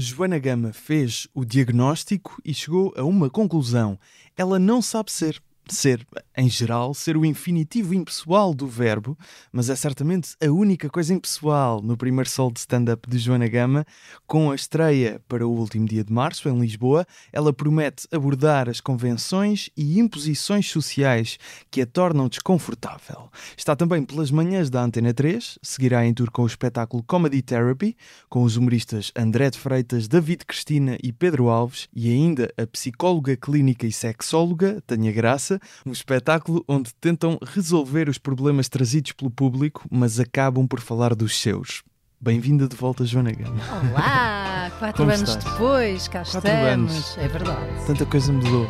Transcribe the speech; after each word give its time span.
Joana 0.00 0.38
Gama 0.38 0.72
fez 0.72 1.26
o 1.34 1.44
diagnóstico 1.44 2.40
e 2.44 2.54
chegou 2.54 2.94
a 2.96 3.02
uma 3.02 3.28
conclusão. 3.28 3.98
Ela 4.36 4.56
não 4.56 4.80
sabe 4.80 5.10
ser 5.10 5.42
ser, 5.74 6.06
em 6.36 6.48
geral, 6.48 6.94
ser 6.94 7.16
o 7.16 7.24
infinitivo 7.24 7.94
impessoal 7.94 8.54
do 8.54 8.66
verbo, 8.66 9.16
mas 9.52 9.68
é 9.70 9.76
certamente 9.76 10.36
a 10.42 10.50
única 10.50 10.88
coisa 10.88 11.14
impessoal 11.14 11.82
no 11.82 11.96
primeiro 11.96 12.28
sol 12.28 12.50
de 12.50 12.60
stand-up 12.60 13.08
de 13.08 13.18
Joana 13.18 13.48
Gama. 13.48 13.86
Com 14.26 14.50
a 14.50 14.54
estreia 14.54 15.20
para 15.28 15.46
o 15.46 15.50
último 15.50 15.86
dia 15.86 16.04
de 16.04 16.12
março, 16.12 16.48
em 16.48 16.58
Lisboa, 16.58 17.06
ela 17.32 17.52
promete 17.52 18.06
abordar 18.12 18.68
as 18.68 18.80
convenções 18.80 19.70
e 19.76 19.98
imposições 19.98 20.70
sociais 20.70 21.38
que 21.70 21.82
a 21.82 21.86
tornam 21.86 22.28
desconfortável. 22.28 23.30
Está 23.56 23.74
também 23.74 24.04
pelas 24.04 24.30
manhãs 24.30 24.70
da 24.70 24.82
Antena 24.82 25.12
3, 25.12 25.58
seguirá 25.62 26.06
em 26.06 26.14
tour 26.14 26.30
com 26.30 26.42
o 26.42 26.46
espetáculo 26.46 27.02
Comedy 27.02 27.42
Therapy, 27.42 27.96
com 28.28 28.42
os 28.42 28.56
humoristas 28.56 29.12
André 29.16 29.50
de 29.50 29.58
Freitas, 29.58 30.08
David 30.08 30.44
Cristina 30.44 30.96
e 31.02 31.12
Pedro 31.12 31.48
Alves, 31.48 31.88
e 31.94 32.10
ainda 32.10 32.52
a 32.56 32.66
psicóloga 32.66 33.36
clínica 33.36 33.86
e 33.86 33.92
sexóloga 33.92 34.82
Tânia 34.86 35.12
Graça, 35.12 35.57
um 35.86 35.92
espetáculo 35.92 36.64
onde 36.68 36.94
tentam 37.00 37.38
resolver 37.42 38.08
os 38.08 38.18
problemas 38.18 38.68
trazidos 38.68 39.12
pelo 39.12 39.30
público, 39.30 39.86
mas 39.90 40.18
acabam 40.20 40.66
por 40.66 40.80
falar 40.80 41.14
dos 41.14 41.38
seus. 41.40 41.82
Bem-vinda 42.20 42.66
de 42.66 42.74
volta, 42.74 43.04
Joana 43.04 43.30
Gama. 43.32 43.60
Olá! 43.92 44.70
Quatro 44.78 45.04
Como 45.04 45.10
anos 45.14 45.28
estás? 45.30 45.44
depois, 45.44 46.08
cá 46.08 46.24
Quatro 46.24 46.38
estamos. 46.50 46.92
Anos. 46.92 47.18
É 47.18 47.28
verdade. 47.28 47.86
Tanta 47.86 48.06
coisa 48.06 48.32
mudou. 48.32 48.68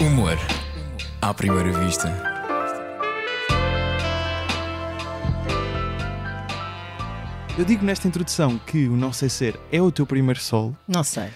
Humor 0.00 0.38
à 1.20 1.32
primeira 1.34 1.72
vista. 1.84 2.32
Eu 7.58 7.64
digo 7.66 7.84
nesta 7.84 8.08
introdução 8.08 8.58
que 8.58 8.88
o 8.88 8.96
Não 8.96 9.12
Sei 9.12 9.28
Ser 9.28 9.60
é 9.70 9.80
o 9.80 9.92
teu 9.92 10.06
primeiro 10.06 10.40
solo. 10.40 10.76
Não 10.88 11.04
sei. 11.04 11.28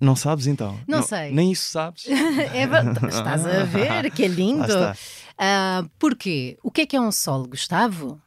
Não 0.00 0.14
sabes 0.14 0.46
então? 0.46 0.78
Não, 0.86 0.98
não 0.98 1.06
sei. 1.06 1.32
Nem 1.32 1.52
isso 1.52 1.70
sabes? 1.70 2.06
é, 2.08 2.64
estás 3.08 3.46
a 3.46 3.64
ver, 3.64 4.10
que 4.10 4.24
é 4.24 4.28
lindo. 4.28 4.74
Uh, 4.74 5.88
porquê? 5.98 6.58
O 6.62 6.70
que 6.70 6.82
é 6.82 6.86
que 6.86 6.96
é 6.96 7.00
um 7.00 7.10
solo, 7.10 7.48
Gustavo? 7.48 8.20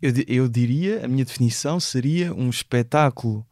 Eu, 0.00 0.12
eu 0.26 0.48
diria, 0.48 1.04
a 1.04 1.08
minha 1.08 1.24
definição 1.24 1.78
seria 1.80 2.32
um 2.34 2.48
espetáculo 2.48 3.46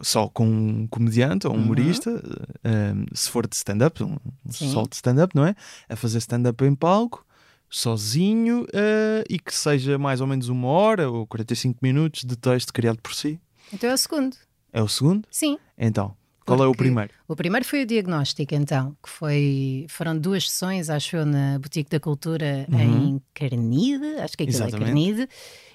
só 0.00 0.28
com 0.28 0.46
um 0.46 0.86
comediante 0.88 1.46
ou 1.46 1.52
um 1.52 1.56
uhum. 1.56 1.64
humorista, 1.64 2.10
uh, 2.10 3.16
se 3.16 3.30
for 3.30 3.46
de 3.46 3.54
stand-up, 3.54 4.02
um 4.02 4.18
solo 4.50 4.88
de 4.88 4.96
stand-up, 4.96 5.34
não 5.34 5.46
é? 5.46 5.54
A 5.88 5.96
fazer 5.96 6.18
stand-up 6.18 6.64
em 6.64 6.74
palco, 6.74 7.24
sozinho 7.70 8.64
uh, 8.64 9.24
e 9.28 9.38
que 9.38 9.54
seja 9.54 9.98
mais 9.98 10.20
ou 10.20 10.26
menos 10.26 10.48
uma 10.48 10.68
hora 10.68 11.10
ou 11.10 11.26
45 11.26 11.78
minutos 11.82 12.24
de 12.24 12.36
texto 12.36 12.72
criado 12.72 12.98
por 13.00 13.14
si. 13.14 13.40
Então 13.72 13.88
é 13.88 13.94
o 13.94 13.98
segundo. 13.98 14.36
É 14.72 14.82
o 14.82 14.88
segundo? 14.88 15.26
Sim. 15.30 15.58
Então, 15.78 16.16
qual 16.56 16.68
é 16.68 16.70
o 16.70 16.74
primeiro? 16.74 17.10
O 17.26 17.34
primeiro 17.36 17.64
foi 17.64 17.82
o 17.82 17.86
diagnóstico, 17.86 18.54
então, 18.54 18.96
que 19.02 19.08
foi, 19.08 19.86
foram 19.88 20.18
duas 20.18 20.50
sessões, 20.50 20.90
acho 20.90 21.16
eu, 21.16 21.26
na 21.26 21.58
Boutique 21.58 21.90
da 21.90 21.98
Cultura 21.98 22.66
uhum. 22.70 22.80
em 22.80 23.22
Carnide, 23.32 24.20
acho 24.20 24.36
que 24.36 24.42
aquilo 24.42 24.62
é 24.62 24.66
Exatamente. 24.68 24.82
é 24.82 24.86
Carnide. 24.86 25.28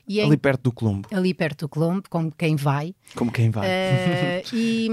E 0.08 0.22
ali 0.22 0.36
em, 0.36 0.38
perto 0.38 0.62
do 0.62 0.72
Colombo. 0.72 1.10
Ali 1.12 1.34
perto 1.34 1.66
do 1.66 1.70
Colombo, 1.70 2.04
como 2.10 2.32
quem 2.32 2.56
vai. 2.56 2.96
Como 3.14 3.30
quem 3.30 3.50
vai. 3.50 3.68
Uh, 3.68 4.44
e, 4.54 4.88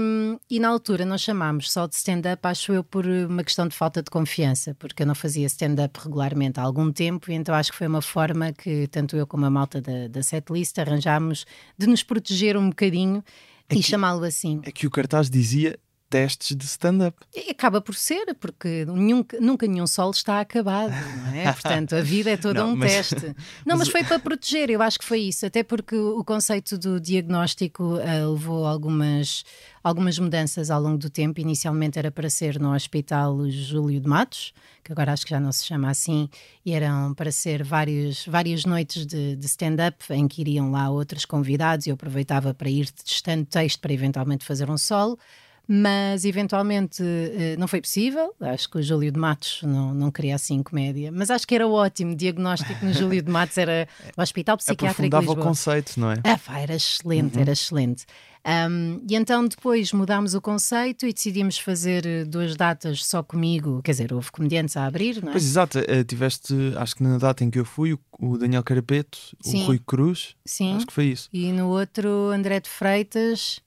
e, 0.49 0.59
na 0.59 0.67
altura 0.67 1.05
nós 1.05 1.21
chamámos 1.21 1.71
só 1.71 1.87
de 1.87 1.95
stand-up, 1.95 2.45
acho 2.45 2.73
eu, 2.73 2.83
por 2.83 3.05
uma 3.05 3.41
questão 3.41 3.65
de 3.65 3.73
falta 3.73 4.03
de 4.03 4.09
confiança, 4.09 4.75
porque 4.77 5.03
eu 5.03 5.07
não 5.07 5.15
fazia 5.15 5.45
stand-up 5.45 5.97
regularmente 6.03 6.59
há 6.59 6.63
algum 6.63 6.91
tempo, 6.91 7.31
e 7.31 7.33
então 7.33 7.55
acho 7.55 7.71
que 7.71 7.77
foi 7.77 7.87
uma 7.87 8.01
forma 8.01 8.51
que 8.51 8.87
tanto 8.87 9.15
eu 9.15 9.25
como 9.25 9.45
a 9.45 9.49
malta 9.49 9.79
da, 9.79 10.09
da 10.09 10.21
setlist 10.21 10.77
arranjámos 10.79 11.45
de 11.77 11.87
nos 11.87 12.03
proteger 12.03 12.57
um 12.57 12.67
bocadinho 12.69 13.23
é 13.69 13.75
e 13.75 13.83
chamá-lo 13.83 14.23
assim. 14.23 14.61
É 14.63 14.71
que 14.71 14.85
o 14.87 14.91
cartaz 14.91 15.29
dizia 15.29 15.77
testes 16.15 16.55
de 16.55 16.63
stand-up. 16.63 17.17
Acaba 17.49 17.81
por 17.81 17.93
ser, 17.93 18.33
porque 18.39 18.85
nenhum, 18.85 19.25
nunca 19.41 19.67
nenhum 19.67 19.85
solo 19.85 20.11
está 20.11 20.39
acabado, 20.39 20.93
não 21.25 21.35
é? 21.35 21.51
Portanto, 21.51 21.93
a 21.93 21.99
vida 21.99 22.29
é 22.29 22.37
toda 22.37 22.65
um 22.65 22.73
mas, 22.73 23.09
teste. 23.09 23.35
Não, 23.65 23.77
mas... 23.77 23.79
mas... 23.79 23.89
foi 23.89 24.03
para 24.05 24.17
proteger, 24.17 24.69
eu 24.69 24.81
acho 24.81 24.97
que 24.97 25.03
foi 25.03 25.19
isso, 25.19 25.45
até 25.45 25.61
porque 25.61 25.97
o 25.97 26.23
conceito 26.23 26.77
do 26.77 27.01
diagnóstico 27.01 27.83
uh, 27.83 28.31
levou 28.31 28.65
algumas, 28.65 29.43
algumas 29.83 30.17
mudanças 30.17 30.71
ao 30.71 30.81
longo 30.81 30.97
do 30.97 31.09
tempo. 31.09 31.41
Inicialmente 31.41 31.99
era 31.99 32.09
para 32.09 32.29
ser 32.29 32.57
no 32.61 32.73
Hospital 32.73 33.49
Júlio 33.49 33.99
de 33.99 34.07
Matos, 34.07 34.53
que 34.81 34.93
agora 34.93 35.11
acho 35.11 35.25
que 35.25 35.31
já 35.31 35.39
não 35.39 35.51
se 35.51 35.65
chama 35.65 35.89
assim, 35.89 36.29
e 36.65 36.71
eram 36.71 37.13
para 37.13 37.29
ser 37.29 37.61
vários, 37.61 38.25
várias 38.25 38.63
noites 38.63 39.05
de, 39.05 39.35
de 39.35 39.45
stand-up 39.47 39.97
em 40.11 40.29
que 40.29 40.39
iriam 40.39 40.71
lá 40.71 40.89
outros 40.89 41.25
convidados 41.25 41.87
e 41.87 41.89
eu 41.89 41.95
aproveitava 41.95 42.53
para 42.53 42.69
ir 42.69 42.89
testando 42.89 43.45
texto 43.45 43.81
para 43.81 43.91
eventualmente 43.91 44.45
fazer 44.45 44.69
um 44.69 44.77
solo 44.77 45.19
mas 45.67 46.25
eventualmente 46.25 47.01
eh, 47.03 47.55
não 47.57 47.67
foi 47.67 47.81
possível. 47.81 48.33
Acho 48.39 48.69
que 48.69 48.77
o 48.77 48.83
Júlio 48.83 49.11
de 49.11 49.19
Matos 49.19 49.61
não, 49.63 49.93
não 49.93 50.11
queria 50.11 50.35
assim 50.35 50.61
comédia, 50.61 51.11
mas 51.11 51.29
acho 51.29 51.47
que 51.47 51.55
era 51.55 51.67
ótimo. 51.67 52.15
Diagnóstico 52.15 52.85
no 52.85 52.93
Júlio 52.93 53.21
de 53.21 53.31
Matos 53.31 53.57
era 53.57 53.87
o 54.15 54.21
Hospital 54.21 54.57
Psiquiátrico 54.57 55.09
de 55.09 55.25
Lisboa. 55.25 55.39
o 55.39 55.43
conceito, 55.43 55.99
não 55.99 56.11
é? 56.11 56.15
Ah, 56.23 56.59
era 56.59 56.75
excelente, 56.75 57.35
uhum. 57.35 57.41
era 57.41 57.51
excelente. 57.51 58.05
Um, 58.45 59.01
e 59.09 59.15
então 59.15 59.47
depois 59.47 59.91
mudámos 59.91 60.35
o 60.35 60.41
conceito 60.41 61.07
e 61.07 61.13
decidimos 61.13 61.57
fazer 61.57 62.05
eh, 62.05 62.23
duas 62.23 62.55
datas 62.55 63.03
só 63.03 63.23
comigo, 63.23 63.81
quer 63.81 63.91
dizer, 63.91 64.13
houve 64.13 64.31
comediantes 64.31 64.77
a 64.77 64.85
abrir, 64.85 65.19
não 65.19 65.29
é? 65.29 65.31
Pois 65.31 65.43
exato, 65.43 65.79
uh, 65.79 66.03
tiveste, 66.03 66.53
acho 66.77 66.95
que 66.95 67.01
na 67.01 67.17
data 67.17 67.43
em 67.43 67.49
que 67.49 67.57
eu 67.57 67.65
fui, 67.65 67.97
o 68.19 68.37
Daniel 68.37 68.63
Carapeto, 68.63 69.17
Sim. 69.41 69.63
o 69.63 69.65
Rui 69.65 69.81
Cruz, 69.83 70.35
Sim. 70.45 70.75
acho 70.75 70.85
que 70.85 70.93
foi 70.93 71.05
isso. 71.05 71.27
E 71.33 71.51
no 71.51 71.69
outro, 71.69 72.29
André 72.29 72.59
de 72.59 72.69
Freitas, 72.69 73.59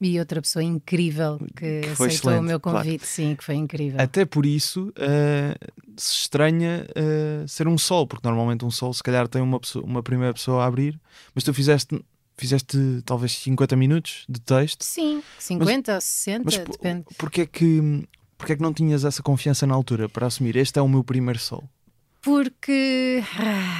e 0.00 0.18
outra 0.18 0.42
pessoa 0.42 0.62
incrível 0.62 1.38
que, 1.56 1.80
que 1.80 1.88
aceitou 1.88 2.38
o 2.38 2.42
meu 2.42 2.60
convite, 2.60 2.98
claro. 2.98 3.06
sim, 3.06 3.34
que 3.34 3.42
foi 3.42 3.54
incrível. 3.54 4.00
Até 4.00 4.24
por 4.24 4.44
isso 4.44 4.88
uh, 4.90 5.72
se 5.96 6.14
estranha 6.14 6.86
uh, 6.90 7.48
ser 7.48 7.66
um 7.66 7.78
sol, 7.78 8.06
porque 8.06 8.26
normalmente 8.26 8.64
um 8.64 8.70
sol 8.70 8.92
se 8.92 9.02
calhar 9.02 9.26
tem 9.26 9.40
uma, 9.40 9.58
pessoa, 9.58 9.84
uma 9.84 10.02
primeira 10.02 10.34
pessoa 10.34 10.64
a 10.64 10.66
abrir, 10.66 11.00
mas 11.34 11.44
tu 11.44 11.54
fizeste 11.54 11.98
fizeste 12.38 13.02
talvez 13.06 13.32
50 13.38 13.74
minutos 13.76 14.24
de 14.28 14.38
texto. 14.38 14.82
Sim, 14.84 15.22
50 15.38 15.92
mas, 15.92 15.94
ou 15.94 16.00
60, 16.02 16.42
mas 16.44 16.58
depende. 16.58 17.04
Porquê 17.16 17.40
é, 17.42 17.46
que, 17.46 18.06
porquê 18.36 18.52
é 18.52 18.56
que 18.56 18.62
não 18.62 18.74
tinhas 18.74 19.06
essa 19.06 19.22
confiança 19.22 19.66
na 19.66 19.74
altura 19.74 20.06
para 20.06 20.26
assumir 20.26 20.54
este 20.56 20.78
é 20.78 20.82
o 20.82 20.88
meu 20.88 21.02
primeiro 21.02 21.38
sol? 21.38 21.64
Porque, 22.20 23.22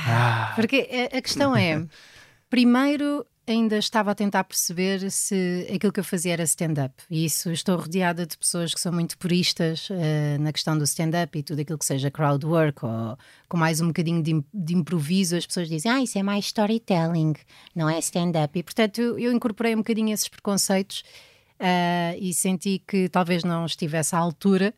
ah. 0.09 0.53
porque 0.55 0.88
a 1.12 1.21
questão 1.21 1.55
é, 1.55 1.84
primeiro 2.49 3.26
ainda 3.46 3.78
estava 3.78 4.10
a 4.10 4.14
tentar 4.14 4.42
perceber 4.44 5.10
se 5.10 5.66
aquilo 5.72 5.92
que 5.92 6.00
eu 6.00 6.04
fazia 6.04 6.32
era 6.32 6.42
stand-up. 6.42 6.94
E 7.08 7.24
isso 7.24 7.50
estou 7.52 7.76
rodeada 7.76 8.26
de 8.26 8.36
pessoas 8.36 8.74
que 8.74 8.80
são 8.80 8.92
muito 8.92 9.16
puristas 9.16 9.88
uh, 9.90 10.40
na 10.40 10.52
questão 10.52 10.76
do 10.76 10.84
stand-up 10.84 11.38
e 11.38 11.42
tudo 11.42 11.60
aquilo 11.60 11.78
que 11.78 11.84
seja 11.84 12.10
crowd 12.10 12.44
work 12.44 12.84
ou 12.84 13.16
com 13.48 13.56
mais 13.56 13.80
um 13.80 13.86
bocadinho 13.88 14.22
de, 14.22 14.44
de 14.52 14.74
improviso. 14.74 15.36
As 15.36 15.46
pessoas 15.46 15.68
dizem, 15.68 15.90
ah, 15.90 16.02
isso 16.02 16.18
é 16.18 16.22
mais 16.22 16.46
storytelling, 16.46 17.34
não 17.74 17.88
é 17.88 17.98
stand-up. 18.00 18.58
E 18.58 18.62
portanto 18.62 19.00
eu, 19.00 19.18
eu, 19.18 19.32
incorporei 19.32 19.74
um 19.74 19.78
bocadinho 19.78 20.12
esses 20.12 20.28
preconceitos 20.28 21.04
uh, 21.60 22.18
e 22.18 22.34
senti 22.34 22.82
que 22.84 23.08
talvez 23.08 23.44
não 23.44 23.64
estivesse 23.64 24.14
à 24.14 24.18
altura. 24.18 24.74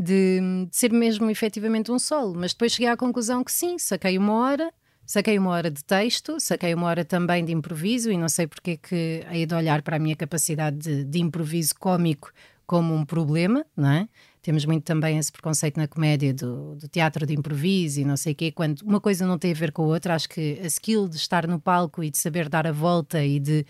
De, 0.00 0.38
de 0.70 0.76
ser 0.76 0.92
mesmo 0.92 1.28
efetivamente 1.28 1.90
um 1.90 1.98
solo, 1.98 2.32
mas 2.36 2.52
depois 2.52 2.70
cheguei 2.70 2.86
à 2.86 2.96
conclusão 2.96 3.42
que 3.42 3.50
sim, 3.50 3.80
saquei 3.80 4.16
uma 4.16 4.32
hora, 4.32 4.72
Saquei 5.08 5.38
uma 5.38 5.52
hora 5.52 5.70
de 5.70 5.82
texto, 5.82 6.38
saquei 6.38 6.74
uma 6.74 6.86
hora 6.86 7.02
também 7.02 7.42
de 7.42 7.50
improviso 7.50 8.10
e 8.10 8.18
não 8.18 8.28
sei 8.28 8.46
porque 8.46 8.76
que 8.76 9.24
hei 9.32 9.46
de 9.46 9.54
olhar 9.54 9.80
para 9.80 9.96
a 9.96 9.98
minha 9.98 10.14
capacidade 10.14 10.76
de, 10.76 11.02
de 11.02 11.18
improviso 11.18 11.74
cômico 11.76 12.30
como 12.66 12.94
um 12.94 13.06
problema, 13.06 13.64
não 13.74 13.88
é? 13.90 14.08
Temos 14.42 14.66
muito 14.66 14.84
também 14.84 15.16
esse 15.16 15.32
preconceito 15.32 15.78
na 15.78 15.88
comédia 15.88 16.34
do, 16.34 16.74
do, 16.74 16.86
teatro 16.88 17.24
de 17.24 17.32
improviso 17.32 18.02
e 18.02 18.04
não 18.04 18.18
sei 18.18 18.34
o 18.34 18.36
quê, 18.36 18.52
quando 18.52 18.82
uma 18.82 19.00
coisa 19.00 19.26
não 19.26 19.38
tem 19.38 19.52
a 19.52 19.54
ver 19.54 19.72
com 19.72 19.84
a 19.84 19.86
outra. 19.86 20.14
Acho 20.14 20.28
que 20.28 20.60
a 20.62 20.66
skill 20.66 21.08
de 21.08 21.16
estar 21.16 21.46
no 21.46 21.58
palco 21.58 22.04
e 22.04 22.10
de 22.10 22.18
saber 22.18 22.46
dar 22.50 22.66
a 22.66 22.72
volta 22.72 23.24
e 23.24 23.40
de 23.40 23.64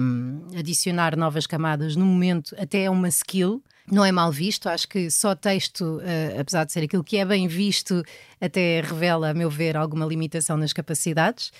um, 0.00 0.56
adicionar 0.56 1.16
novas 1.16 1.48
camadas 1.48 1.96
no 1.96 2.06
momento 2.06 2.54
até 2.56 2.84
é 2.84 2.90
uma 2.90 3.08
skill 3.08 3.60
não 3.90 4.04
é 4.04 4.12
mal 4.12 4.32
visto. 4.32 4.68
Acho 4.68 4.88
que 4.88 5.10
só 5.10 5.34
texto, 5.34 5.98
uh, 5.98 6.40
apesar 6.40 6.64
de 6.64 6.72
ser 6.72 6.84
aquilo 6.84 7.04
que 7.04 7.16
é 7.16 7.24
bem 7.24 7.46
visto, 7.46 8.02
até 8.40 8.80
revela, 8.80 9.30
a 9.30 9.34
meu 9.34 9.50
ver, 9.50 9.76
alguma 9.76 10.06
limitação 10.06 10.56
nas 10.56 10.72
capacidades. 10.72 11.52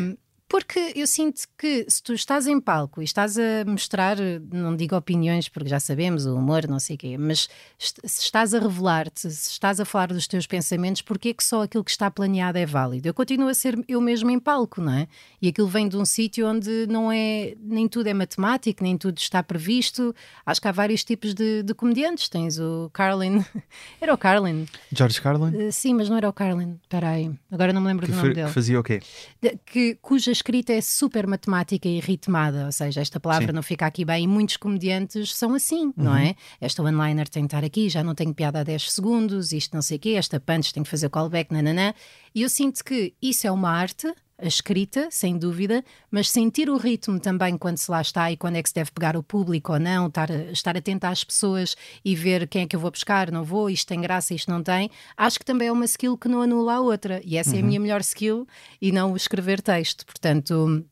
Um, 0.00 0.16
porque 0.48 0.92
eu 0.96 1.06
sinto 1.06 1.42
que 1.58 1.84
se 1.88 2.02
tu 2.02 2.14
estás 2.14 2.46
em 2.46 2.58
palco 2.58 3.02
e 3.02 3.04
estás 3.04 3.36
a 3.38 3.64
mostrar, 3.66 4.16
não 4.50 4.74
digo 4.74 4.96
opiniões, 4.96 5.48
porque 5.48 5.68
já 5.68 5.78
sabemos, 5.78 6.24
o 6.24 6.34
humor, 6.34 6.66
não 6.66 6.80
sei 6.80 6.96
o 6.96 6.98
quê, 6.98 7.18
mas 7.18 7.50
se 7.78 8.22
estás 8.22 8.54
a 8.54 8.58
revelar-te, 8.58 9.30
se 9.30 9.50
estás 9.50 9.78
a 9.78 9.84
falar 9.84 10.08
dos 10.08 10.26
teus 10.26 10.46
pensamentos, 10.46 11.02
porquê 11.02 11.34
que 11.34 11.44
só 11.44 11.62
aquilo 11.62 11.84
que 11.84 11.90
está 11.90 12.10
planeado 12.10 12.56
é 12.56 12.64
válido? 12.64 13.06
Eu 13.06 13.12
continuo 13.12 13.48
a 13.48 13.54
ser 13.54 13.78
eu 13.86 14.00
mesmo 14.00 14.30
em 14.30 14.38
palco, 14.38 14.80
não 14.80 14.92
é? 14.92 15.06
E 15.42 15.48
aquilo 15.48 15.68
vem 15.68 15.86
de 15.86 15.98
um 15.98 16.04
sítio 16.06 16.48
onde 16.48 16.86
não 16.86 17.12
é, 17.12 17.54
nem 17.60 17.86
tudo 17.86 18.06
é 18.06 18.14
matemático, 18.14 18.82
nem 18.82 18.96
tudo 18.96 19.18
está 19.18 19.42
previsto. 19.42 20.14
Acho 20.46 20.62
que 20.62 20.68
há 20.68 20.72
vários 20.72 21.04
tipos 21.04 21.34
de, 21.34 21.62
de 21.62 21.74
comediantes. 21.74 22.28
Tens 22.28 22.58
o 22.58 22.88
Carlin, 22.94 23.44
era 24.00 24.14
o 24.14 24.18
Carlin. 24.18 24.66
George 24.90 25.20
Carlin? 25.20 25.68
Uh, 25.68 25.72
sim, 25.72 25.92
mas 25.92 26.08
não 26.08 26.16
era 26.16 26.28
o 26.28 26.32
Carlin, 26.32 26.78
espera 26.82 27.10
aí, 27.10 27.30
agora 27.50 27.72
não 27.72 27.82
me 27.82 27.88
lembro 27.88 28.06
que 28.06 28.12
do 28.12 28.16
nome 28.16 28.34
dele. 28.34 28.46
Que 28.48 28.54
fazia 28.54 28.80
o 28.80 28.82
quê? 28.82 29.02
De, 29.42 29.58
que, 29.66 29.94
cuja 30.00 30.37
escrita 30.38 30.72
é 30.72 30.80
super 30.80 31.26
matemática 31.26 31.88
e 31.88 32.00
ritmada, 32.00 32.66
ou 32.66 32.72
seja, 32.72 33.00
esta 33.00 33.20
palavra 33.20 33.48
Sim. 33.48 33.52
não 33.52 33.62
fica 33.62 33.86
aqui 33.86 34.04
bem 34.04 34.24
e 34.24 34.26
muitos 34.26 34.56
comediantes 34.56 35.34
são 35.34 35.54
assim, 35.54 35.92
não 35.96 36.16
é? 36.16 36.34
Esta 36.60 36.82
one-liner 36.82 37.28
tem 37.28 37.42
que 37.42 37.46
estar 37.48 37.64
aqui, 37.64 37.88
já 37.88 38.02
não 38.02 38.14
tenho 38.14 38.34
piada 38.34 38.60
há 38.60 38.62
10 38.64 38.92
segundos, 38.92 39.52
isto 39.52 39.74
não 39.74 39.82
sei 39.82 39.96
o 39.96 40.00
quê, 40.00 40.10
esta 40.10 40.40
punch 40.40 40.72
tem 40.72 40.82
que 40.82 40.88
fazer 40.88 41.08
callback, 41.10 41.52
nananã. 41.52 41.92
E 42.34 42.42
eu 42.42 42.48
sinto 42.48 42.84
que 42.84 43.14
isso 43.20 43.46
é 43.46 43.50
uma 43.50 43.70
arte, 43.70 44.12
a 44.40 44.46
escrita, 44.46 45.08
sem 45.10 45.36
dúvida, 45.36 45.84
mas 46.10 46.30
sentir 46.30 46.70
o 46.70 46.76
ritmo 46.76 47.18
também 47.18 47.58
quando 47.58 47.76
se 47.76 47.90
lá 47.90 48.00
está 48.00 48.30
e 48.30 48.36
quando 48.36 48.56
é 48.56 48.62
que 48.62 48.68
se 48.68 48.74
deve 48.74 48.92
pegar 48.92 49.16
o 49.16 49.22
público 49.22 49.72
ou 49.72 49.80
não, 49.80 50.06
estar, 50.06 50.30
estar 50.30 50.76
atento 50.76 51.06
às 51.06 51.24
pessoas 51.24 51.76
e 52.04 52.14
ver 52.14 52.46
quem 52.46 52.62
é 52.62 52.66
que 52.66 52.76
eu 52.76 52.80
vou 52.80 52.90
buscar, 52.90 53.32
não 53.32 53.42
vou, 53.42 53.68
isto 53.68 53.88
tem 53.88 54.00
graça, 54.00 54.32
isto 54.32 54.48
não 54.48 54.62
tem, 54.62 54.90
acho 55.16 55.40
que 55.40 55.44
também 55.44 55.68
é 55.68 55.72
uma 55.72 55.84
skill 55.84 56.16
que 56.16 56.28
não 56.28 56.40
anula 56.40 56.74
a 56.74 56.80
outra. 56.80 57.20
E 57.24 57.36
essa 57.36 57.56
é 57.56 57.60
a 57.60 57.62
minha 57.62 57.80
melhor 57.80 58.00
skill 58.00 58.46
e 58.80 58.92
não 58.92 59.12
o 59.12 59.16
escrever 59.16 59.60
texto. 59.60 60.06
Portanto, 60.06 60.84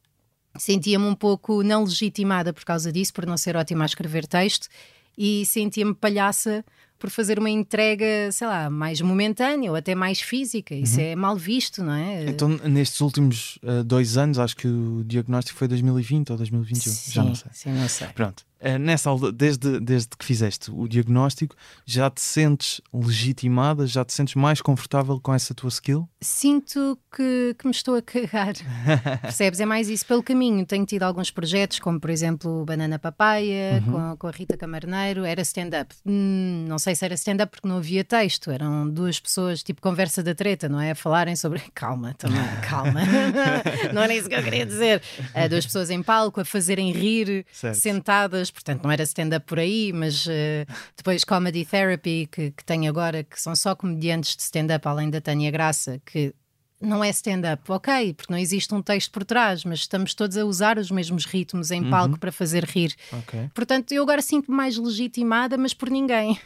sentia-me 0.58 1.04
um 1.04 1.14
pouco 1.14 1.62
não 1.62 1.84
legitimada 1.84 2.52
por 2.52 2.64
causa 2.64 2.90
disso, 2.90 3.12
por 3.12 3.26
não 3.26 3.36
ser 3.36 3.56
ótima 3.56 3.84
a 3.84 3.86
escrever 3.86 4.26
texto, 4.26 4.68
e 5.16 5.46
sentia-me 5.46 5.94
palhaça 5.94 6.64
por 6.98 7.10
fazer 7.10 7.38
uma 7.38 7.50
entrega, 7.50 8.30
sei 8.32 8.46
lá, 8.46 8.70
mais 8.70 9.00
momentânea 9.00 9.70
ou 9.70 9.76
até 9.76 9.94
mais 9.94 10.20
física. 10.20 10.74
Isso 10.74 11.00
é 11.00 11.14
mal 11.14 11.36
visto, 11.36 11.82
não 11.82 11.92
é? 11.92 12.26
Então, 12.26 12.48
nestes 12.48 13.00
últimos 13.00 13.58
uh, 13.62 13.84
dois 13.84 14.16
anos, 14.16 14.38
acho 14.38 14.56
que 14.56 14.66
o 14.66 15.04
diagnóstico 15.04 15.58
foi 15.58 15.68
2020 15.68 16.30
ou 16.30 16.36
2021, 16.36 16.92
sim, 16.92 17.12
já 17.12 17.22
não 17.22 17.34
sei. 17.34 17.50
Sim, 17.52 17.72
não 17.72 17.88
sei. 17.88 18.08
Pronto. 18.08 18.44
Uh, 18.60 18.78
nessa 18.78 19.10
desde, 19.34 19.78
desde 19.80 20.08
que 20.18 20.24
fizeste 20.24 20.70
o 20.70 20.88
diagnóstico, 20.88 21.54
já 21.84 22.08
te 22.10 22.20
sentes 22.20 22.80
legitimada, 22.92 23.86
já 23.86 24.04
te 24.04 24.12
sentes 24.12 24.34
mais 24.34 24.60
confortável 24.60 25.20
com 25.20 25.32
essa 25.34 25.54
tua 25.54 25.68
skill? 25.68 26.08
Sinto 26.20 26.98
que, 27.14 27.54
que 27.58 27.64
me 27.66 27.70
estou 27.70 27.96
a 27.96 28.02
cagar. 28.02 28.54
Percebes? 29.22 29.60
É 29.60 29.66
mais 29.66 29.88
isso 29.88 30.06
pelo 30.06 30.22
caminho. 30.22 30.64
Tenho 30.66 30.84
tido 30.86 31.02
alguns 31.02 31.30
projetos, 31.30 31.78
como 31.78 32.00
por 32.00 32.10
exemplo 32.10 32.64
Banana 32.64 32.98
Papaya, 32.98 33.82
Uhum. 33.86 33.92
com, 34.10 34.16
com 34.18 34.26
a 34.26 34.30
Rita 34.30 34.56
Camarneiro, 34.56 35.24
era 35.24 35.40
stand-up. 35.42 35.94
Hum, 36.06 36.64
não 36.68 36.78
sei 36.78 36.94
se 36.94 37.04
era 37.04 37.14
stand-up 37.14 37.50
porque 37.50 37.66
não 37.68 37.76
havia 37.78 38.04
texto, 38.04 38.50
eram 38.50 38.88
duas 38.88 39.18
pessoas, 39.20 39.62
tipo 39.62 39.80
conversa 39.82 40.22
da 40.22 40.34
treta, 40.34 40.68
não 40.68 40.80
é? 40.80 40.92
A 40.92 40.94
falarem 40.94 41.36
sobre. 41.36 41.60
Calma, 41.74 42.14
também, 42.14 42.38
calma. 42.68 43.00
não 43.92 44.02
era 44.02 44.14
isso 44.14 44.28
que 44.28 44.34
eu 44.34 44.42
queria 44.42 44.64
dizer. 44.66 45.02
Uh, 45.34 45.48
duas 45.48 45.66
pessoas 45.66 45.90
em 45.90 46.02
palco 46.02 46.40
a 46.40 46.44
fazerem 46.44 46.90
rir, 46.92 47.44
Certo. 47.52 47.74
sentadas, 47.76 48.45
portanto 48.50 48.82
não 48.82 48.90
era 48.90 49.02
stand-up 49.02 49.46
por 49.46 49.58
aí, 49.58 49.92
mas 49.92 50.26
uh, 50.26 50.30
depois 50.96 51.24
Comedy 51.24 51.64
Therapy, 51.64 52.28
que, 52.30 52.50
que 52.50 52.64
tem 52.64 52.88
agora, 52.88 53.22
que 53.24 53.40
são 53.40 53.54
só 53.54 53.74
comediantes 53.74 54.36
de 54.36 54.42
stand-up, 54.42 54.86
além 54.86 55.10
da 55.10 55.20
Tânia 55.20 55.50
Graça, 55.50 56.00
que 56.04 56.34
não 56.80 57.02
é 57.02 57.08
stand-up, 57.10 57.62
ok, 57.70 58.14
porque 58.14 58.32
não 58.32 58.38
existe 58.38 58.74
um 58.74 58.82
texto 58.82 59.10
por 59.10 59.24
trás, 59.24 59.64
mas 59.64 59.80
estamos 59.80 60.14
todos 60.14 60.36
a 60.36 60.44
usar 60.44 60.78
os 60.78 60.90
mesmos 60.90 61.24
ritmos 61.24 61.70
em 61.70 61.88
palco 61.88 62.18
para 62.18 62.30
fazer 62.30 62.64
rir. 62.64 62.94
Ok. 63.12 63.50
Portanto, 63.54 63.92
eu 63.92 64.02
agora 64.02 64.20
sinto-me 64.20 64.56
mais 64.56 64.76
legitimada, 64.76 65.56
mas 65.56 65.72
por 65.72 65.88
ninguém. 65.88 66.38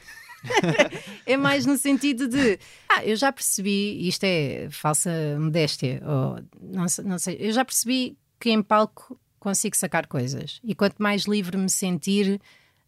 é 1.26 1.36
mais 1.36 1.66
no 1.66 1.76
sentido 1.76 2.28
de 2.28 2.58
ah, 2.88 3.04
eu 3.04 3.16
já 3.16 3.32
percebi, 3.32 4.06
isto 4.08 4.24
é 4.24 4.68
falsa 4.70 5.10
modéstia, 5.38 6.00
ou 6.04 6.38
não, 6.60 6.86
não 7.04 7.18
sei, 7.18 7.36
eu 7.38 7.52
já 7.52 7.64
percebi 7.64 8.16
que 8.38 8.50
em 8.50 8.62
palco 8.62 9.18
consigo 9.40 9.76
sacar 9.76 10.06
coisas 10.06 10.60
e 10.62 10.74
quanto 10.74 11.02
mais 11.02 11.22
livre 11.24 11.56
me 11.56 11.68
sentir, 11.68 12.40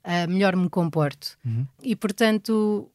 ah, 0.05 0.27
melhor 0.29 0.55
me 0.55 0.69
comporto. 0.69 1.37
E 1.83 1.97
portanto, 1.97 2.89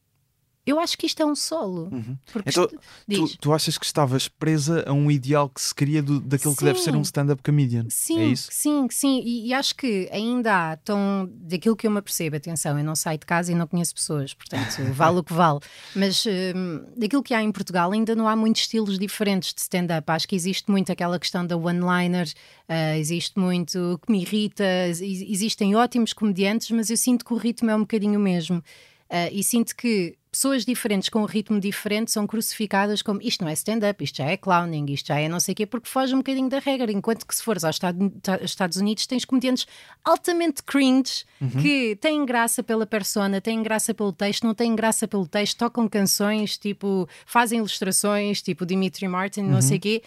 eu 0.70 0.78
acho 0.80 0.96
que 0.98 1.06
isto 1.06 1.22
é 1.22 1.26
um 1.26 1.34
solo. 1.34 1.90
Porque 2.32 2.50
Então, 2.50 2.64
isto- 3.08 3.30
tu, 3.32 3.38
tu 3.38 3.52
achas 3.52 3.78
que 3.78 3.84
estavas 3.84 4.28
presa 4.28 4.84
a 4.86 4.92
um 4.92 5.10
ideal 5.10 5.48
que 5.48 5.60
se 5.60 5.74
queria 5.74 6.02
do, 6.02 6.20
daquilo 6.20 6.54
que 6.56 6.64
deve 6.64 6.80
ser 6.80 6.90
um 6.94 6.98
Sim. 6.98 7.02
stand-up 7.08 7.42
comedian? 7.42 7.86
Sim, 7.88 8.20
É 8.20 8.26
isso? 8.26 8.48
sim, 8.50 8.86
sim. 8.90 9.20
E, 9.24 9.48
e 9.48 9.54
acho 9.54 9.74
que 9.74 10.08
ainda 10.12 10.72
há 10.72 10.76
tão. 10.76 11.28
Daquilo 11.32 11.74
que 11.76 11.86
eu 11.86 11.90
me 11.90 11.98
apercebo, 11.98 12.36
atenção, 12.36 12.78
eu 12.78 12.84
não 12.84 12.94
saio 12.96 13.18
de 13.18 13.26
casa 13.26 13.50
e 13.52 13.54
não 13.54 13.66
conheço 13.66 13.94
pessoas, 13.94 14.34
portanto, 14.34 14.76
vale 14.92 15.18
o 15.18 15.24
que 15.24 15.32
vale. 15.32 15.60
Mas 15.94 16.24
hum, 16.26 16.84
daquilo 16.96 17.22
que 17.22 17.34
há 17.34 17.42
em 17.42 17.50
Portugal, 17.52 17.90
ainda 17.92 18.14
não 18.14 18.28
há 18.28 18.36
muitos 18.36 18.62
estilos 18.62 18.98
diferentes 18.98 19.54
de 19.54 19.60
stand-up. 19.60 20.10
Acho 20.10 20.28
que 20.28 20.36
existe 20.36 20.70
muito 20.70 20.92
aquela 20.92 21.18
questão 21.18 21.46
da 21.46 21.56
one-liner, 21.56 22.30
ah, 22.68 22.96
existe 22.98 23.38
muito 23.38 23.98
que 24.04 24.12
me 24.12 24.20
irrita, 24.22 24.64
ex- 24.88 25.00
existem 25.00 25.74
ótimos 25.74 26.12
comediantes, 26.12 26.70
mas 26.70 26.90
eu 26.90 26.96
sinto 26.96 27.24
que 27.24 27.32
o 27.32 27.36
ritmo 27.36 27.70
é 27.70 27.74
um 27.76 27.80
bocadinho 27.80 28.18
o 28.18 28.22
mesmo. 28.22 28.62
Ah, 29.10 29.30
e 29.30 29.42
sinto 29.42 29.74
que 29.74 30.16
pessoas 30.30 30.64
diferentes 30.66 31.08
com 31.08 31.22
um 31.22 31.24
ritmo 31.24 31.58
diferente 31.58 32.10
são 32.10 32.26
crucificadas 32.26 33.00
como 33.00 33.18
isto 33.22 33.42
não 33.42 33.48
é 33.50 33.54
stand-up, 33.54 34.04
isto 34.04 34.16
já 34.18 34.26
é 34.26 34.36
clowning, 34.36 34.84
isto 34.92 35.06
já 35.06 35.18
é 35.18 35.26
não 35.28 35.40
sei 35.40 35.52
o 35.52 35.56
quê, 35.56 35.64
porque 35.66 35.88
foge 35.88 36.14
um 36.14 36.18
bocadinho 36.18 36.48
da 36.50 36.58
regra. 36.58 36.92
Enquanto 36.92 37.26
que 37.26 37.34
se 37.34 37.42
fores 37.42 37.64
aos 37.64 37.76
Estado- 37.76 38.10
ta- 38.22 38.36
Estados 38.42 38.76
Unidos 38.76 39.06
tens 39.06 39.24
comediantes 39.24 39.66
altamente 40.04 40.62
cringe 40.62 41.24
que 41.62 41.96
têm 41.96 42.24
graça 42.26 42.62
pela 42.62 42.86
persona, 42.86 43.40
têm 43.40 43.62
graça 43.62 43.94
pelo 43.94 44.12
texto, 44.12 44.44
não 44.44 44.54
têm 44.54 44.76
graça 44.76 45.08
pelo 45.08 45.26
texto, 45.26 45.56
tocam 45.56 45.88
canções, 45.88 46.58
tipo, 46.58 47.08
fazem 47.24 47.58
ilustrações, 47.60 48.42
tipo 48.42 48.66
Dimitri 48.66 49.08
Martin, 49.08 49.40
não 49.42 49.62
sei 49.62 49.78
o 49.78 49.80
quê. 49.80 50.02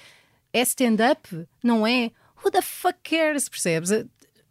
É 0.54 0.62
stand-up, 0.62 1.48
não 1.64 1.88
é? 1.88 2.12
Who 2.44 2.52
the 2.52 2.62
fuck 2.62 2.98
cares, 3.04 3.50
percebes? 3.50 3.90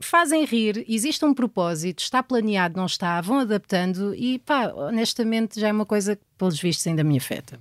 Fazem 0.00 0.44
rir, 0.44 0.84
existe 0.88 1.24
um 1.24 1.34
propósito, 1.34 2.00
está 2.00 2.22
planeado, 2.22 2.76
não 2.76 2.86
está, 2.86 3.20
vão 3.20 3.38
adaptando 3.40 4.14
e 4.14 4.38
pá, 4.38 4.72
honestamente 4.74 5.58
já 5.60 5.68
é 5.68 5.72
uma 5.72 5.86
coisa 5.86 6.16
que, 6.16 6.22
pelos 6.38 6.58
vistos, 6.60 6.86
ainda 6.86 7.04
me 7.04 7.16
afeta. 7.18 7.58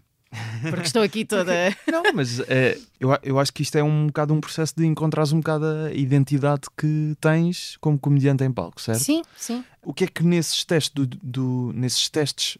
Porque 0.69 0.83
estou 0.85 1.01
aqui 1.01 1.25
toda. 1.25 1.51
Não, 1.91 2.03
mas 2.13 2.39
eh, 2.41 2.77
eu, 2.99 3.09
eu 3.23 3.39
acho 3.39 3.51
que 3.51 3.63
isto 3.63 3.75
é 3.79 3.83
um 3.83 4.05
bocado 4.07 4.31
um 4.31 4.39
processo 4.39 4.75
de 4.77 4.85
encontrares 4.85 5.31
um 5.33 5.37
bocado 5.39 5.65
a 5.65 5.91
identidade 5.91 6.67
que 6.77 7.15
tens 7.19 7.77
como 7.81 7.97
comediante 7.97 8.43
em 8.43 8.51
palco, 8.51 8.79
certo? 8.79 8.99
sim, 8.99 9.23
sim, 9.35 9.63
O 9.81 9.91
que 9.91 10.03
é 10.03 10.07
que 10.07 10.23
nesses 10.23 10.63
testes, 10.63 10.93
do, 10.93 11.07
do- 11.07 11.71
nesses 11.73 12.07
testes 12.09 12.59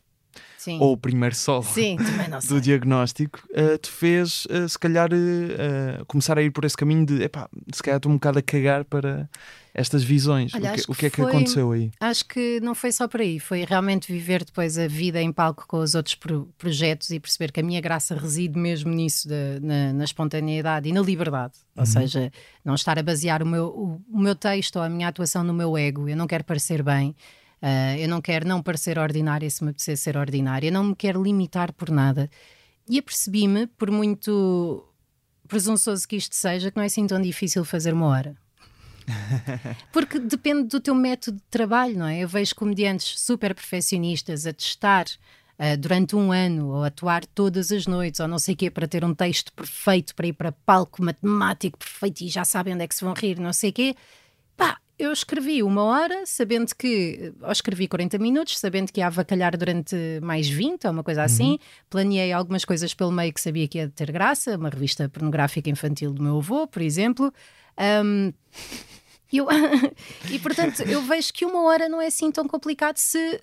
sim. 0.58 0.78
ou 0.80 0.94
o 0.94 0.98
primeiro 0.98 1.36
solo 1.36 1.64
Sim, 1.64 1.98
do 2.48 2.60
diagnóstico, 2.62 3.40
eh, 3.54 3.78
te 3.78 3.90
fez 3.90 4.46
eh, 4.50 4.68
se 4.68 4.78
calhar 4.80 5.10
eh, 5.12 6.02
começar 6.08 6.38
a 6.38 6.42
ir 6.42 6.52
por 6.52 6.66
esse 6.66 6.78
caminho 6.78 7.06
de 7.06 7.24
epá, 7.24 7.50
se 7.74 7.82
calhar 7.84 7.98
estou 7.98 8.12
um 8.12 8.16
bocado 8.16 8.40
a 8.40 8.42
cagar 8.42 8.84
para 8.86 9.30
estas 9.74 10.04
visões. 10.04 10.54
Olha, 10.54 10.72
o, 10.72 10.74
que, 10.74 10.80
acho 10.82 10.92
o 10.92 10.96
que 10.96 11.06
é 11.06 11.10
que 11.10 11.16
que 11.18 11.22
foi- 11.22 11.32
aconteceu 11.32 11.72
aí? 11.72 11.92
Acho 12.00 12.26
que 12.26 12.60
não 12.62 12.74
foi 12.76 12.92
só 12.92 13.08
por 13.08 13.22
aí, 13.22 13.40
foi 13.40 13.64
realmente 13.64 14.12
viver 14.12 14.44
depois 14.44 14.78
a 14.78 14.88
vida 14.88 15.22
em 15.22 15.32
palco 15.32 15.66
com 15.68 15.78
os 15.78 15.94
outros 15.96 16.16
pro- 16.16 16.52
projetos 16.58 17.10
e 17.12 17.20
perceber 17.20 17.52
que 17.52 17.60
a 17.60 17.64
minha 17.64 17.80
graça 17.80 18.16
reside 18.16 18.58
mesmo 18.60 18.92
nisso, 18.92 19.28
da- 19.30 19.60
na, 19.62 19.94
na 19.94 20.04
espontaneidade 20.04 20.90
e 20.90 20.92
na 20.92 21.02
liberdade. 21.02 21.54
Ou 21.78 21.86
seja, 21.86 22.32
não 22.66 22.76
estar 22.76 23.00
a 23.00 23.04
basear 23.04 23.42
o 23.42 23.46
meu, 23.46 23.66
o, 23.68 24.02
o 24.12 24.20
meu 24.20 24.36
texto 24.36 24.76
ou 24.78 24.82
a 24.82 24.90
minha 24.90 25.08
atuação 25.08 25.44
no 25.44 25.54
meu 25.54 25.78
ego. 25.78 26.10
Eu 26.10 26.18
não 26.18 26.28
quero 26.28 26.44
parecer 26.44 26.84
bem, 26.84 27.16
ah, 27.62 27.98
eu 27.98 28.08
não 28.08 28.22
quero 28.22 28.48
não 28.48 28.62
parecer 28.62 28.98
ordinária 28.98 29.50
se 29.50 29.64
me 29.64 29.72
apetecer 29.72 29.98
ser 29.98 30.18
ordinária, 30.18 30.72
não 30.72 30.84
me 30.84 30.96
quero 30.96 31.22
limitar 31.22 31.74
por 31.74 31.90
nada. 31.90 32.30
E 32.88 32.98
apercebi-me, 32.98 33.68
por 33.68 33.92
muito 33.92 34.86
presunçoso 35.48 36.08
que 36.08 36.16
isto 36.16 36.36
seja, 36.36 36.72
que 36.72 36.78
não 36.78 36.84
é 36.84 36.88
assim 36.88 37.06
tão 37.08 37.22
difícil 37.22 37.66
fazer 37.66 37.94
uma 37.94 38.08
hora. 38.08 38.36
Porque 39.92 40.20
depende 40.20 40.68
do 40.68 40.80
teu 40.80 40.94
método 40.94 41.38
de 41.38 41.44
trabalho, 41.50 41.98
não 41.98 42.08
é? 42.08 42.20
Eu 42.20 42.28
vejo 42.28 42.56
comediantes 42.56 43.20
super 43.20 43.56
perfeccionistas 43.56 44.46
a 44.46 44.54
testar 44.54 45.06
ah, 45.58 45.76
durante 45.76 46.16
um 46.16 46.32
ano 46.32 46.70
ou 46.70 46.84
atuar 46.84 47.26
todas 47.26 47.72
as 47.72 47.86
noites 47.86 48.20
ou 48.20 48.28
não 48.28 48.40
sei 48.40 48.54
o 48.54 48.58
quê 48.58 48.70
para 48.72 48.88
ter 48.88 49.04
um 49.04 49.14
texto 49.14 49.52
perfeito 49.52 50.16
para 50.16 50.28
ir 50.28 50.34
para 50.34 50.52
palco 50.52 51.04
matemático 51.04 51.78
perfeito 51.78 52.22
e 52.22 52.30
já 52.30 52.46
sabem 52.46 52.74
onde 52.74 52.84
é 52.84 52.88
que 52.88 52.96
se 52.96 53.04
vão 53.04 53.14
rir, 53.14 53.40
não 53.40 53.52
sei 53.52 53.72
o 53.72 53.74
quê. 53.74 53.96
Pá, 54.56 54.78
eu 55.00 55.12
escrevi 55.14 55.64
uma 55.64 55.84
hora, 55.84 56.26
sabendo 56.26 56.76
que. 56.76 57.34
Ou 57.42 57.52
escrevi 57.52 57.88
40 57.88 58.18
minutos, 58.20 58.60
sabendo 58.60 58.92
que 58.92 59.00
ia 59.00 59.08
avacalhar 59.08 59.56
durante 59.58 59.96
mais 60.22 60.48
20 60.50 60.86
ou 60.86 60.92
uma 60.92 61.04
coisa 61.04 61.24
assim. 61.24 61.58
Planeei 61.90 62.32
algumas 62.34 62.66
coisas 62.66 62.94
pelo 62.94 63.12
meio 63.12 63.34
que 63.34 63.40
sabia 63.42 63.68
que 63.68 63.78
ia 63.78 63.90
ter 63.90 64.12
graça, 64.12 64.58
uma 64.58 64.70
revista 64.70 65.08
pornográfica 65.10 65.70
infantil 65.70 66.14
do 66.14 66.22
meu 66.22 66.38
avô, 66.38 66.68
por 66.68 66.82
exemplo. 66.82 67.34
Ahm, 67.78 68.34
eu- 69.32 69.48
e 70.32 70.40
portanto, 70.40 70.82
eu 70.82 71.02
vejo 71.02 71.32
que 71.34 71.46
uma 71.46 71.64
hora 71.64 71.88
não 71.88 72.02
é 72.02 72.08
assim 72.08 72.32
tão 72.32 72.48
complicado 72.48 72.98
se, 72.98 73.42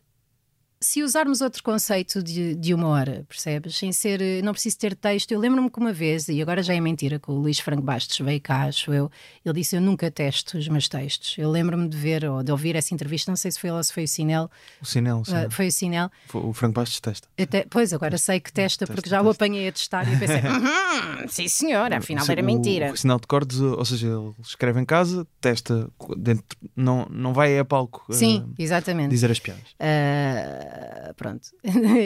se 0.80 1.02
usarmos 1.02 1.40
outro 1.40 1.62
conceito 1.62 2.22
de, 2.22 2.54
de 2.54 2.74
uma 2.74 2.88
hora, 2.88 3.24
percebes? 3.28 3.76
Sem 3.76 3.92
ser, 3.92 4.20
eh, 4.20 4.42
não 4.42 4.52
preciso 4.52 4.78
ter 4.78 4.94
texto. 4.94 5.32
Eu 5.32 5.40
lembro-me 5.40 5.70
que 5.70 5.78
uma 5.78 5.92
vez, 5.92 6.28
e 6.28 6.40
agora 6.42 6.62
já 6.62 6.74
é 6.74 6.80
mentira, 6.80 7.18
que 7.18 7.30
o 7.30 7.34
Luís 7.34 7.58
Franco 7.58 7.82
Bastos 7.82 8.18
veio 8.18 8.40
cá, 8.40 8.64
acho 8.64 8.92
eu, 8.92 9.10
ele 9.44 9.54
disse: 9.54 9.74
Eu 9.76 9.80
nunca 9.80 10.10
testo 10.10 10.58
os 10.58 10.68
meus 10.68 10.88
textos. 10.88 11.34
Eu 11.38 11.50
lembro-me 11.50 11.88
de 11.88 11.96
ver 11.96 12.24
ou 12.24 12.42
de 12.42 12.52
ouvir 12.52 12.76
essa 12.76 12.92
entrevista, 12.94 13.30
não 13.30 13.36
sei 13.36 13.50
se 13.50 13.58
foi 13.60 13.70
ele 13.70 13.76
ou 13.78 13.84
se 13.84 13.92
foi 13.92 14.04
o 14.04 14.08
Sinel, 14.08 14.50
O 14.80 14.84
Sinel, 14.86 15.24
sim. 15.24 15.34
ah, 15.34 15.50
foi 15.50 15.68
o 15.68 15.72
Sinel. 15.72 16.10
o 16.34 16.52
Franco 16.52 16.74
Bastos 16.74 17.00
testa. 17.00 17.28
Até- 17.40 17.64
pois, 17.68 17.92
agora 17.92 18.18
sei 18.18 18.38
que 18.38 18.52
testa, 18.52 18.86
porque 18.86 19.08
já 19.08 19.22
o 19.22 19.30
apanhei 19.30 19.68
a 19.68 19.72
testar 19.72 20.06
e 20.12 20.16
pensei: 20.16 20.36
"Uhum, 20.42 21.26
Sim, 21.28 21.48
senhor, 21.48 21.92
afinal 21.92 22.24
era 22.28 22.42
O- 22.42 22.44
mentira. 22.44 22.92
O 22.92 22.96
sinal 22.96 23.18
de 23.18 23.26
cordes, 23.26 23.58
ou 23.60 23.84
seja, 23.84 24.06
ele 24.08 24.32
escreve 24.42 24.80
em 24.80 24.84
casa, 24.84 25.26
testa 25.40 25.88
dentro, 26.16 26.44
não, 26.76 27.06
não 27.10 27.32
vai 27.32 27.58
a 27.58 27.64
palco 27.64 28.04
Sim, 28.12 28.52
exatamente. 28.58 29.10
dizer 29.10 29.30
as 29.30 29.38
piadas. 29.38 29.62
Ah, 29.80 30.75
Uh, 30.76 31.14
pronto. 31.14 31.48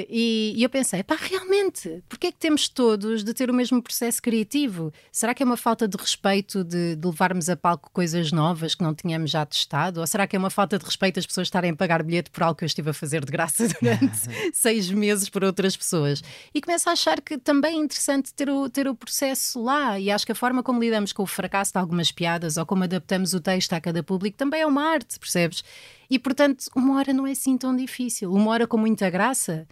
e, 0.08 0.54
e, 0.56 0.62
eu 0.62 0.70
pensei, 0.70 1.02
pá, 1.02 1.16
realmente, 1.18 2.04
porquê 2.08 2.28
é 2.28 2.32
que 2.32 2.38
temos 2.38 2.68
todos 2.68 3.24
de 3.24 3.34
ter 3.34 3.50
o 3.50 3.54
mesmo 3.54 3.82
processo 3.82 4.22
criativo? 4.22 4.92
Será 5.10 5.34
que 5.34 5.42
é 5.42 5.46
uma 5.46 5.56
falta 5.56 5.88
de 5.88 5.96
respeito 5.96 6.62
de, 6.62 6.94
de, 6.94 7.06
levarmos 7.06 7.48
a 7.48 7.56
palco 7.56 7.90
coisas 7.92 8.30
novas 8.30 8.76
que 8.76 8.84
não 8.84 8.94
tínhamos 8.94 9.32
já 9.32 9.44
testado? 9.44 10.00
Ou 10.00 10.06
será 10.06 10.26
que 10.26 10.36
é 10.36 10.38
uma 10.38 10.50
falta 10.50 10.78
de 10.78 10.84
respeito 10.84 11.18
as 11.18 11.26
pessoas 11.26 11.48
estarem 11.48 11.72
a 11.72 11.76
pagar 11.76 12.04
bilhete 12.04 12.30
por 12.30 12.44
algo 12.44 12.56
que 12.56 12.64
eu 12.64 12.66
estive 12.66 12.90
a 12.90 12.92
fazer 12.92 13.24
de 13.24 13.32
graça 13.32 13.66
durante 13.80 14.18
seis 14.54 14.88
meses 14.90 15.28
por 15.28 15.42
outras 15.42 15.76
pessoas? 15.76 16.22
E 16.54 16.60
começo 16.60 16.88
a 16.88 16.92
achar 16.92 17.20
que 17.20 17.38
também 17.38 17.76
é 17.76 17.82
interessante 17.82 18.32
ter 18.32 18.48
o, 18.48 18.70
ter 18.70 18.86
o 18.86 18.94
processo 18.94 19.60
lá. 19.60 19.98
E 19.98 20.12
acho 20.12 20.24
que 20.24 20.32
a 20.32 20.36
forma 20.36 20.62
como 20.62 20.78
lidamos 20.78 21.12
com 21.12 21.24
o 21.24 21.26
fracasso 21.26 21.72
de 21.72 21.78
algumas 21.78 22.12
piadas 22.12 22.56
ou 22.56 22.64
como 22.64 22.84
adaptamos 22.84 23.34
o 23.34 23.40
texto 23.40 23.72
a 23.72 23.80
cada 23.80 24.02
público 24.02 24.36
também 24.36 24.60
é 24.60 24.66
uma 24.66 24.84
arte, 24.84 25.18
percebes? 25.18 25.64
E 26.10 26.18
portanto, 26.18 26.64
uma 26.74 26.96
hora 26.96 27.12
não 27.12 27.26
é 27.26 27.30
assim 27.30 27.56
tão 27.56 27.74
difícil. 27.74 28.32
Uma 28.32 28.50
hora 28.50 28.66
com 28.66 28.76
muita 28.76 29.08
graça, 29.08 29.66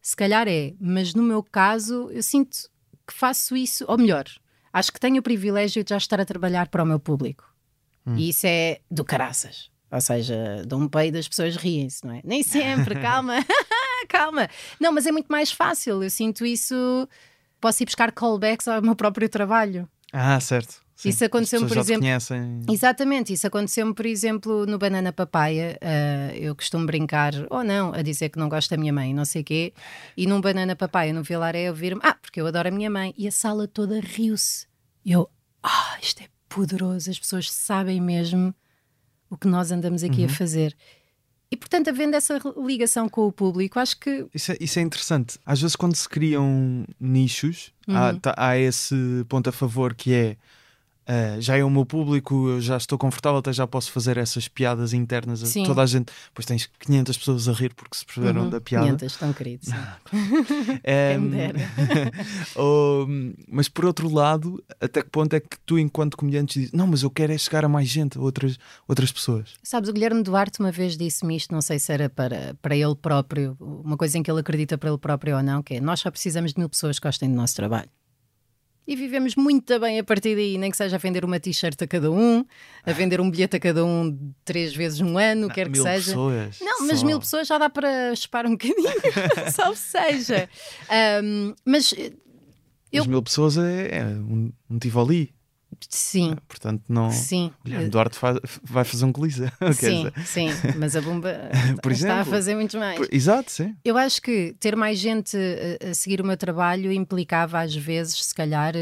se 0.00 0.16
calhar 0.16 0.48
é, 0.48 0.74
mas 0.80 1.14
no 1.14 1.22
meu 1.22 1.42
caso, 1.42 2.10
eu 2.10 2.22
sinto 2.22 2.70
que 3.06 3.12
faço 3.12 3.54
isso, 3.54 3.84
ou 3.86 3.98
melhor, 3.98 4.24
acho 4.72 4.90
que 4.90 4.98
tenho 4.98 5.18
o 5.18 5.22
privilégio 5.22 5.84
de 5.84 5.90
já 5.90 5.98
estar 5.98 6.18
a 6.20 6.24
trabalhar 6.24 6.68
para 6.68 6.82
o 6.82 6.86
meu 6.86 6.98
público. 6.98 7.44
Hum. 8.06 8.16
E 8.16 8.30
isso 8.30 8.46
é 8.46 8.80
do 8.90 9.04
caraças. 9.04 9.70
Ou 9.90 10.00
seja, 10.00 10.64
dou 10.66 10.80
um 10.80 10.88
peido 10.88 11.14
das 11.14 11.28
pessoas 11.28 11.56
riem-se, 11.56 12.04
não 12.04 12.14
é? 12.14 12.20
Nem 12.24 12.42
sempre, 12.42 12.96
calma, 13.00 13.34
calma. 14.08 14.48
Não, 14.80 14.92
mas 14.92 15.06
é 15.06 15.12
muito 15.12 15.28
mais 15.28 15.52
fácil. 15.52 16.02
Eu 16.02 16.10
sinto 16.10 16.44
isso. 16.44 16.74
Posso 17.60 17.82
ir 17.82 17.86
buscar 17.86 18.12
callbacks 18.12 18.66
ao 18.66 18.82
meu 18.82 18.96
próprio 18.96 19.28
trabalho. 19.28 19.88
Ah, 20.12 20.38
certo. 20.40 20.83
Sim, 20.96 21.08
isso 21.08 21.24
aconteceu-me, 21.24 21.66
por 21.66 21.76
exemplo. 21.76 22.06
Exatamente, 22.70 23.32
isso 23.32 23.46
aconteceu-me, 23.46 23.92
por 23.92 24.06
exemplo, 24.06 24.64
no 24.64 24.78
Banana 24.78 25.12
Papaya. 25.12 25.78
Uh, 25.82 26.36
eu 26.36 26.54
costumo 26.54 26.86
brincar, 26.86 27.32
ou 27.50 27.64
não, 27.64 27.92
a 27.92 28.00
dizer 28.00 28.28
que 28.28 28.38
não 28.38 28.48
gosto 28.48 28.70
da 28.70 28.76
minha 28.76 28.92
mãe, 28.92 29.12
não 29.12 29.24
sei 29.24 29.42
o 29.42 29.44
quê. 29.44 29.74
E 30.16 30.26
num 30.26 30.40
Banana 30.40 30.76
Papaya, 30.76 31.12
no 31.12 31.22
Vilaré, 31.22 31.64
eu 31.64 31.74
vir-me, 31.74 32.00
ah, 32.04 32.14
porque 32.14 32.40
eu 32.40 32.46
adoro 32.46 32.68
a 32.68 32.70
minha 32.70 32.88
mãe. 32.88 33.12
E 33.18 33.26
a 33.26 33.32
sala 33.32 33.66
toda 33.66 34.00
riu-se. 34.00 34.66
E 35.04 35.12
eu, 35.12 35.28
ah, 35.62 35.98
isto 36.00 36.22
é 36.22 36.28
poderoso, 36.48 37.10
as 37.10 37.18
pessoas 37.18 37.50
sabem 37.50 38.00
mesmo 38.00 38.54
o 39.28 39.36
que 39.36 39.48
nós 39.48 39.72
andamos 39.72 40.04
aqui 40.04 40.20
uhum. 40.20 40.26
a 40.26 40.28
fazer. 40.28 40.76
E 41.50 41.56
portanto, 41.56 41.88
havendo 41.88 42.16
essa 42.16 42.40
ligação 42.56 43.08
com 43.08 43.26
o 43.26 43.32
público, 43.32 43.78
acho 43.78 43.98
que. 43.98 44.26
Isso 44.32 44.52
é, 44.52 44.56
isso 44.60 44.78
é 44.78 44.82
interessante. 44.82 45.38
Às 45.44 45.60
vezes, 45.60 45.76
quando 45.76 45.94
se 45.94 46.08
criam 46.08 46.84
nichos, 46.98 47.72
uhum. 47.86 47.96
há, 47.96 48.14
tá, 48.14 48.34
há 48.36 48.56
esse 48.56 48.94
ponto 49.28 49.48
a 49.48 49.52
favor 49.52 49.94
que 49.94 50.12
é 50.12 50.36
Uh, 51.04 51.38
já 51.38 51.56
é 51.56 51.62
o 51.62 51.68
meu 51.68 51.84
público, 51.84 52.48
eu 52.48 52.60
já 52.62 52.78
estou 52.78 52.96
confortável, 52.96 53.38
até 53.38 53.52
já 53.52 53.66
posso 53.66 53.92
fazer 53.92 54.16
essas 54.16 54.48
piadas 54.48 54.94
internas. 54.94 55.40
Sim. 55.40 55.64
Toda 55.64 55.82
a 55.82 55.86
gente, 55.86 56.10
depois 56.28 56.46
tens 56.46 56.68
500 56.80 57.18
pessoas 57.18 57.48
a 57.48 57.52
rir 57.52 57.74
porque 57.74 57.96
se 57.96 58.06
perceberam 58.06 58.44
uhum. 58.44 58.50
da 58.50 58.60
piada. 58.60 58.86
500, 58.86 59.12
estão 59.12 59.32
queridos. 59.34 59.68
é, 60.82 61.16
oh, 62.56 63.06
mas 63.46 63.68
por 63.68 63.84
outro 63.84 64.08
lado, 64.08 64.64
até 64.80 65.02
que 65.02 65.10
ponto 65.10 65.34
é 65.34 65.40
que 65.40 65.58
tu, 65.66 65.78
enquanto 65.78 66.16
comediante, 66.16 66.58
dizes: 66.58 66.72
Não, 66.72 66.86
mas 66.86 67.02
eu 67.02 67.10
quero 67.10 67.32
é 67.32 67.38
chegar 67.38 67.66
a 67.66 67.68
mais 67.68 67.88
gente, 67.88 68.16
a 68.16 68.20
outras, 68.20 68.58
outras 68.88 69.12
pessoas? 69.12 69.54
Sabes, 69.62 69.90
o 69.90 69.92
Guilherme 69.92 70.22
Duarte 70.22 70.60
uma 70.60 70.72
vez 70.72 70.96
disse-me 70.96 71.36
isto, 71.36 71.52
não 71.52 71.60
sei 71.60 71.78
se 71.78 71.92
era 71.92 72.08
para, 72.08 72.56
para 72.62 72.74
ele 72.74 72.94
próprio, 72.94 73.56
uma 73.60 73.96
coisa 73.96 74.16
em 74.16 74.22
que 74.22 74.30
ele 74.30 74.40
acredita 74.40 74.78
para 74.78 74.88
ele 74.88 74.98
próprio 74.98 75.36
ou 75.36 75.42
não, 75.42 75.62
que 75.62 75.74
é: 75.74 75.80
Nós 75.80 76.00
só 76.00 76.10
precisamos 76.10 76.54
de 76.54 76.58
mil 76.58 76.68
pessoas 76.68 76.98
que 76.98 77.06
gostem 77.06 77.28
do 77.28 77.36
nosso 77.36 77.54
trabalho 77.54 77.90
e 78.86 78.94
vivemos 78.94 79.34
muito 79.34 79.78
bem 79.80 79.98
a 79.98 80.04
partir 80.04 80.34
daí, 80.34 80.58
nem 80.58 80.70
que 80.70 80.76
seja 80.76 80.96
a 80.96 80.98
vender 80.98 81.24
uma 81.24 81.40
t-shirt 81.40 81.80
a 81.82 81.86
cada 81.86 82.10
um, 82.10 82.44
a 82.84 82.92
vender 82.92 83.20
um 83.20 83.30
bilhete 83.30 83.56
a 83.56 83.60
cada 83.60 83.84
um 83.84 84.32
três 84.44 84.74
vezes 84.74 85.00
no 85.00 85.16
ano, 85.16 85.42
não, 85.42 85.48
quer 85.48 85.70
que 85.70 85.78
seja. 85.78 86.12
Pessoas, 86.12 86.58
não, 86.60 86.86
mas 86.86 87.00
só. 87.00 87.06
mil 87.06 87.18
pessoas 87.18 87.48
já 87.48 87.58
dá 87.58 87.70
para 87.70 88.14
chupar 88.14 88.46
um 88.46 88.50
bocadinho, 88.50 88.90
salve 89.50 89.78
seja. 89.78 90.48
Um, 91.22 91.54
mas 91.64 91.94
eu... 92.92 93.06
mil 93.06 93.22
pessoas 93.22 93.56
é, 93.56 93.98
é 93.98 94.04
um, 94.04 94.52
um 94.70 94.78
Tivoli. 94.78 95.34
Sim. 95.88 96.34
Ah, 96.36 96.42
portanto, 96.46 96.82
não. 96.88 97.10
Sim. 97.10 97.52
Guilherme 97.64 97.88
Duarte 97.88 98.18
faz, 98.18 98.38
vai 98.62 98.84
fazer 98.84 99.04
um 99.04 99.12
coliseu. 99.12 99.48
Sim, 99.72 100.10
sim. 100.24 100.48
Mas 100.76 100.96
a 100.96 101.00
bomba 101.00 101.30
está 101.76 101.90
exemplo, 101.90 102.20
a 102.20 102.24
fazer 102.24 102.54
muito 102.54 102.78
mais. 102.78 102.98
Por, 102.98 103.08
exato, 103.12 103.50
sim. 103.50 103.74
Eu 103.84 103.96
acho 103.96 104.20
que 104.22 104.54
ter 104.58 104.76
mais 104.76 104.98
gente 104.98 105.36
a, 105.36 105.90
a 105.90 105.94
seguir 105.94 106.20
o 106.20 106.26
meu 106.26 106.36
trabalho 106.36 106.92
implicava, 106.92 107.60
às 107.60 107.74
vezes, 107.74 108.24
se 108.24 108.34
calhar, 108.34 108.74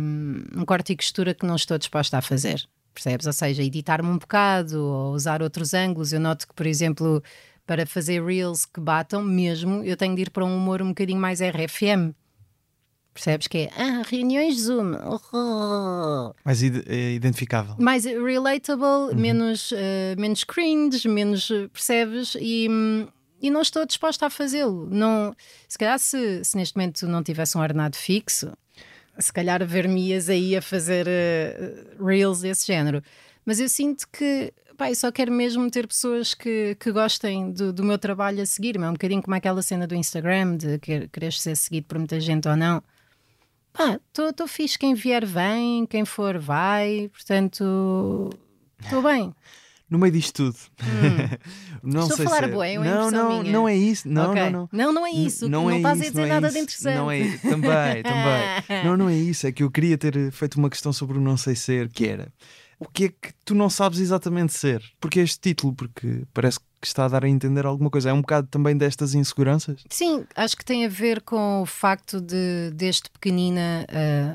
um, 0.00 0.60
um 0.60 0.64
corte 0.64 0.92
e 0.92 0.96
costura 0.96 1.34
que 1.34 1.46
não 1.46 1.56
estou 1.56 1.78
disposta 1.78 2.18
a 2.18 2.22
fazer. 2.22 2.62
Percebes? 2.94 3.26
Ou 3.26 3.32
seja, 3.32 3.62
editar-me 3.62 4.08
um 4.08 4.18
bocado 4.18 4.82
ou 4.82 5.14
usar 5.14 5.42
outros 5.42 5.72
ângulos. 5.74 6.12
Eu 6.12 6.20
noto 6.20 6.48
que, 6.48 6.54
por 6.54 6.66
exemplo, 6.66 7.22
para 7.66 7.86
fazer 7.86 8.24
reels 8.24 8.64
que 8.64 8.80
batam 8.80 9.22
mesmo, 9.22 9.84
eu 9.84 9.96
tenho 9.96 10.16
de 10.16 10.22
ir 10.22 10.30
para 10.30 10.44
um 10.44 10.56
humor 10.56 10.80
um 10.82 10.88
bocadinho 10.88 11.20
mais 11.20 11.40
RFM. 11.40 12.14
Percebes 13.18 13.48
que 13.48 13.58
é 13.58 13.70
ah, 13.76 14.02
reuniões 14.08 14.60
Zoom. 14.60 14.94
Oh. 15.32 16.32
Mais 16.44 16.62
eh, 16.62 17.14
identificável. 17.14 17.74
Mais 17.76 18.04
relatable, 18.04 19.10
uhum. 19.10 19.16
menos, 19.16 19.72
uh, 19.72 19.76
menos 20.16 20.44
cringe, 20.44 21.08
menos. 21.08 21.50
Eh, 21.50 21.66
percebes? 21.66 22.36
E, 22.40 22.68
e 23.42 23.50
não 23.50 23.60
estou 23.60 23.84
disposta 23.84 24.26
a 24.26 24.30
fazê-lo. 24.30 24.88
Não, 24.88 25.34
se 25.68 25.76
calhar, 25.76 25.98
se, 25.98 26.44
se 26.44 26.56
neste 26.56 26.76
momento 26.76 27.08
não 27.08 27.20
tivesse 27.20 27.58
um 27.58 27.60
ordenado 27.60 27.96
fixo, 27.96 28.52
se 29.18 29.32
calhar 29.32 29.66
ver-me-ias 29.66 30.28
aí 30.28 30.54
a 30.54 30.62
fazer 30.62 31.08
uh, 31.08 32.06
reels 32.06 32.42
desse 32.42 32.68
género. 32.68 33.02
Mas 33.44 33.58
eu 33.58 33.68
sinto 33.68 34.06
que 34.12 34.54
pá, 34.76 34.90
eu 34.90 34.94
só 34.94 35.10
quero 35.10 35.32
mesmo 35.32 35.68
ter 35.72 35.88
pessoas 35.88 36.34
que, 36.34 36.76
que 36.78 36.92
gostem 36.92 37.50
do, 37.50 37.72
do 37.72 37.82
meu 37.82 37.98
trabalho 37.98 38.40
a 38.40 38.46
seguir-me. 38.46 38.84
É 38.84 38.88
um 38.88 38.92
bocadinho 38.92 39.22
como 39.24 39.34
aquela 39.34 39.60
cena 39.60 39.88
do 39.88 39.96
Instagram, 39.96 40.56
de 40.56 40.78
querer 40.78 41.32
ser 41.32 41.56
seguido 41.56 41.88
por 41.88 41.98
muita 41.98 42.20
gente 42.20 42.46
ou 42.46 42.54
não 42.54 42.80
pá, 43.78 44.00
estou 44.28 44.48
fixe, 44.48 44.76
quem 44.76 44.94
vier 44.94 45.24
vem, 45.24 45.86
quem 45.86 46.04
for 46.04 46.38
vai, 46.38 47.08
portanto, 47.12 48.30
estou 48.82 49.00
bem. 49.02 49.32
No 49.88 49.98
meio 49.98 50.12
disto 50.12 50.44
tudo, 50.44 50.58
hum. 50.82 51.38
não 51.82 52.02
Estou 52.02 52.18
sei 52.18 52.26
a 52.26 52.28
falar 52.28 52.44
se... 52.44 52.62
é... 52.62 52.78
não, 52.78 53.10
não, 53.10 53.40
minha. 53.40 53.52
não 53.52 53.66
é 53.66 53.74
isso, 53.74 54.06
não, 54.06 54.30
okay. 54.32 54.50
não, 54.50 54.50
não, 54.50 54.68
não, 54.70 54.92
não 54.92 55.06
é 55.06 55.10
isso, 55.10 55.48
não, 55.48 55.62
não 55.62 55.70
é 55.70 55.76
estás 55.78 56.00
a 56.00 56.04
dizer 56.04 56.22
é 56.22 56.26
nada 56.26 56.50
de 56.50 56.58
interessante. 56.58 56.96
Não 56.96 57.10
é, 57.10 57.38
também, 57.38 58.02
também, 58.04 58.84
não, 58.84 58.96
não 58.98 59.08
é 59.08 59.14
isso, 59.14 59.46
é 59.46 59.52
que 59.52 59.62
eu 59.62 59.70
queria 59.70 59.96
ter 59.96 60.30
feito 60.30 60.56
uma 60.56 60.68
questão 60.68 60.92
sobre 60.92 61.16
o 61.16 61.20
não 61.20 61.38
sei 61.38 61.56
ser, 61.56 61.88
que 61.88 62.06
era 62.06 62.30
o 62.78 62.86
que 62.86 63.04
é 63.06 63.08
que 63.08 63.32
tu 63.44 63.54
não 63.54 63.68
sabes 63.68 63.98
exatamente 63.98 64.52
ser? 64.52 64.82
Porque 65.00 65.20
este 65.20 65.40
título, 65.40 65.74
porque 65.74 66.22
parece 66.32 66.60
que 66.60 66.66
está 66.86 67.04
a 67.04 67.08
dar 67.08 67.24
a 67.24 67.28
entender 67.28 67.66
alguma 67.66 67.90
coisa. 67.90 68.10
É 68.10 68.12
um 68.12 68.20
bocado 68.20 68.46
também 68.48 68.76
destas 68.76 69.14
inseguranças? 69.14 69.84
Sim, 69.88 70.24
acho 70.34 70.56
que 70.56 70.64
tem 70.64 70.84
a 70.84 70.88
ver 70.88 71.22
com 71.22 71.62
o 71.62 71.66
facto 71.66 72.20
de 72.20 72.70
desde 72.74 73.10
pequenina, 73.10 73.86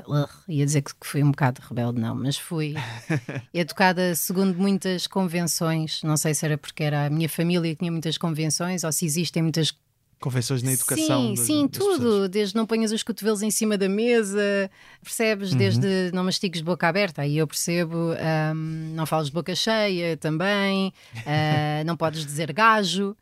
uh, 0.06 0.28
ia 0.48 0.64
dizer 0.64 0.82
que 0.82 0.92
fui 1.02 1.22
um 1.22 1.30
bocado 1.30 1.62
rebelde, 1.68 2.00
não, 2.00 2.14
mas 2.14 2.36
fui 2.36 2.74
educada 3.52 4.14
segundo 4.14 4.56
muitas 4.56 5.06
convenções. 5.06 6.02
Não 6.02 6.16
sei 6.16 6.34
se 6.34 6.44
era 6.44 6.58
porque 6.58 6.82
era 6.82 7.06
a 7.06 7.10
minha 7.10 7.28
família 7.28 7.70
que 7.72 7.78
tinha 7.78 7.92
muitas 7.92 8.18
convenções 8.18 8.84
ou 8.84 8.92
se 8.92 9.04
existem 9.04 9.42
muitas 9.42 9.74
Convenções 10.24 10.62
na 10.62 10.72
educação. 10.72 11.36
Sim, 11.36 11.44
sim, 11.44 11.68
tudo. 11.68 11.98
Pessoas. 11.98 12.28
Desde 12.30 12.56
não 12.56 12.64
ponhas 12.64 12.90
os 12.92 13.02
cotovelos 13.02 13.42
em 13.42 13.50
cima 13.50 13.76
da 13.76 13.90
mesa, 13.90 14.70
percebes? 15.02 15.52
Uhum. 15.52 15.58
Desde 15.58 16.10
não 16.14 16.24
mastigues 16.24 16.60
de 16.60 16.64
boca 16.64 16.88
aberta, 16.88 17.20
aí 17.20 17.36
eu 17.36 17.46
percebo. 17.46 18.14
Um, 18.54 18.94
não 18.94 19.04
falas 19.04 19.26
de 19.26 19.34
boca 19.34 19.54
cheia 19.54 20.16
também. 20.16 20.94
Uh, 21.14 21.84
não 21.84 21.94
podes 21.94 22.24
dizer 22.24 22.50
gajo. 22.54 23.14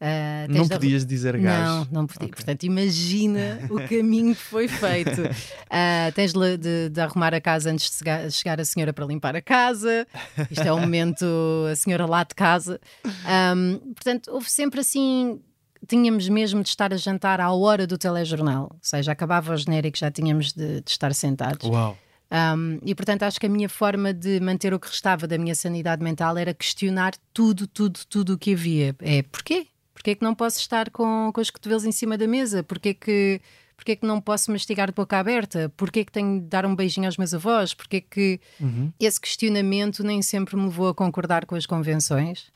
Uh, 0.00 0.52
não 0.52 0.66
podias 0.66 1.06
dizer 1.06 1.38
gajo. 1.38 1.64
Não, 1.64 1.88
não 1.92 2.06
podia. 2.08 2.26
Okay. 2.26 2.34
Portanto, 2.34 2.64
imagina 2.64 3.60
o 3.70 3.76
caminho 3.88 4.34
que 4.34 4.42
foi 4.42 4.66
feito. 4.66 5.22
Uh, 5.22 6.12
tens 6.12 6.32
de, 6.32 6.56
de, 6.56 6.88
de, 6.88 7.00
arrumar 7.00 7.34
a 7.34 7.40
casa 7.40 7.70
antes 7.70 7.88
de 7.88 8.32
chegar 8.32 8.60
a 8.60 8.64
senhora 8.64 8.92
para 8.92 9.06
limpar 9.06 9.36
a 9.36 9.40
casa. 9.40 10.08
Isto 10.50 10.66
é 10.66 10.72
o 10.72 10.80
momento, 10.80 11.24
a 11.70 11.76
senhora 11.76 12.04
lá 12.04 12.24
de 12.24 12.34
casa. 12.34 12.80
Um, 13.06 13.92
portanto, 13.94 14.28
houve 14.32 14.50
sempre 14.50 14.80
assim 14.80 15.40
tínhamos 15.88 16.28
mesmo 16.28 16.62
de 16.62 16.68
estar 16.68 16.92
a 16.92 16.96
jantar 16.96 17.40
à 17.40 17.50
hora 17.50 17.86
do 17.86 17.96
telejornal, 17.96 18.68
ou 18.70 18.78
seja, 18.82 19.10
acabava 19.10 19.54
o 19.54 19.56
genérico, 19.56 19.98
já 19.98 20.10
tínhamos 20.10 20.52
de, 20.52 20.82
de 20.82 20.90
estar 20.90 21.12
sentados. 21.14 21.68
Uau! 21.68 21.96
Um, 22.30 22.78
e 22.84 22.94
portanto 22.94 23.22
acho 23.22 23.40
que 23.40 23.46
a 23.46 23.48
minha 23.48 23.70
forma 23.70 24.12
de 24.12 24.38
manter 24.38 24.74
o 24.74 24.78
que 24.78 24.86
restava 24.86 25.26
da 25.26 25.38
minha 25.38 25.54
sanidade 25.54 26.04
mental 26.04 26.36
era 26.36 26.52
questionar 26.52 27.14
tudo, 27.32 27.66
tudo, 27.66 28.00
tudo 28.06 28.34
o 28.34 28.38
que 28.38 28.52
havia. 28.52 28.94
É 29.00 29.22
porquê? 29.22 29.66
Porquê 29.94 30.14
que 30.14 30.22
não 30.22 30.34
posso 30.34 30.60
estar 30.60 30.90
com, 30.90 31.30
com 31.32 31.40
os 31.40 31.50
cotovelos 31.50 31.84
em 31.84 31.90
cima 31.90 32.18
da 32.18 32.26
mesa? 32.26 32.62
Porquê 32.62 32.92
que, 32.92 33.40
porquê 33.74 33.96
que 33.96 34.06
não 34.06 34.20
posso 34.20 34.52
mastigar 34.52 34.88
de 34.88 34.94
boca 34.94 35.18
aberta? 35.18 35.72
Porquê 35.76 36.04
que 36.04 36.12
tenho 36.12 36.40
de 36.40 36.46
dar 36.46 36.66
um 36.66 36.76
beijinho 36.76 37.06
aos 37.06 37.16
meus 37.16 37.32
avós? 37.32 37.72
Porquê 37.72 38.02
que 38.02 38.38
uhum. 38.60 38.92
esse 39.00 39.20
questionamento 39.20 40.04
nem 40.04 40.20
sempre 40.20 40.54
me 40.54 40.64
levou 40.64 40.88
a 40.88 40.94
concordar 40.94 41.46
com 41.46 41.56
as 41.56 41.66
convenções? 41.66 42.52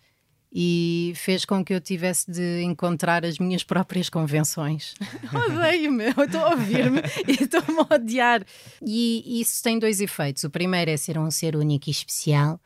E 0.55 1.13
fez 1.17 1.45
com 1.47 1.65
que 1.65 1.73
eu 1.73 1.81
tivesse 1.81 2.31
de 2.31 2.63
encontrar 2.63 3.25
as 3.25 3.39
minhas 3.39 3.65
próprias 3.65 4.11
convenções. 4.11 4.95
Odeio-me, 5.33 6.09
estou 6.09 6.41
a 6.41 6.51
ouvir-me 6.51 7.01
e 7.27 7.43
estou-me 7.43 7.81
a 7.89 7.95
odiar. 7.95 8.45
E 8.85 9.41
isso 9.41 9.63
tem 9.63 9.79
dois 9.79 10.01
efeitos. 10.01 10.45
O 10.45 10.51
primeiro 10.51 10.91
é 10.91 10.97
ser 10.97 11.19
um 11.19 11.31
ser 11.31 11.57
único 11.57 11.89
e 11.89 11.91
especial. 11.91 12.61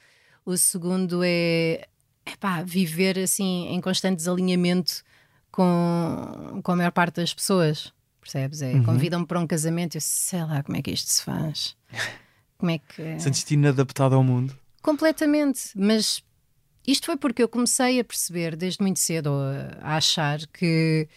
O 0.44 0.56
segundo 0.56 1.22
é 1.24 1.86
epá, 2.26 2.62
viver 2.62 3.18
assim 3.20 3.68
em 3.68 3.80
constante 3.80 4.16
desalinhamento 4.16 5.04
com, 5.52 6.60
com 6.62 6.72
a 6.72 6.76
maior 6.76 6.90
parte 6.90 7.16
das 7.20 7.32
pessoas, 7.32 7.92
percebes? 8.20 8.62
É, 8.62 8.72
Uhum. 8.72 8.82
Convidam-me 8.84 9.26
para 9.26 9.38
um 9.38 9.46
casamento 9.46 9.94
e 9.94 9.98
eu 9.98 10.00
sei 10.00 10.42
lá 10.42 10.62
como 10.62 10.76
é 10.76 10.82
que 10.82 10.90
isto 10.90 11.08
se 11.08 11.22
faz. 11.22 11.76
Como 12.58 12.70
é 12.70 12.78
que. 12.78 13.20
Sentes-te 13.20 13.52
inadaptado 13.52 14.14
ao 14.14 14.24
mundo? 14.24 14.58
Completamente, 14.80 15.72
mas 15.74 16.24
isto 16.86 17.06
foi 17.06 17.16
porque 17.16 17.42
eu 17.42 17.48
comecei 17.48 17.98
a 18.00 18.04
perceber 18.04 18.56
desde 18.56 18.80
muito 18.80 19.00
cedo 19.00 19.30
a, 19.82 19.96
achar 19.96 20.46
que 20.46 21.08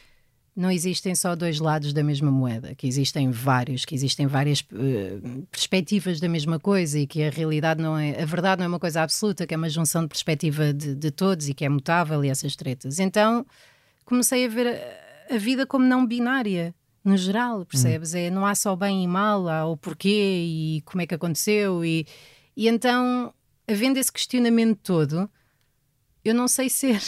não 0.56 0.70
existem 0.70 1.16
só 1.16 1.36
dois 1.36 1.60
lados 1.60 1.94
da 1.94 2.04
mesma 2.04 2.30
moeda, 2.30 2.76
que 2.76 2.86
existem 2.86 3.32
vários, 3.32 3.86
que 3.86 3.96
existem 3.96 4.28
várias 4.28 4.66
eh, 4.74 5.18
perspectivas 5.50 6.20
da 6.20 6.28
mesma 6.28 6.60
coisa 6.60 7.00
e 7.00 7.08
que 7.08 7.24
a 7.24 7.30
realidade 7.30 7.82
não 7.82 7.98
é, 7.98 8.22
a 8.22 8.26
verdade 8.26 8.60
não 8.60 8.66
é 8.66 8.68
uma 8.68 8.80
coisa 8.80 9.02
absoluta, 9.02 9.48
que 9.48 9.54
é 9.54 9.58
uma 9.58 9.70
junção 9.70 10.02
de 10.02 10.10
perspectiva 10.10 10.74
de, 10.74 10.96
de 10.96 11.12
todos 11.12 11.48
e 11.48 11.54
que 11.54 11.64
é 11.64 11.70
mutável 11.70 12.26
e 12.26 12.30
essas 12.30 12.58
tretas. 12.58 13.00
Então 13.00 13.46
comecei 14.04 14.46
a 14.46 14.50
ver 14.50 14.68
a, 14.68 15.36
a 15.36 15.38
vida 15.38 15.66
como 15.66 15.86
não 15.86 16.06
binária. 16.06 16.74
No 17.06 17.16
geral, 17.16 17.66
percebes? 17.66 18.14
É, 18.14 18.30
não 18.30 18.46
há 18.46 18.54
só 18.54 18.76
bem 18.76 19.04
e 19.04 19.08
mal, 19.08 19.48
há 19.48 19.66
o 19.66 19.78
porquê 19.78 20.44
e 20.46 20.82
como 20.82 21.02
é 21.02 21.08
que 21.08 21.16
aconteceu. 21.16 21.86
E, 21.86 22.06
e 22.58 22.68
então, 22.68 23.34
havendo 23.66 23.98
esse 23.98 24.12
questionamento 24.12 24.80
todo, 24.84 25.30
eu 26.30 26.36
não 26.36 26.48
sei 26.48 26.70
ser. 26.70 27.02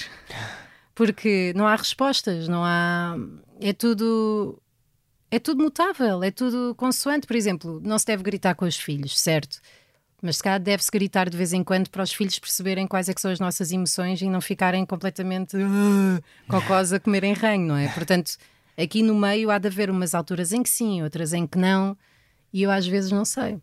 Porque 0.93 1.53
não 1.55 1.67
há 1.67 1.75
respostas, 1.75 2.47
não 2.47 2.63
há. 2.63 3.15
É 3.59 3.73
tudo. 3.73 4.61
É 5.29 5.39
tudo 5.39 5.63
mutável, 5.63 6.21
é 6.23 6.29
tudo 6.29 6.75
consoante. 6.75 7.25
Por 7.25 7.35
exemplo, 7.35 7.79
não 7.83 7.97
se 7.97 8.05
deve 8.05 8.21
gritar 8.21 8.53
com 8.53 8.65
os 8.65 8.75
filhos, 8.75 9.17
certo? 9.17 9.61
Mas 10.21 10.37
se 10.37 10.43
calhar 10.43 10.59
deve-se 10.59 10.91
gritar 10.91 11.29
de 11.29 11.37
vez 11.37 11.53
em 11.53 11.63
quando 11.63 11.89
para 11.89 12.03
os 12.03 12.13
filhos 12.13 12.37
perceberem 12.37 12.85
quais 12.85 13.09
é 13.09 13.13
são 13.17 13.31
as 13.31 13.39
nossas 13.39 13.71
emoções 13.71 14.21
e 14.21 14.29
não 14.29 14.41
ficarem 14.41 14.85
completamente 14.85 15.57
uh, 15.57 16.23
cocós 16.47 16.93
a 16.93 16.99
comerem 16.99 17.33
ranho, 17.33 17.65
não 17.65 17.77
é? 17.77 17.87
Portanto, 17.87 18.37
aqui 18.77 19.01
no 19.01 19.15
meio 19.15 19.49
há 19.49 19.57
de 19.57 19.67
haver 19.67 19.89
umas 19.89 20.13
alturas 20.13 20.51
em 20.51 20.61
que 20.61 20.69
sim, 20.69 21.01
outras 21.01 21.33
em 21.33 21.47
que 21.47 21.57
não, 21.57 21.97
e 22.53 22.61
eu 22.61 22.69
às 22.69 22.85
vezes 22.85 23.11
não 23.11 23.25
sei. 23.25 23.59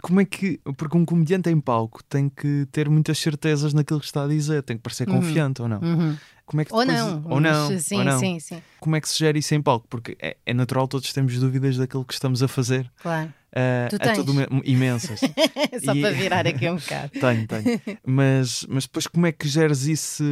E 0.00 0.02
como 0.02 0.18
é 0.18 0.24
que. 0.24 0.58
Porque 0.78 0.96
um 0.96 1.04
comediante 1.04 1.50
em 1.50 1.60
palco 1.60 2.02
tem 2.04 2.30
que 2.30 2.66
ter 2.72 2.88
muitas 2.88 3.18
certezas 3.18 3.74
naquilo 3.74 4.00
que 4.00 4.06
está 4.06 4.24
a 4.24 4.28
dizer, 4.28 4.62
tem 4.62 4.78
que 4.78 4.82
parecer 4.82 5.06
confiante 5.06 5.60
ou 5.60 5.68
não? 5.68 5.78
Uhum. 5.80 6.16
Como 6.50 6.62
é 6.62 6.64
que 6.64 6.74
Ou 6.74 6.84
depois- 6.84 6.98
não. 6.98 7.22
Ou 7.30 7.40
não. 7.40 7.78
sim, 7.78 7.98
ou 7.98 8.04
não. 8.04 8.18
sim, 8.18 8.40
sim, 8.40 8.60
Como 8.80 8.96
é 8.96 9.00
que 9.00 9.08
se 9.08 9.16
gera 9.20 9.38
isso 9.38 9.54
em 9.54 9.62
palco? 9.62 9.86
Porque 9.88 10.16
é, 10.20 10.36
é 10.44 10.52
natural, 10.52 10.88
todos 10.88 11.12
temos 11.12 11.38
dúvidas 11.38 11.76
daquilo 11.76 12.04
que 12.04 12.12
estamos 12.12 12.42
a 12.42 12.48
fazer. 12.48 12.90
claro. 13.00 13.32
Ah, 13.52 13.88
Tu 13.90 13.98
tens? 13.98 14.16
todo 14.16 14.32
me- 14.32 14.46
imensas. 14.64 15.18
Só 15.84 15.92
E- 15.92 16.00
para 16.00 16.10
virar 16.12 16.46
aqui 16.46 16.70
um 16.70 16.76
bocado. 16.76 17.10
tenho, 17.10 17.48
tenho. 17.48 17.80
Mas, 18.06 18.64
mas 18.68 18.84
depois 18.84 19.08
como 19.08 19.26
é 19.26 19.32
que 19.32 19.48
geres 19.48 19.86
isso, 19.86 20.22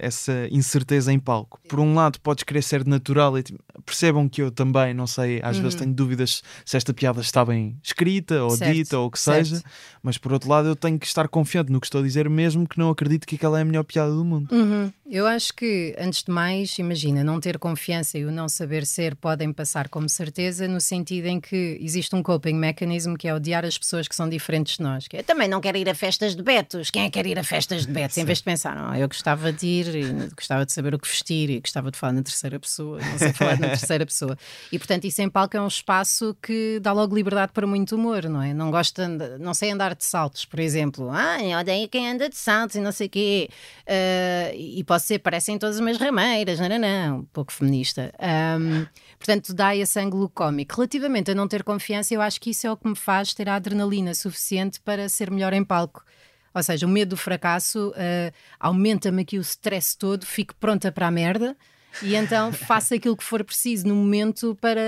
essa 0.00 0.48
incerteza 0.50 1.12
em 1.12 1.18
palco? 1.20 1.60
Por 1.68 1.78
um 1.78 1.94
lado, 1.94 2.20
podes 2.20 2.42
querer 2.42 2.62
ser 2.62 2.84
natural 2.84 3.38
e 3.38 3.44
tipo, 3.44 3.62
percebam 3.84 4.28
que 4.28 4.42
eu 4.42 4.50
também, 4.50 4.92
não 4.94 5.06
sei, 5.06 5.40
às 5.44 5.56
vezes 5.58 5.76
tenho 5.76 5.94
dúvidas 5.94 6.42
se 6.64 6.76
esta 6.76 6.92
piada 6.92 7.20
está 7.20 7.44
bem 7.44 7.78
escrita 7.84 8.42
ou 8.42 8.50
Uhum. 8.50 8.56
Certo, 8.56 8.74
dita 8.74 8.98
ou 8.98 9.06
o 9.06 9.10
que 9.12 9.18
certo. 9.20 9.46
seja, 9.46 9.62
mas 10.02 10.18
por 10.18 10.32
outro 10.32 10.48
lado, 10.50 10.66
eu 10.66 10.74
tenho 10.74 10.98
que 10.98 11.06
estar 11.06 11.28
confiante 11.28 11.70
no 11.70 11.80
que 11.80 11.86
estou 11.86 12.00
a 12.00 12.04
dizer, 12.04 12.28
mesmo 12.28 12.66
que 12.68 12.78
não 12.80 12.90
acredite 12.90 13.26
que 13.26 13.36
aquela 13.36 13.60
é 13.60 13.62
a 13.62 13.64
melhor 13.64 13.84
piada 13.84 14.10
do 14.10 14.24
mundo. 14.24 14.52
Uhum. 14.52 14.92
Eu 15.08 15.24
acho 15.24 15.54
que, 15.56 15.94
antes 15.98 16.22
de 16.22 16.30
mais, 16.30 16.78
imagina, 16.78 17.24
não 17.24 17.40
ter 17.40 17.58
confiança 17.58 18.18
e 18.18 18.24
o 18.24 18.30
não 18.30 18.48
saber 18.48 18.84
ser 18.84 19.16
podem 19.16 19.52
passar 19.52 19.88
como 19.88 20.08
certeza, 20.08 20.68
no 20.68 20.80
sentido 20.80 21.26
em 21.26 21.40
que 21.40 21.78
existe 21.80 22.14
um 22.14 22.22
coping 22.22 22.54
mechanism 22.54 23.14
que 23.14 23.26
é 23.26 23.34
odiar 23.34 23.64
as 23.64 23.78
pessoas 23.78 24.06
que 24.06 24.14
são 24.14 24.28
diferentes 24.28 24.76
de 24.76 24.82
nós. 24.82 25.08
Que 25.08 25.16
é, 25.16 25.22
também 25.22 25.48
não 25.48 25.60
quero 25.60 25.78
ir 25.78 25.88
a 25.88 25.94
festas 25.94 26.36
de 26.36 26.42
betos. 26.42 26.90
Quem 26.90 27.02
é 27.02 27.04
que 27.06 27.12
quer 27.12 27.26
ir 27.26 27.38
a 27.38 27.42
festas 27.44 27.86
de 27.86 27.92
betos? 27.92 28.16
Em 28.18 28.24
vez 28.24 28.38
de 28.38 28.44
pensar, 28.44 28.76
não, 28.76 28.94
eu 28.94 29.08
gostava 29.08 29.52
de 29.52 29.66
ir, 29.66 29.94
e 29.94 30.28
gostava 30.36 30.66
de 30.66 30.72
saber 30.72 30.94
o 30.94 30.98
que 30.98 31.08
vestir, 31.08 31.48
e 31.50 31.60
gostava 31.60 31.90
de 31.90 31.96
falar 31.98 32.12
na 32.12 32.22
terceira 32.22 32.60
pessoa, 32.60 33.00
não 33.00 33.18
sei 33.18 33.32
falar 33.32 33.58
na 33.58 33.68
terceira 33.68 34.04
pessoa. 34.04 34.36
E 34.70 34.78
portanto, 34.78 35.04
isso 35.06 35.22
em 35.22 35.28
palco 35.30 35.56
é 35.56 35.60
um 35.60 35.66
espaço 35.68 36.36
que 36.42 36.78
dá 36.82 36.92
logo 36.92 37.14
liberdade 37.14 37.52
para 37.52 37.66
muito 37.66 37.96
humor, 37.96 38.24
não 38.28 38.42
é? 38.42 38.52
Não 38.52 38.70
gosto, 38.70 38.96
de 38.96 39.02
andar- 39.02 39.38
não 39.38 39.54
sei 39.54 39.70
andar 39.70 39.94
de 39.94 40.04
saltos, 40.04 40.44
por 40.44 40.60
exemplo. 40.60 41.08
Ah, 41.10 41.42
eu 41.42 41.58
odeio 41.58 41.88
quem 41.88 42.10
anda 42.10 42.28
de 42.28 42.36
saltos 42.36 42.76
e 42.76 42.80
não 42.80 42.92
sei 42.92 43.06
o 43.06 43.10
quê. 43.10 43.48
Ah, 43.86 44.52
e 44.54 44.82
posso 44.84 45.06
ser, 45.06 45.18
parecem 45.46 45.58
todas 45.58 45.78
umas 45.78 45.96
rameiras, 45.96 46.58
não, 46.58 46.68
não, 46.68 46.78
não, 46.78 47.18
um 47.20 47.24
pouco 47.26 47.52
feminista. 47.52 48.12
Ahm, 48.18 48.86
portanto, 49.16 49.54
dá 49.54 49.76
esse 49.76 49.98
ângulo 50.00 50.28
cómico. 50.28 50.74
Relativamente 50.74 51.30
a 51.30 51.34
não 51.34 51.46
ter 51.46 51.62
confiança, 51.62 52.12
eu 52.12 52.20
acho 52.20 52.40
que 52.40 52.50
isso 52.50 52.66
é 52.66 52.70
o 52.70 52.76
que 52.76 52.88
me 52.88 52.96
faz 52.96 53.32
ter 53.32 53.48
a 53.48 53.54
adrenalina 53.54 54.12
suficiente 54.14 54.80
para 54.80 55.08
ser 55.08 55.30
melhor 55.30 55.52
em 55.52 55.64
palco. 55.64 56.04
Ou 56.52 56.62
seja, 56.62 56.86
o 56.86 56.88
medo 56.88 57.10
do 57.10 57.16
fracasso 57.16 57.92
ah, 57.96 58.32
aumenta-me 58.58 59.22
aqui 59.22 59.38
o 59.38 59.42
stress 59.42 59.96
todo, 59.96 60.26
fico 60.26 60.54
pronta 60.56 60.90
para 60.90 61.06
a 61.06 61.10
merda 61.10 61.56
e 62.02 62.14
então 62.14 62.52
faço 62.52 62.94
aquilo 62.94 63.16
que 63.16 63.24
for 63.24 63.42
preciso 63.44 63.86
no 63.86 63.94
momento 63.94 64.56
para, 64.60 64.80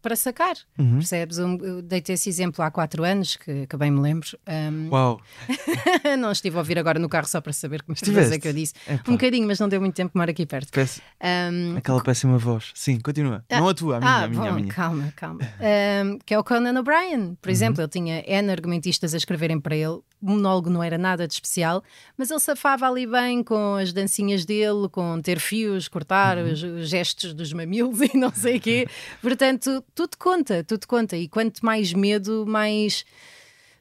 para 0.00 0.14
sacar. 0.16 0.54
Percebes? 0.76 1.38
Eu, 1.38 1.58
eu 1.58 1.82
dei-te 1.82 2.12
esse 2.12 2.28
exemplo 2.28 2.64
há 2.64 2.70
quatro 2.70 3.04
anos, 3.04 3.36
que, 3.36 3.66
que 3.66 3.76
bem 3.76 3.90
me 3.90 4.00
lembro. 4.00 4.28
Ahm, 4.46 4.88
Uau! 4.90 5.20
não 6.18 6.32
estive 6.32 6.56
a 6.56 6.58
ouvir 6.60 6.78
agora 6.78 6.98
no 6.98 7.08
carro 7.08 7.26
só 7.26 7.40
para 7.40 7.52
saber 7.52 7.82
como 7.82 7.94
Estiveste? 7.94 8.34
é 8.34 8.38
que 8.38 8.48
eu 8.48 8.52
disse. 8.52 8.74
Epá. 8.86 9.02
Um 9.10 9.12
bocadinho, 9.14 9.46
mas 9.46 9.58
não 9.60 9.68
deu 9.68 9.80
muito 9.80 9.94
tempo, 9.94 10.16
moro 10.16 10.30
aqui 10.30 10.46
perto. 10.46 10.70
Péss- 10.72 11.00
Ahm, 11.20 11.76
Aquela 11.76 12.02
péssima 12.02 12.38
voz. 12.38 12.70
Sim, 12.74 12.98
continua. 13.00 13.44
não 13.50 13.68
a 13.68 13.74
tua, 13.74 13.96
a 13.96 14.00
minha, 14.00 14.10
ah, 14.12 14.24
a 14.24 14.28
minha, 14.28 14.42
bom, 14.42 14.48
a 14.48 14.52
minha. 14.52 14.68
calma, 14.72 15.12
calma. 15.16 15.40
Ahm, 15.60 16.18
que 16.24 16.34
é 16.34 16.38
o 16.38 16.44
Conan 16.44 16.78
O'Brien, 16.78 17.34
por 17.40 17.48
Uhum. 17.48 17.52
exemplo. 17.52 17.80
Ele 17.82 17.88
tinha 17.88 18.22
N 18.26 18.50
argumentistas 18.50 19.14
a 19.14 19.16
escreverem 19.16 19.60
para 19.60 19.76
ele. 19.76 20.00
O 20.22 20.30
monólogo 20.30 20.70
não 20.70 20.82
era 20.82 20.96
nada 20.96 21.26
de 21.26 21.34
especial, 21.34 21.82
mas 22.16 22.30
ele 22.30 22.38
safava 22.38 22.86
ali 22.88 23.06
bem 23.06 23.42
com 23.42 23.74
as 23.74 23.92
dancinhas 23.92 24.44
dele, 24.44 24.88
com 24.90 25.20
ter 25.20 25.40
fios, 25.40 25.88
cortar 25.88 26.38
Uhum. 26.38 26.52
os, 26.52 26.62
os 26.62 26.88
gestos 26.88 27.34
dos 27.34 27.52
mamilos 27.52 27.98
e 28.14 28.16
não 28.16 28.32
sei 28.32 28.58
o 28.58 28.60
quê. 28.60 28.86
Portanto, 29.20 29.82
tudo 29.94 30.16
conta, 30.16 30.62
tudo 30.62 30.86
conta. 30.86 31.16
E 31.16 31.26
quanto 31.28 31.64
mais 31.66 31.92
medo, 31.92 32.44
mais, 32.46 33.04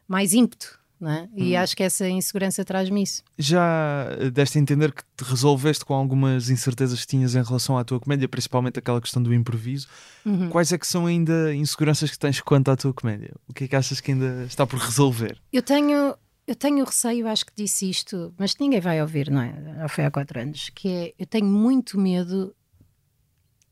mais 0.07 0.33
ímpeto. 0.33 0.79
É? 1.03 1.27
E 1.35 1.55
Uhum. 1.55 1.59
acho 1.63 1.75
que 1.75 1.81
essa 1.81 2.07
insegurança 2.07 2.63
traz-me 2.63 3.01
isso. 3.01 3.23
Já 3.35 4.05
eh, 4.19 4.29
deste 4.29 4.59
a 4.59 4.61
entender 4.61 4.91
que 4.93 5.01
te 5.17 5.23
resolveste 5.23 5.83
com 5.83 5.95
algumas 5.95 6.47
incertezas 6.51 7.01
que 7.01 7.07
tinhas 7.07 7.33
em 7.33 7.41
relação 7.41 7.75
à 7.75 7.83
tua 7.83 7.99
comédia, 7.99 8.29
principalmente 8.29 8.77
aquela 8.77 9.01
questão 9.01 9.21
do 9.23 9.33
improviso. 9.33 9.87
Uhum. 10.23 10.49
Quais 10.49 10.71
é 10.71 10.77
que 10.77 10.85
são 10.85 11.07
ainda 11.07 11.55
inseguranças 11.55 12.11
que 12.11 12.19
tens 12.19 12.39
quanto 12.39 12.69
à 12.69 12.75
tua 12.75 12.93
comédia? 12.93 13.33
O 13.49 13.53
que 13.53 13.63
é 13.63 13.67
que 13.67 13.75
achas 13.75 13.99
que 13.99 14.11
ainda 14.11 14.43
está 14.47 14.67
por 14.67 14.77
resolver? 14.77 15.39
Eu 15.51 15.63
tenho, 15.63 16.13
eu 16.47 16.55
tenho 16.55 16.83
receio, 16.83 17.27
acho 17.27 17.45
que 17.45 17.53
disse 17.55 17.89
isto, 17.89 18.33
mas 18.37 18.55
ninguém 18.57 18.81
vai 18.81 19.01
ouvir, 19.01 19.29
não 19.29 19.41
é? 19.41 19.53
Já 19.77 19.87
foi 19.87 20.05
há 20.05 20.11
quatro 20.11 20.39
anos, 20.39 20.69
que 20.69 20.87
é 20.87 21.13
eu 21.17 21.25
tenho 21.25 21.45
muito 21.45 21.99
medo 21.99 22.55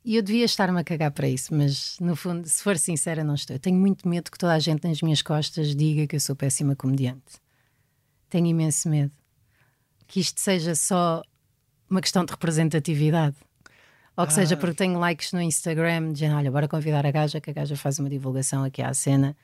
e 0.04 0.16
eu 0.16 0.22
devia 0.22 0.44
estar-me 0.44 0.80
a 0.80 0.84
cagar 0.84 1.10
para 1.10 1.28
isso, 1.28 1.54
mas 1.54 1.98
no 2.00 2.16
fundo, 2.16 2.48
se 2.48 2.62
for 2.62 2.78
sincera, 2.78 3.22
não 3.22 3.34
estou. 3.34 3.56
Eu 3.56 3.60
tenho 3.60 3.76
muito 3.76 4.08
medo 4.08 4.30
que 4.30 4.38
toda 4.38 4.54
a 4.54 4.58
gente 4.58 4.86
nas 4.86 5.02
minhas 5.02 5.20
costas 5.20 5.74
diga 5.74 6.06
que 6.06 6.16
eu 6.16 6.20
sou 6.20 6.34
péssima 6.34 6.74
comediante. 6.74 7.38
Tenho 8.28 8.46
imenso 8.46 8.88
medo 8.88 9.12
que 10.10 10.18
isto 10.18 10.40
seja 10.40 10.74
só 10.74 11.22
uma 11.88 12.00
questão 12.00 12.24
de 12.24 12.32
representatividade. 12.32 13.36
Ou 14.16 14.26
que 14.26 14.32
seja 14.32 14.56
porque 14.56 14.74
tenho 14.74 14.98
likes 14.98 15.32
no 15.32 15.40
Instagram, 15.40 16.12
dizendo, 16.12 16.34
olha, 16.36 16.50
bora 16.50 16.66
convidar 16.66 17.06
a 17.06 17.10
gaja, 17.10 17.40
que 17.40 17.50
a 17.50 17.52
gaja 17.52 17.76
faz 17.76 17.98
uma 18.00 18.10
divulgação 18.10 18.64
aqui 18.64 18.82
à 18.82 18.92
cena. 18.92 19.36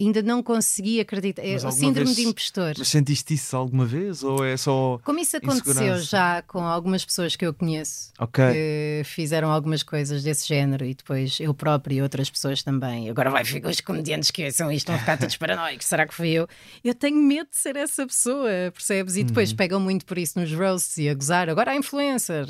Ainda 0.00 0.20
não 0.20 0.42
consegui 0.42 0.98
acreditar. 1.00 1.42
É 1.42 1.54
o 1.54 1.70
síndrome 1.70 2.06
vez- 2.06 2.16
de 2.16 2.22
impostor. 2.26 2.74
Mas 2.76 2.88
sentiste 2.88 3.34
isso 3.34 3.56
alguma 3.56 3.86
vez 3.86 4.24
ou 4.24 4.44
é 4.44 4.56
só. 4.56 4.98
Como 5.04 5.18
isso 5.20 5.36
aconteceu 5.36 5.98
já 6.00 6.42
com 6.42 6.60
algumas 6.60 7.04
pessoas 7.04 7.36
que 7.36 7.46
eu 7.46 7.54
conheço, 7.54 8.10
Ok. 8.18 8.44
que 8.52 9.02
fizeram 9.04 9.50
algumas 9.52 9.82
coisas 9.84 10.24
desse 10.24 10.48
género 10.48 10.84
e 10.84 10.92
depois 10.94 11.38
eu 11.38 11.54
próprio 11.54 11.96
e 11.98 12.02
outras 12.02 12.28
pessoas 12.28 12.62
também. 12.64 13.08
Agora 13.10 13.30
vai 13.30 13.44
ficar 13.44 13.68
os 13.70 13.80
comediantes 13.80 14.32
que 14.32 14.50
são 14.50 14.72
isto, 14.72 14.88
vão 14.90 14.98
ficar 14.98 15.16
todos 15.18 15.36
paranoicos. 15.38 15.86
Será 15.86 16.04
que 16.06 16.14
fui 16.14 16.30
eu? 16.30 16.48
Eu 16.82 16.94
tenho 16.94 17.16
medo 17.22 17.50
de 17.50 17.56
ser 17.56 17.76
essa 17.76 18.04
pessoa, 18.04 18.48
percebes? 18.72 19.16
E 19.16 19.22
depois 19.22 19.52
pegam 19.52 19.78
muito 19.78 20.04
por 20.04 20.18
isso 20.18 20.40
nos 20.40 20.52
roasts 20.52 20.96
e 20.98 21.08
a 21.08 21.14
gozar. 21.14 21.48
Agora 21.48 21.70
há 21.72 21.76
influencer. 21.76 22.46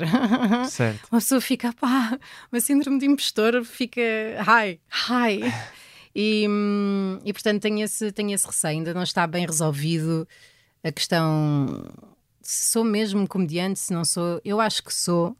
Certo. 0.69 1.07
Uma 1.11 1.19
pessoa 1.19 1.39
fica, 1.41 1.71
pá, 1.73 2.17
uma 2.51 2.59
síndrome 2.59 2.97
de 2.99 3.05
impostor 3.05 3.63
fica 3.63 4.01
high, 4.39 4.79
high. 4.87 5.41
E, 6.15 6.45
hum, 6.47 7.19
e 7.25 7.33
portanto 7.33 7.61
tenho 7.61 7.83
esse, 7.83 8.11
tenho 8.11 8.31
esse 8.31 8.45
receio, 8.45 8.77
ainda 8.77 8.93
não 8.93 9.03
está 9.03 9.25
bem 9.25 9.45
resolvido 9.45 10.27
a 10.83 10.91
questão 10.91 11.83
se 12.43 12.73
sou 12.73 12.83
mesmo 12.83 13.25
comediante, 13.27 13.79
se 13.79 13.93
não 13.93 14.03
sou. 14.03 14.41
Eu 14.43 14.59
acho 14.59 14.83
que 14.83 14.93
sou. 14.93 15.35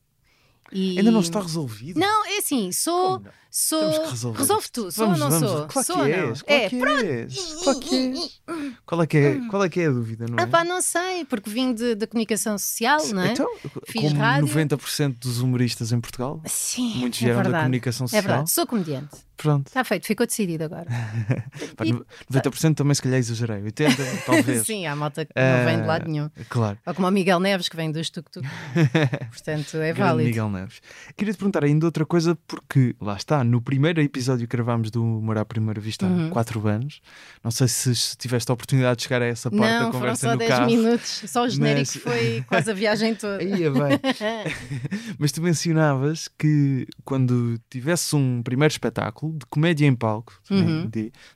E... 0.71 0.97
Ainda 0.97 1.11
não 1.11 1.19
está 1.19 1.41
resolvido? 1.41 1.99
Não, 1.99 2.25
é 2.25 2.37
assim, 2.37 2.71
sou. 2.71 3.19
Como 3.19 3.25
não? 3.25 3.42
Sou 3.55 4.33
resolve 4.33 4.67
tu, 4.71 4.91
sou 4.91 5.05
Vamos, 5.05 5.21
ou 5.21 5.29
não 5.29 5.39
vamos. 5.39 5.49
sou? 5.57 5.67
Claro 5.67 5.85
sou 5.85 5.95
que 5.95 6.01
ou 6.01 6.07
não? 6.07 6.29
és, 6.31 6.41
claro 6.41 6.61
é, 6.63 6.69
que 6.69 6.79
pronto. 6.79 7.05
és. 7.05 7.35
Claro 7.63 7.79
que 7.79 7.95
és. 7.95 8.41
Qual 8.85 9.01
é 9.03 9.07
que 9.07 9.17
é, 9.17 9.39
qual 9.49 9.63
é, 9.63 9.69
que 9.69 9.79
é 9.81 9.87
a 9.87 9.91
dúvida, 9.91 10.25
não 10.27 10.37
é? 10.39 10.41
Ah, 10.43 10.47
pá, 10.47 10.63
não 10.63 10.81
sei, 10.81 11.23
porque 11.25 11.49
vim 11.51 11.71
de- 11.73 11.93
da 11.95 12.07
comunicação 12.07 12.57
social, 12.57 12.99
não 13.09 13.21
é? 13.21 13.31
Então, 13.33 13.47
Fiz 13.87 14.01
como 14.09 14.19
rádio. 14.19 14.47
90% 14.47 15.19
dos 15.19 15.39
humoristas 15.39 15.91
em 15.91 16.01
Portugal, 16.01 16.41
Sim, 16.47 16.95
muitos 16.97 17.19
é 17.21 17.25
vieram 17.25 17.37
da 17.37 17.43
verdade. 17.43 17.63
comunicação 17.65 18.05
É 18.05 18.07
social. 18.07 18.23
verdade, 18.23 18.51
sou 18.51 18.65
comediante. 18.65 19.09
Pronto. 19.35 19.67
Está 19.67 19.83
feito, 19.83 20.05
ficou 20.05 20.25
decidido 20.27 20.63
agora. 20.63 20.85
Pá, 21.75 21.83
90% 22.31 22.75
também 22.75 22.93
se 22.95 23.01
calhar 23.01 23.17
exagerei. 23.19 23.61
80% 23.63 24.23
talvez. 24.25 24.65
Sim, 24.65 24.85
há 24.85 24.95
malta 24.95 25.25
que 25.25 25.31
não 25.35 25.65
vem 25.65 25.75
de 25.77 25.83
Ah, 25.83 25.85
lado 25.85 26.07
nenhum. 26.09 26.29
Claro. 26.49 26.77
Ou 26.85 26.93
como 26.93 27.07
o 27.07 27.11
Miguel 27.11 27.39
Neves, 27.39 27.67
que 27.67 27.75
vem 27.75 27.91
dos 27.91 28.09
tuk-tuk. 28.09 28.45
Portanto, 29.31 29.77
é 29.77 29.91
válido. 29.93 30.29
Miguel 30.29 30.49
Neves. 30.49 30.81
Queria 31.17 31.33
te 31.33 31.37
perguntar 31.37 31.63
ainda 31.63 31.85
outra 31.85 32.05
coisa, 32.05 32.37
porque 32.47 32.95
lá 33.01 33.15
está, 33.17 33.42
no 33.43 33.61
primeiro 33.61 34.01
episódio 34.01 34.47
que 34.47 34.55
gravámos 34.55 34.89
do 34.91 35.03
Humor 35.03 35.37
à 35.37 35.45
Primeira 35.45 35.79
Vista 35.79 36.05
Uhum. 36.05 36.27
há 36.27 36.31
4 36.31 36.67
anos, 36.67 37.01
não 37.43 37.51
sei 37.51 37.67
se, 37.67 37.95
se 37.95 38.17
tiveste 38.17 38.49
a 38.51 38.53
oportunidade 38.53 38.97
de 38.97 39.03
chegar 39.03 39.21
a 39.21 39.25
essa 39.25 39.49
parte 39.51 39.61
da 39.63 39.69
Não, 39.71 39.79
foram 39.87 39.91
conversa 39.99 40.27
só 40.27 40.31
no 40.33 40.37
10 40.37 40.49
carro. 40.49 40.65
minutos. 40.65 41.23
Só 41.27 41.43
o 41.45 41.49
genérico 41.49 41.91
Mas- 41.95 42.03
foi 42.03 42.41
quase 42.47 42.71
a 42.71 42.73
viagem 42.73 43.15
toda. 43.15 43.37
Aí 43.37 43.63
é 43.63 43.69
bem. 43.69 43.99
Mas 45.19 45.31
tu 45.31 45.41
mencionavas 45.41 46.27
que 46.37 46.87
quando 47.03 47.59
tivesse 47.69 48.15
um 48.15 48.41
primeiro 48.43 48.71
espetáculo 48.71 49.33
de 49.37 49.45
comédia 49.47 49.85
em 49.85 49.95
palco, 49.95 50.33
nem, 50.49 50.63
Uhum. 50.63 50.89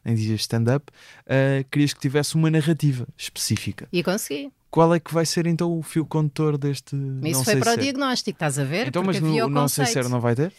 nem 0.05 0.15
dizias 0.15 0.41
stand-up, 0.41 0.91
ah, 1.27 1.63
querias 1.71 1.93
que 1.93 1.99
tivesse 1.99 2.35
uma 2.35 2.49
narrativa 2.49 3.07
específica. 3.17 3.87
E 3.91 4.03
consegui. 4.03 4.51
Qual 4.69 4.93
é 4.93 4.99
que 4.99 5.13
vai 5.13 5.25
ser 5.25 5.47
então 5.47 5.77
o 5.77 5.81
fio 5.81 6.05
condutor 6.05 6.57
deste. 6.57 6.95
Isso 6.95 7.37
não 7.37 7.43
foi 7.43 7.55
para 7.55 7.71
o 7.71 7.75
ser? 7.75 7.81
diagnóstico, 7.81 8.35
estás 8.35 8.59
a 8.59 8.63
ver? 8.65 8.87
Então, 8.87 9.01
Porque 9.03 9.21
mas 9.21 9.31
no 9.37 9.45
o 9.45 9.49
não 9.49 9.67
sei 9.67 9.85
ser 9.85 10.09
não 10.09 10.19
vai 10.19 10.35
ter? 10.35 10.51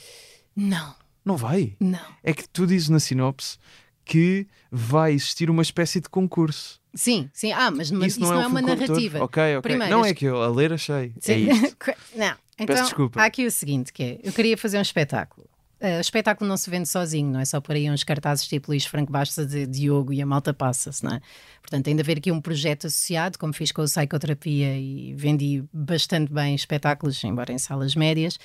Não, 0.56 0.94
Não 1.28 1.36
vai. 1.36 1.76
não. 1.78 2.00
É 2.24 2.32
que 2.32 2.48
tu 2.48 2.66
dizes 2.66 2.88
na 2.88 2.98
sinopse 2.98 3.58
que 4.02 4.46
vai 4.72 5.12
existir 5.12 5.50
uma 5.50 5.60
espécie 5.60 6.00
de 6.00 6.08
concurso. 6.08 6.80
Sim, 6.94 7.28
sim. 7.34 7.52
Ah, 7.52 7.70
mas 7.70 7.90
mas 7.90 8.12
isso, 8.12 8.20
não 8.20 8.32
é, 8.32 8.46
uma 8.46 8.46
o 8.46 8.62
fio 8.62 8.68
condutor? 8.68 8.88
narrativa. 8.88 9.24
Ok, 9.24 9.42
ok. 9.58 9.60
Primeiro, 9.60 9.92
não 9.94 10.04
é 10.04 10.14
que 10.14 10.24
eu 10.24 10.42
a 10.42 10.48
ler 10.48 10.72
achei. 10.72 11.12
É 11.16 11.20
Sim. 11.20 11.50
isto. 11.50 11.76
não. 12.16 12.34
Então, 12.58 12.82
desculpa. 12.82 13.20
há 13.20 13.26
aqui 13.26 13.44
o 13.46 13.50
seguinte, 13.50 13.92
que 13.92 14.02
é, 14.02 14.18
eu 14.24 14.32
queria 14.32 14.56
fazer 14.56 14.78
um 14.78 14.82
espetáculo. 14.82 15.46
Ah, 15.80 15.98
o 15.98 16.00
espetáculo 16.00 16.48
não 16.48 16.56
se 16.56 16.68
vende 16.68 16.88
sozinho, 16.88 17.30
não 17.30 17.38
é 17.38 17.44
só 17.44 17.60
por 17.60 17.76
aí 17.76 17.88
uns 17.88 18.02
cartazes 18.02 18.48
tipo 18.48 18.70
Luís 18.70 18.84
Franco 18.84 19.12
Bastos 19.12 19.38
a 19.38 19.44
dizer 19.44 19.66
Diogo 19.66 20.12
e 20.12 20.20
a 20.20 20.26
malta 20.26 20.52
passa-se, 20.52 21.04
não 21.04 21.12
é? 21.12 21.20
Portanto, 21.60 21.84
tem 21.84 21.94
de 21.94 22.00
haver 22.00 22.16
aqui 22.18 22.32
um 22.32 22.40
projeto 22.40 22.86
associado, 22.86 23.38
como 23.38 23.52
fiz 23.52 23.70
com 23.70 23.82
o 23.82 23.84
Psicoterapia 23.84 24.76
e 24.76 25.14
vendi 25.14 25.62
bastante 25.72 26.32
bem 26.32 26.54
espetáculos, 26.54 27.22
embora 27.22 27.52
em 27.52 27.58
salas 27.58 27.94
médias, 27.94 28.38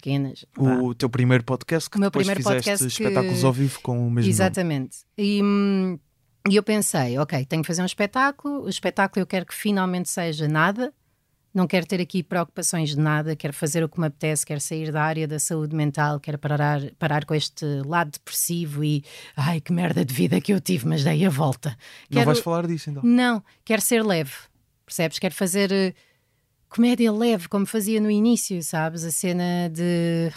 pequenas. 0.00 0.44
vá. 0.56 0.76
O 0.80 0.94
teu 0.94 1.08
primeiro 1.10 1.44
podcast 1.44 1.88
que 1.90 1.96
O 1.96 2.00
meu 2.00 2.10
depois 2.10 2.26
primeiro 2.26 2.42
fizeste 2.48 2.70
podcast 2.70 2.96
que- 2.96 3.02
espetáculos 3.04 3.44
ao 3.44 3.52
vivo 3.52 3.80
com 3.82 4.06
o 4.06 4.10
mesmo 4.10 4.30
Exatamente. 4.30 4.98
E, 5.16 5.42
hum, 5.42 5.98
e 6.48 6.56
eu 6.56 6.62
pensei, 6.62 7.18
ok, 7.18 7.44
tenho 7.44 7.62
que 7.62 7.66
fazer 7.66 7.82
um 7.82 7.86
espetáculo. 7.86 8.62
O 8.64 8.68
espetáculo 8.68 9.22
eu 9.22 9.26
quero 9.26 9.44
que 9.46 9.54
finalmente 9.54 10.08
seja 10.08 10.46
nada. 10.48 10.92
Não 11.52 11.66
quero 11.66 11.86
ter 11.86 12.00
aqui 12.00 12.22
preocupações 12.22 12.90
de 12.90 12.98
nada. 12.98 13.34
Quero 13.34 13.52
fazer 13.54 13.82
o 13.82 13.88
que 13.88 13.98
me 13.98 14.06
apetece. 14.06 14.46
Quero 14.46 14.60
sair 14.60 14.92
da 14.92 15.02
área 15.02 15.26
da 15.26 15.38
saúde 15.38 15.74
mental. 15.74 16.20
Quero 16.20 16.38
parar, 16.38 16.80
parar 16.98 17.24
com 17.24 17.34
este 17.34 17.64
lado 17.86 18.12
depressivo 18.12 18.84
e 18.84 19.02
ai 19.36 19.60
que 19.60 19.72
merda 19.72 20.04
de 20.04 20.14
vida 20.14 20.40
que 20.40 20.52
eu 20.52 20.60
tive, 20.60 20.86
mas 20.86 21.02
dei 21.02 21.24
a 21.26 21.30
volta. 21.30 21.70
nome. 21.70 21.78
Não 22.10 22.14
Quero- 22.18 22.26
vais 22.26 22.38
falar 22.38 22.66
disso 22.66 22.90
então? 22.90 23.02
não, 23.02 23.42
quero 23.64 23.82
ser 23.82 24.04
leve, 24.04 24.32
percebes? 24.86 25.18
Quero 25.18 25.34
fazer 25.34 25.72
eh, 25.72 25.94
comédia 26.68 27.12
leve, 27.12 27.48
como 27.48 27.66
fazia 27.66 28.00
no 28.00 28.10
início, 28.10 28.62
sabes? 28.62 29.04
A 29.04 29.10
cena 29.10 29.68
de 29.72 30.30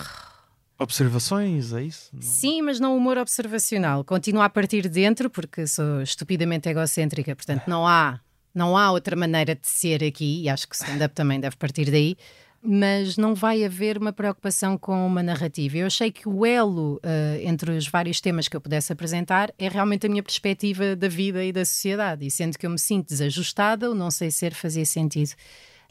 Observações, 0.81 1.73
é 1.73 1.83
isso? 1.83 2.09
Não. 2.11 2.21
Sim, 2.23 2.63
mas 2.63 2.79
não 2.79 2.97
humor 2.97 3.15
observacional. 3.15 4.03
Continua 4.03 4.45
a 4.45 4.49
partir 4.49 4.81
de 4.81 4.89
dentro, 4.89 5.29
porque 5.29 5.67
sou 5.67 6.01
estupidamente 6.01 6.67
egocêntrica, 6.67 7.35
portanto 7.35 7.67
não 7.67 7.85
há, 7.85 8.19
não 8.51 8.75
há 8.75 8.91
outra 8.91 9.15
maneira 9.15 9.53
de 9.53 9.67
ser 9.67 10.03
aqui, 10.03 10.41
e 10.41 10.49
acho 10.49 10.67
que 10.67 10.73
o 10.73 10.77
stand-up 10.81 11.13
também 11.13 11.39
deve 11.39 11.55
partir 11.55 11.91
daí, 11.91 12.17
mas 12.63 13.15
não 13.15 13.35
vai 13.35 13.63
haver 13.63 13.95
uma 13.95 14.11
preocupação 14.11 14.75
com 14.75 15.05
uma 15.05 15.21
narrativa. 15.21 15.77
Eu 15.77 15.85
achei 15.85 16.11
que 16.11 16.27
o 16.27 16.43
elo 16.43 16.99
eh, 17.03 17.41
entre 17.43 17.77
os 17.77 17.87
vários 17.87 18.19
temas 18.19 18.47
que 18.47 18.57
eu 18.57 18.61
pudesse 18.61 18.91
apresentar 18.91 19.53
é 19.59 19.67
realmente 19.67 20.07
a 20.07 20.09
minha 20.09 20.23
perspectiva 20.23 20.95
da 20.95 21.07
vida 21.07 21.45
e 21.45 21.51
da 21.51 21.63
sociedade, 21.63 22.25
e 22.25 22.31
sendo 22.31 22.57
que 22.57 22.65
eu 22.65 22.71
me 22.71 22.79
sinto 22.79 23.09
desajustada, 23.09 23.91
o 23.91 23.93
não 23.93 24.09
sei 24.09 24.31
ser 24.31 24.55
fazia 24.55 24.85
sentido. 24.85 25.33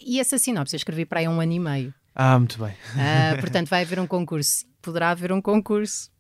E 0.05 0.19
essa 0.21 0.39
sinopse 0.39 0.75
eu 0.75 0.79
escrevi 0.79 1.05
para 1.05 1.21
aí 1.21 1.27
há 1.27 1.31
um 1.31 1.41
ano 1.41 1.53
e 1.53 1.59
meio. 1.59 1.95
Ah, 2.15 2.39
muito 2.39 2.59
bem. 2.63 2.75
Ah, 2.97 3.37
portanto, 3.41 3.69
vai 3.69 3.83
haver 3.83 3.99
um 4.01 4.07
concurso. 4.07 4.65
Poderá 4.83 5.11
haver 5.11 5.33
um 5.33 5.41
concurso. 5.41 6.11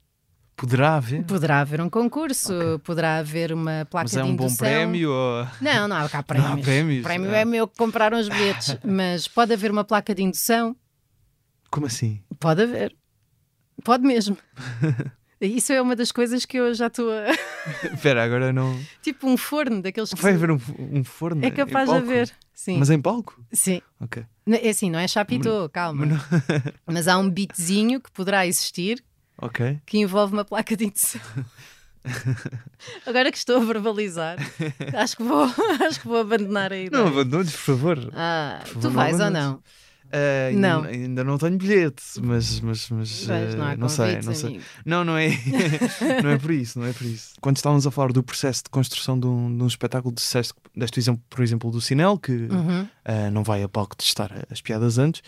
Poderá 0.57 0.97
haver? 0.97 1.25
Poderá 1.25 1.61
haver 1.61 1.81
um 1.81 1.89
concurso, 1.89 2.53
poderá 2.85 3.17
haver 3.17 3.51
uma 3.51 3.87
placa 3.91 4.05
Mas 4.05 4.17
é 4.17 4.23
de 4.23 4.29
um 4.29 4.37
bom 4.37 4.45
indução. 4.45 4.59
prémio 4.59 5.11
ou... 5.11 5.47
Não, 5.59 5.89
não 5.89 5.97
há 5.97 6.07
cá 6.09 6.23
prémios. 6.23 6.61
prémios? 6.67 7.01
O 7.01 7.03
prémio 7.03 7.31
Ah. 7.31 7.37
é 7.39 7.45
meu 7.47 7.67
que 7.67 7.79
compraram 7.79 8.21
os 8.21 8.29
bilhetes, 8.29 8.77
mas 8.85 9.27
pode 9.27 9.55
haver 9.55 9.71
uma 9.71 9.85
placa 9.85 10.15
de 10.15 10.23
indução? 10.23 10.77
Como 11.71 11.87
assim? 11.87 12.23
Pode 12.39 12.63
haver. 12.63 12.95
Pode 13.83 14.07
mesmo. 14.07 14.37
Isso 15.41 15.73
é 15.73 15.81
uma 15.81 15.97
das 15.97 16.13
coisas 16.13 16.45
que 16.45 16.59
eu 16.59 16.75
já 16.75 16.89
estou 16.89 17.11
a. 17.11 17.31
Espera, 17.95 18.23
agora 18.23 18.53
não... 18.53 18.79
tipo 19.01 19.27
um 19.27 19.39
forno 19.39 19.81
daqueles 19.81 20.13
que 20.13 20.21
Vai 20.21 20.35
haver 20.35 20.51
um, 20.51 20.59
um 20.79 21.03
forno 21.03 21.43
É 21.43 21.51
capaz 21.51 21.89
de 21.89 21.97
haver. 21.97 22.31
Sim. 22.61 22.77
Mas 22.79 22.91
em 22.91 23.01
palco? 23.01 23.43
Sim. 23.51 23.81
Ok. 23.99 24.23
É 24.47 24.69
assim, 24.69 24.91
não 24.91 24.99
é 24.99 25.09
chapitô, 25.09 25.67
calma. 25.71 26.05
Mas 26.05 26.21
Mas 26.87 27.09
há 27.09 27.17
um 27.17 27.31
beatzinho 27.31 27.99
que 28.03 28.11
poderá 28.13 28.47
existir 28.47 29.03
Ok. 29.41 29.81
que 29.87 29.97
envolve 29.97 30.35
uma 30.35 30.45
placa 30.45 30.77
de 30.77 30.85
indução. 30.85 31.23
Agora 33.07 33.33
que 33.33 33.39
estou 33.39 33.57
a 33.57 33.65
verbalizar, 33.65 34.37
acho 34.95 35.17
que 35.17 35.23
vou, 35.23 35.45
acho 35.89 36.01
que 36.03 36.07
vou 36.07 36.19
abandonar 36.19 36.71
a 36.71 36.77
ideia. 36.77 37.03
Não, 37.03 37.09
abandones, 37.09 37.51
por 37.53 37.61
favor. 37.61 38.11
Ah, 38.15 38.61
favor, 38.67 38.81
tu 38.83 38.89
não 38.89 38.91
vais 38.95 39.19
ou 39.21 39.31
não? 39.31 39.63
Ainda, 40.13 40.59
Não. 40.69 40.83
ainda 40.85 41.25
não 41.25 41.39
tenho 41.39 41.57
bilhete, 41.57 42.03
mas, 42.23 42.59
mas, 42.61 42.89
mas 42.91 43.31
ah, 43.31 43.57
não 43.57 43.77
não 43.77 43.89
sei, 43.89 44.21
não 44.23 44.35
sei. 44.35 44.49
amigo. 44.51 44.65
Não, 44.85 45.05
não 45.05 45.17
é, 45.17 45.29
não 46.23 46.31
é 46.31 46.39
por 46.39 46.51
isso, 46.51 46.79
não 46.81 46.87
é 46.87 46.93
por 46.93 47.07
isso. 47.07 47.35
Quando 47.41 47.57
estávamos 47.57 47.87
a 47.87 47.91
falar 47.91 48.13
do 48.13 48.23
processo 48.23 48.65
de 48.65 48.71
construção 48.71 49.19
de 49.19 49.27
um, 49.27 49.57
de 49.57 49.63
um 49.63 49.67
espetáculo, 49.67 50.13
disseste, 50.15 50.53
deste 50.77 50.99
exemplo, 50.99 51.23
por 51.31 51.43
exemplo, 51.43 51.71
do 51.71 51.81
Sinel, 51.81 52.19
que 52.19 52.33
Uhum. 52.33 52.89
ah, 53.05 53.31
não 53.31 53.45
vai 53.45 53.63
a 53.63 53.69
palco 53.69 53.95
testar 53.97 54.47
as 54.51 54.61
piadas 54.61 54.99
antes. 54.99 55.23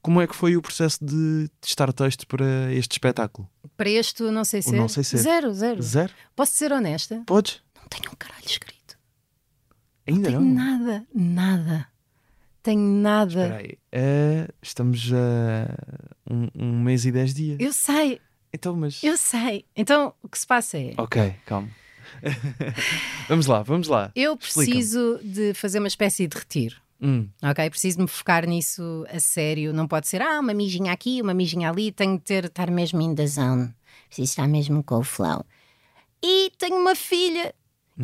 Como 0.00 0.20
é 0.20 0.26
que 0.28 0.36
foi 0.36 0.56
o 0.56 0.62
processo 0.62 1.04
de 1.04 1.50
testar 1.60 1.92
texto 1.92 2.24
para 2.26 2.72
este 2.72 2.92
espetáculo? 2.92 3.48
Para 3.76 3.90
este, 3.90 4.22
não 4.22 4.44
sei 4.44 4.60
O 4.60 4.62
ser. 4.62 4.76
não 4.76 4.88
sei 4.88 5.02
ser. 5.02 5.16
Zero, 5.18 5.52
zero. 5.52 5.82
Zero? 5.82 6.12
Posso 6.36 6.52
ser 6.54 6.72
honesta? 6.72 7.22
Podes? 7.26 7.60
Não 7.76 7.82
tenho 7.88 8.12
um 8.12 8.16
caralho 8.16 8.46
escrito. 8.46 8.96
Ainda 10.06 10.28
Tenho 10.28 10.40
não? 10.40 10.54
nada, 10.54 11.06
nada. 11.12 11.88
Tenho 12.68 12.82
nada. 13.00 13.62
Ah, 13.90 14.52
estamos 14.60 15.10
a 15.10 15.74
um, 16.30 16.48
um 16.54 16.82
mês 16.82 17.06
e 17.06 17.10
dez 17.10 17.32
dias. 17.32 17.56
Eu 17.58 17.72
sei, 17.72 18.20
Então, 18.52 18.76
mas. 18.76 19.02
eu 19.02 19.16
sei. 19.16 19.64
Então, 19.74 20.12
o 20.22 20.28
que 20.28 20.38
se 20.38 20.46
passa 20.46 20.76
é. 20.76 20.92
Ok, 20.98 21.34
calma. 21.46 21.70
vamos 23.26 23.46
lá, 23.46 23.62
vamos 23.62 23.88
lá. 23.88 24.12
Eu 24.14 24.36
preciso 24.36 25.18
de 25.24 25.54
fazer 25.54 25.78
uma 25.78 25.88
espécie 25.88 26.26
de 26.26 26.36
retiro. 26.36 26.76
Hum, 27.00 27.30
Ok? 27.42 27.70
Preciso 27.70 28.02
me 28.02 28.06
focar 28.06 28.46
nisso 28.46 29.06
a 29.08 29.18
sério. 29.18 29.72
Não 29.72 29.88
pode 29.88 30.06
ser, 30.06 30.20
ah, 30.20 30.38
uma 30.38 30.52
mijinha 30.52 30.92
aqui, 30.92 31.22
uma 31.22 31.32
mijinha 31.32 31.70
ali. 31.70 31.90
Tenho 31.90 32.18
de 32.18 32.24
ter, 32.24 32.44
estar 32.44 32.70
mesmo 32.70 33.00
in 33.00 33.14
the 33.14 33.26
zone. 33.26 33.72
Preciso 34.08 34.32
estar 34.32 34.46
mesmo 34.46 34.84
com 34.84 34.96
o 34.96 35.02
flow. 35.04 35.42
E 36.22 36.50
tenho 36.58 36.76
uma 36.76 36.94
filha. 36.94 37.54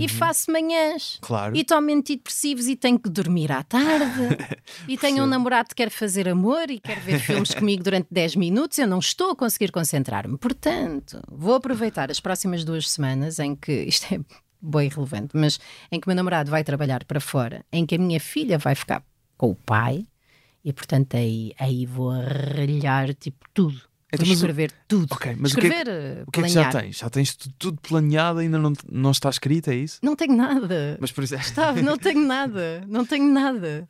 E 0.03 0.09
faço 0.09 0.51
manhãs. 0.51 1.15
Uhum. 1.15 1.21
claro. 1.23 1.57
E 1.57 1.65
tomo 1.65 1.91
antidepressivos 1.91 2.67
e 2.67 2.77
tenho 2.77 2.99
que 2.99 3.09
dormir 3.09 3.53
à 3.53 3.63
tarde. 3.63 4.37
e 4.89 4.97
tenho 4.97 5.25
um 5.25 5.27
namorado 5.27 5.69
que 5.69 5.77
quer 5.77 5.91
fazer 5.91 6.29
amor 6.29 6.71
e 6.71 6.81
quer 6.81 6.99
ver 7.01 7.19
filmes 7.21 7.53
comigo 7.55 7.83
durante 7.83 8.09
10 8.11 8.37
minutos. 8.37 8.79
Eu 8.79 8.87
não 8.87 8.99
estou 8.99 9.31
a 9.31 9.37
conseguir 9.37 9.71
concentrar-me. 9.71 10.37
Portanto, 10.39 11.21
vou 11.31 11.55
aproveitar 11.55 12.11
as 12.11 12.21
próximas 12.21 12.65
duas 12.65 12.91
semanas 12.91 13.39
em 13.39 13.55
que 13.55 13.73
isto 13.85 14.13
é 14.15 14.21
bem 14.61 14.87
irrelevante, 14.87 15.37
mas 15.37 15.61
em 15.93 16.01
que 16.01 16.07
o 16.07 16.09
meu 16.09 16.17
namorado 16.17 16.51
vai 16.51 16.65
trabalhar 16.65 17.05
para 17.05 17.21
fora, 17.21 17.65
em 17.71 17.85
que 17.85 17.95
a 17.95 17.99
minha 17.99 18.19
filha 18.19 18.59
vai 18.59 18.75
ficar 18.75 19.05
com 19.37 19.51
o 19.51 19.55
pai. 19.55 20.07
E 20.65 20.73
portanto 20.73 21.17
aí, 21.17 21.53
aí 21.59 21.85
vou 21.85 22.11
arrelhar 22.11 23.13
tipo 23.15 23.47
tudo. 23.53 23.83
Então, 24.15 24.27
mas 24.27 24.39
o- 24.39 24.41
escrever 24.41 24.73
tudo. 24.89 25.07
Ok, 25.13 25.37
mas 25.39 25.53
o 25.53 25.55
que 25.57 25.67
é 25.67 25.71
que- 25.71 25.77
escrever, 25.77 25.89
eh, 26.19 26.23
O 26.27 26.31
que 26.31 26.41
é 26.41 26.43
que 26.45 26.49
já 26.49 26.63
planear. 26.65 26.83
tens? 26.83 26.97
Já 26.99 27.11
tens 27.11 27.37
tu- 27.37 27.51
tudo 27.59 27.81
planeado, 27.81 28.39
ainda 28.41 28.59
não, 28.59 28.73
não 28.91 29.11
está 29.11 29.29
escrito, 29.31 29.71
é 29.71 29.75
isso? 29.75 29.99
Não 30.03 30.15
tenho 30.17 30.35
nada. 30.37 30.97
Mas 31.01 31.13
por 31.13 31.23
exemplo. 31.25 31.45
Gustavo, 31.45 31.83
não 31.83 31.99
tenho 31.99 32.21
nada. 32.21 32.85
Não 32.89 33.05
tenho 33.05 33.27
nada. 33.31 33.89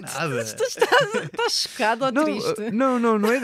Nada. 0.00 0.44
Tu 0.56 0.62
estás, 0.62 1.14
estás 1.24 1.52
chocado 1.52 2.04
ou 2.04 2.12
Não, 2.12 2.24
triste? 2.24 2.60
uh, 2.60 2.72
não, 2.72 2.98
não, 2.98 3.18
não 3.18 3.32
é 3.32 3.40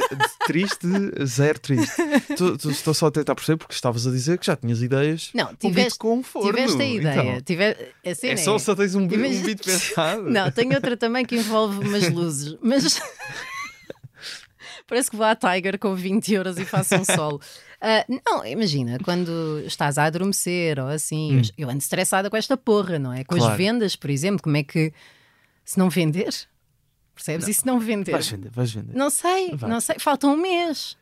triste, 0.46 0.86
zero 1.26 1.58
triste. 1.58 1.92
Tu- 2.36 2.56
tu- 2.56 2.70
estou 2.70 2.94
só 2.94 3.08
a 3.08 3.10
tentar 3.10 3.34
perceber 3.34 3.58
porque 3.58 3.74
estavas 3.74 4.06
a 4.06 4.10
dizer 4.12 4.38
que 4.38 4.46
já 4.46 4.54
tinhas 4.56 4.80
ideias. 4.80 5.30
Não, 5.34 5.50
um 5.50 5.54
tiveste, 5.56 5.98
com 5.98 6.16
um 6.18 6.22
forno. 6.22 6.52
tiveste 6.52 6.80
a 6.80 6.86
ideia. 6.86 7.20
Então, 7.30 7.40
Tive, 7.42 7.76
a 8.06 8.14
cena 8.14 8.32
é 8.34 8.36
só 8.36 8.56
só 8.58 8.74
tens 8.76 8.94
um, 8.94 9.06
beat- 9.08 9.20
um 9.20 9.24
Imagina- 9.24 9.44
beat 9.46 9.64
pensado. 9.64 10.30
Não, 10.30 10.50
tenho 10.52 10.72
outra 10.74 10.96
também 10.96 11.26
que 11.26 11.34
envolve 11.36 11.80
umas 11.86 12.08
luzes, 12.08 12.56
mas 12.62 12.84
parece 14.86 15.10
que 15.10 15.16
vou 15.16 15.26
à 15.26 15.34
Tiger 15.34 15.78
com 15.78 15.94
20 15.94 16.32
euros 16.34 16.58
e 16.58 16.64
faço 16.64 16.94
um 16.96 17.04
solo. 17.04 17.40
Ah, 17.86 18.02
não, 18.08 18.46
imagina, 18.46 18.98
quando 19.04 19.60
estás 19.66 19.98
a 19.98 20.04
adormecer 20.04 20.80
ou 20.80 20.86
assim, 20.88 21.42
eu 21.58 21.68
ando 21.68 21.76
estressada 21.80 22.30
com 22.30 22.36
esta 22.38 22.56
porra, 22.56 22.98
não 22.98 23.12
é? 23.12 23.24
Com 23.24 23.34
Hum. 23.34 23.38
Claro. 23.38 23.52
as 23.52 23.58
vendas, 23.58 23.94
por 23.94 24.08
exemplo, 24.08 24.42
como 24.42 24.56
é 24.56 24.62
que 24.62 24.90
se 25.66 25.78
não 25.78 25.90
vender? 25.90 26.30
Percebes? 27.14 27.46
E 27.46 27.52
se 27.52 27.66
não 27.66 27.78
vender? 27.78 28.12
Vais 28.12 28.26
vender, 28.26 28.50
vais 28.50 28.72
vender. 28.72 28.94
Não 28.96 29.10
sei, 29.10 29.54
Vai. 29.54 29.68
não 29.68 29.80
sei, 29.82 29.96
falta 29.98 30.26
um 30.26 30.34
mês. 30.34 30.96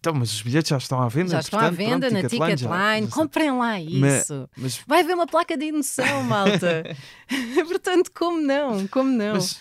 Então, 0.00 0.12
mas 0.12 0.32
os 0.32 0.42
bilhetes 0.42 0.70
já 0.70 0.76
estão 0.78 1.00
à 1.00 1.08
venda. 1.08 1.30
Já 1.30 1.38
estão 1.40 1.60
à 1.60 1.62
portanto, 1.68 1.78
venda 1.78 2.10
pronto, 2.10 2.12
na 2.22 2.28
Ticketline 2.28 2.56
Ticketline. 2.56 3.08
Comprem 3.08 3.50
lá 3.52 3.74
Mas- 4.00 4.22
isso. 4.22 4.50
Mas, 4.56 4.80
Vai 4.88 5.00
haver 5.02 5.14
uma 5.14 5.28
placa 5.28 5.56
de 5.56 5.66
indução, 5.66 6.24
malta. 6.24 6.82
Portanto, 7.68 8.10
como 8.12 8.40
não? 8.40 8.88
Como 8.88 9.08
não? 9.08 9.34
mas 9.34 9.60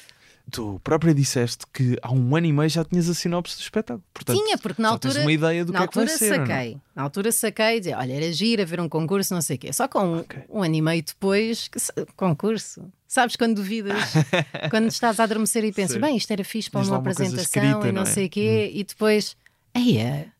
tu 0.51 0.79
própria 0.83 1.13
disseste 1.13 1.65
que 1.73 1.97
há 2.01 2.11
um 2.11 2.35
ano 2.35 2.45
e 2.47 2.53
meio 2.53 2.69
já 2.69 2.83
tinhas 2.85 3.09
a 3.09 3.13
sinopse 3.13 3.55
do 3.57 3.61
espetáculo. 3.61 4.03
Portanto, 4.13 4.37
Tinha, 4.37 4.57
porque 4.57 4.81
na 4.81 4.89
altura- 4.89 5.21
uma 5.21 5.31
ideia 5.31 5.65
do 5.65 5.71
Na 5.73 5.79
que 5.79 5.85
é 5.85 5.87
que 5.87 5.95
vai 5.95 6.03
altura 6.05 6.17
ser. 6.19 6.37
não 6.39 6.45
saquei. 6.45 6.77
Na 6.95 7.03
altura 7.03 7.31
saquei, 7.31 7.79
dizia, 7.79 7.97
olha, 7.97 8.13
era 8.13 8.31
gira 8.33 8.65
ver 8.65 8.79
um 8.79 8.87
concurso, 8.89 9.33
não 9.33 9.41
sei 9.41 9.55
o 9.55 9.59
quê. 9.59 9.73
Só 9.73 9.87
com 9.87 9.99
um, 9.99 10.17
Ok. 10.19 10.43
um 10.49 10.61
ano 10.61 10.75
e 10.75 10.81
meio 10.81 11.01
depois, 11.03 11.67
que 11.67 11.79
concurso. 12.15 12.85
Sabes 13.07 13.35
quando 13.35 13.55
duvidas, 13.55 13.95
quando 14.71 14.87
estás 14.87 15.19
a 15.19 15.23
adormecer 15.23 15.63
e 15.63 15.71
pensas, 15.71 15.95
Sim. 15.95 16.01
bem, 16.01 16.17
isto 16.17 16.31
era 16.31 16.43
fixe 16.43 16.69
para 16.69 16.81
Diz 16.81 16.89
uma 16.89 16.97
apresentação 16.97 17.39
escrita, 17.39 17.87
e 17.87 17.91
não 17.91 18.01
não 18.01 18.01
é? 18.01 18.05
sei 18.05 18.25
o 18.25 18.29
quê, 18.29 18.71
e 18.73 18.83
depois, 18.83 19.37
eia, 19.75 20.32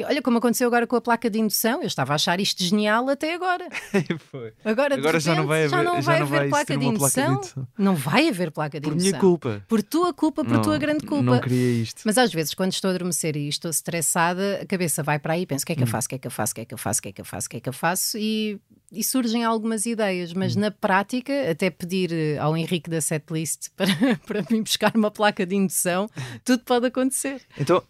que- 0.00 0.04
olha 0.06 0.22
como 0.22 0.38
aconteceu 0.38 0.66
agora 0.66 0.86
com 0.86 0.96
a 0.96 1.00
placa 1.00 1.28
de 1.30 1.38
indução, 1.38 1.80
eu 1.80 1.86
estava 1.86 2.12
a 2.12 2.16
achar 2.16 2.40
isto 2.40 2.62
genial 2.62 3.08
até 3.08 3.34
agora. 3.34 3.68
Foi. 4.30 4.52
Agora, 4.64 4.94
de 4.94 5.00
Agora 5.00 5.20
já 5.20 5.34
não 5.34 5.46
repente, 5.46 5.48
vai 5.48 5.64
haver- 5.64 5.84
não 5.84 5.96
já 5.96 6.00
vai 6.02 6.18
não 6.20 6.26
haver 6.26 6.38
vai 6.40 6.48
placa 6.48 6.76
de 6.76 6.84
uma 6.86 6.98
placa 6.98 7.14
de 7.14 7.20
indução. 7.20 7.34
indução. 7.36 7.68
Não 7.78 7.94
vai 7.94 8.28
haver 8.28 8.50
placa 8.50 8.80
de 8.80 8.84
Por 8.84 8.92
indução. 8.94 9.10
minha 9.10 9.20
culpa. 9.20 9.64
Por 9.68 9.82
tua 9.82 10.12
culpa, 10.12 10.44
por 10.44 10.52
Não- 10.54 10.62
tua 10.62 10.78
grande 10.78 11.04
culpa. 11.06 11.22
Não 11.24 11.40
queria 11.40 11.82
isto. 11.82 12.02
Mas 12.04 12.18
às 12.18 12.32
vezes, 12.32 12.54
quando 12.54 12.72
estou 12.72 12.90
a 12.90 12.94
adormecer 12.94 13.36
e 13.36 13.48
estou 13.48 13.70
estressada, 13.70 14.60
a 14.62 14.66
cabeça 14.66 15.02
vai 15.02 15.18
para 15.18 15.34
aí 15.34 15.42
e 15.42 15.46
penso: 15.46 15.62
o 15.62 15.66
que 15.66 15.72
é 15.72 15.76
que 15.76 15.82
eu 15.82 15.86
Hum. 15.86 15.90
faço, 15.90 16.06
o 16.06 16.08
que 16.10 16.14
é 16.14 16.18
que 16.18 16.26
eu 16.26 16.30
faço, 16.30 16.52
o 16.52 16.54
que 16.54 16.60
é 16.60 16.64
que 16.64 16.74
eu 16.74 16.78
faço, 16.78 16.98
o 16.98 17.02
que 17.02 17.08
é 17.08 17.12
que 17.12 17.20
eu 17.20 17.24
faço, 17.24 17.46
o 17.46 17.50
que 17.50 17.56
é 17.56 17.60
que 17.60 17.68
eu 17.68 17.72
faço, 17.72 18.18
e, 18.18 18.58
e 18.92 19.04
surgem 19.04 19.44
algumas 19.44 19.86
ideias. 19.86 20.32
Mas 20.32 20.56
Hum. 20.56 20.60
na 20.60 20.70
prática, 20.70 21.32
até 21.50 21.70
pedir 21.70 22.12
eh, 22.12 22.38
ao 22.38 22.56
Henrique 22.56 22.88
da 22.90 23.00
setlist 23.00 23.68
para, 23.76 23.90
para 24.26 24.44
mim 24.50 24.62
buscar 24.62 24.92
uma 24.96 25.10
placa 25.10 25.44
de 25.46 25.54
indução, 25.56 26.08
tudo 26.44 26.62
pode 26.64 26.86
acontecer. 26.86 27.40
Então. 27.58 27.82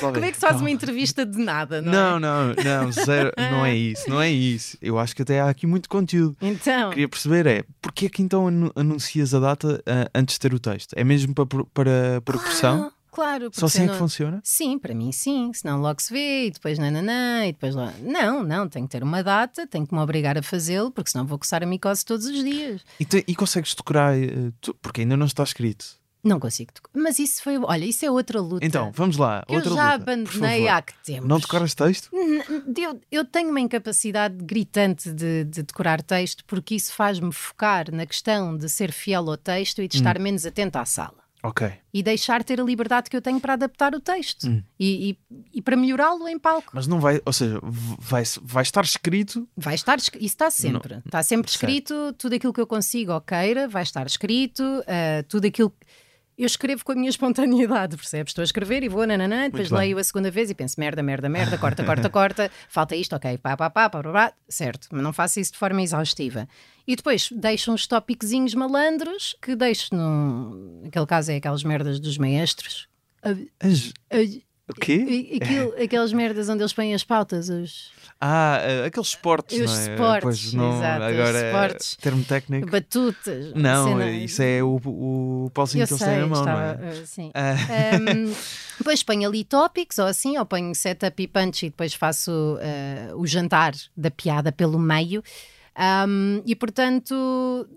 Como 0.00 0.24
é 0.24 0.28
que 0.30 0.34
se 0.34 0.40
faz 0.40 0.52
Calma. 0.52 0.60
uma 0.60 0.70
entrevista 0.70 1.24
de 1.24 1.38
nada, 1.38 1.80
não, 1.80 1.92
Não, 1.92 2.16
é? 2.16 2.20
não, 2.20 2.54
não, 2.84 2.92
zero, 2.92 3.32
não 3.38 3.64
é 3.64 3.74
isso, 3.74 4.08
não 4.10 4.20
é 4.20 4.30
isso. 4.30 4.76
Eu 4.80 4.98
acho 4.98 5.14
que 5.16 5.22
até 5.22 5.40
há 5.40 5.48
aqui 5.48 5.66
muito 5.66 5.88
conteúdo. 5.88 6.36
Então, 6.40 6.90
Queria 6.90 7.08
perceber 7.08 7.46
é, 7.46 7.64
porquê 7.80 8.06
é 8.06 8.08
que 8.08 8.22
então 8.22 8.48
anu- 8.48 8.72
anuncias 8.76 9.32
a 9.34 9.40
data 9.40 9.82
ah, 9.86 10.10
antes 10.14 10.34
de 10.34 10.40
ter 10.40 10.52
o 10.54 10.58
texto? 10.58 10.92
É 10.96 11.04
mesmo 11.04 11.34
para, 11.34 11.46
pro- 11.46 11.66
para 11.66 12.20
proporção? 12.24 12.90
claro, 13.10 13.44
Só 13.46 13.50
porque 13.50 13.64
assim 13.66 13.84
é 13.84 13.88
que 13.88 13.96
funciona? 13.96 14.40
Sim, 14.44 14.78
para 14.78 14.94
mim 14.94 15.10
sim, 15.12 15.50
senão 15.52 15.80
logo 15.80 16.00
se 16.00 16.12
vê 16.12 16.46
e 16.46 16.50
depois 16.50 16.78
nananã 16.78 17.44
e 17.46 17.52
depois 17.52 17.74
lá. 17.74 17.92
Não, 18.00 18.42
não, 18.42 18.68
tenho 18.68 18.86
que 18.86 18.92
ter 18.92 19.02
uma 19.02 19.22
data, 19.22 19.66
tenho 19.66 19.86
que 19.86 19.92
me 19.94 20.00
obrigar 20.00 20.38
a 20.38 20.42
fazê-lo, 20.42 20.90
porque 20.90 21.10
senão 21.10 21.26
vou 21.26 21.38
coçar 21.38 21.62
a 21.62 21.66
micose 21.66 22.04
todos 22.04 22.26
os 22.26 22.44
dias. 22.44 22.82
E, 23.00 23.04
te- 23.04 23.24
e 23.26 23.34
consegues 23.34 23.74
decorar, 23.74 24.16
eh, 24.16 24.52
tu- 24.60 24.74
porque 24.80 25.00
ainda 25.00 25.16
não 25.16 25.26
está 25.26 25.42
escrito. 25.42 25.98
Não 26.22 26.38
consigo. 26.38 26.72
tocar. 26.72 26.90
Mas 26.94 27.18
isso 27.18 27.42
foi. 27.42 27.56
Olha, 27.58 27.84
isso 27.84 28.04
é 28.04 28.10
outra 28.10 28.40
luta. 28.40 28.64
Então, 28.66 28.92
vamos 28.94 29.16
lá, 29.16 29.42
que 29.46 29.54
outra 29.54 29.70
eu 29.70 29.74
já 29.76 29.92
luta, 29.92 29.94
abandonei 30.12 30.68
há 30.68 30.82
que 30.82 30.92
tempo. 31.02 31.26
Não 31.26 31.38
decoras 31.38 31.74
texto? 31.74 32.10
Eu, 32.76 33.00
eu 33.10 33.24
tenho 33.24 33.50
uma 33.50 33.60
incapacidade 33.60 34.36
gritante 34.44 35.10
de, 35.12 35.44
de 35.44 35.62
decorar 35.62 36.02
texto 36.02 36.44
porque 36.46 36.74
isso 36.74 36.92
faz-me 36.92 37.32
focar 37.32 37.90
na 37.92 38.04
questão 38.06 38.56
de 38.56 38.68
ser 38.68 38.92
fiel 38.92 39.28
ao 39.30 39.36
texto 39.36 39.80
e 39.82 39.88
de 39.88 39.96
estar 39.96 40.18
Hum. 40.18 40.22
menos 40.22 40.44
atenta 40.44 40.80
à 40.80 40.84
sala. 40.84 41.20
Ok. 41.42 41.72
E 41.94 42.02
deixar 42.02 42.44
ter 42.44 42.60
a 42.60 42.64
liberdade 42.64 43.08
que 43.08 43.16
eu 43.16 43.22
tenho 43.22 43.40
para 43.40 43.54
adaptar 43.54 43.94
o 43.94 44.00
texto 44.00 44.46
Hum. 44.46 44.62
e, 44.78 45.12
e- 45.12 45.18
e 45.54 45.62
para 45.62 45.74
melhorá-lo 45.74 46.28
em 46.28 46.38
palco. 46.38 46.70
Mas 46.74 46.86
não 46.86 47.00
vai, 47.00 47.18
ou 47.24 47.32
seja, 47.32 47.58
vai, 47.62 48.24
vai 48.42 48.62
estar 48.62 48.84
escrito. 48.84 49.48
Vai 49.56 49.74
estar, 49.74 49.96
es- 49.96 50.10
isso 50.16 50.20
está 50.24 50.50
sempre. 50.50 50.96
Está 51.06 51.22
sempre 51.22 51.50
Certo. 51.50 51.62
escrito, 51.62 52.12
tudo 52.18 52.34
aquilo 52.34 52.52
que 52.52 52.60
eu 52.60 52.66
consigo 52.66 53.12
ou 53.12 53.22
queira, 53.22 53.66
vai 53.66 53.82
estar 53.82 54.06
escrito, 54.06 54.62
ah, 54.86 55.24
tudo 55.30 55.46
aquilo. 55.46 55.72
Eu 56.40 56.46
escrevo 56.46 56.82
com 56.84 56.92
a 56.92 56.94
minha 56.94 57.10
espontaneidade, 57.10 57.96
percebes? 57.96 58.30
Estou 58.30 58.40
a 58.42 58.44
escrever 58.44 58.82
e 58.82 58.88
vou, 58.88 59.06
nananã, 59.06 59.42
depois 59.44 59.68
leio 59.70 59.98
a 59.98 60.04
segunda 60.04 60.30
vez 60.30 60.48
e 60.50 60.54
penso 60.54 60.80
merda, 60.80 61.02
merda, 61.02 61.28
merda, 61.28 61.58
corta, 61.58 61.84
corta, 61.84 62.08
corta, 62.10 62.50
falta 62.68 62.96
isto, 62.96 63.14
ok, 63.14 63.36
pá, 63.38 63.56
pá, 63.56 63.68
pá, 63.68 63.90
pá, 63.90 64.02
pá, 64.02 64.12
pá, 64.12 64.32
certo, 64.48 64.88
mas 64.90 65.02
não 65.02 65.12
faço 65.12 65.38
isso 65.38 65.52
de 65.52 65.58
forma 65.58 65.82
exaustiva. 65.82 66.48
E 66.86 66.96
depois 66.96 67.28
deixo 67.30 67.70
uns 67.72 67.86
tópicozinhos 67.86 68.54
malandros 68.54 69.36
que 69.42 69.54
deixo 69.54 69.94
no. 69.94 70.80
Naquele 70.84 71.06
caso 71.06 71.30
é 71.30 71.36
aquelas 71.36 71.62
merdas 71.62 72.00
dos 72.00 72.16
maestros. 72.18 72.88
As- 73.22 73.92
O 74.68 74.74
quê? 74.74 75.38
aquilo- 75.42 75.74
aquelas 75.82 76.12
merdas 76.12 76.48
onde 76.48 76.62
eles 76.62 76.72
põem 76.72 76.94
as 76.94 77.04
pautas, 77.04 77.48
os 77.48 77.90
Ah, 78.20 78.58
eh, 78.62 78.84
aqueles 78.86 79.08
esportes, 79.08 79.58
Os 79.58 79.70
não 79.70 79.78
é? 79.78 79.90
esportes, 79.94 80.22
Pois 80.22 80.52
não, 80.52 80.76
exato, 80.76 81.00
os 81.00 81.06
agora 81.10 81.46
esportes. 81.46 81.96
termo 81.96 82.24
técnico. 82.24 82.70
batutas. 82.70 83.52
Não, 83.54 83.88
cena- 83.88 84.10
isso 84.10 84.42
é 84.42 84.62
o, 84.62 84.76
o 84.76 85.50
pauzinho 85.54 85.86
que 85.86 85.92
eles 85.94 86.02
têm 86.04 86.18
na 86.20 86.26
mão, 86.26 86.38
estava, 86.40 86.74
não 86.78 86.86
é? 86.88 86.90
uh, 86.92 87.06
sim. 87.06 87.30
Ah. 87.32 87.54
Um, 87.98 88.34
depois 88.76 89.02
ponho 89.02 89.26
ali 89.28 89.42
tópicos 89.42 89.96
ou 89.98 90.04
assim, 90.06 90.36
ou 90.36 90.44
ponho 90.44 90.74
setup 90.74 91.22
e 91.22 91.26
punch 91.26 91.64
e 91.66 91.70
depois 91.70 91.94
faço 91.94 92.30
uh, 92.30 93.16
o 93.18 93.26
jantar 93.26 93.72
da 93.96 94.10
piada 94.10 94.52
pelo 94.52 94.78
meio. 94.78 95.22
Um, 96.06 96.42
e 96.44 96.54
portanto, 96.54 97.14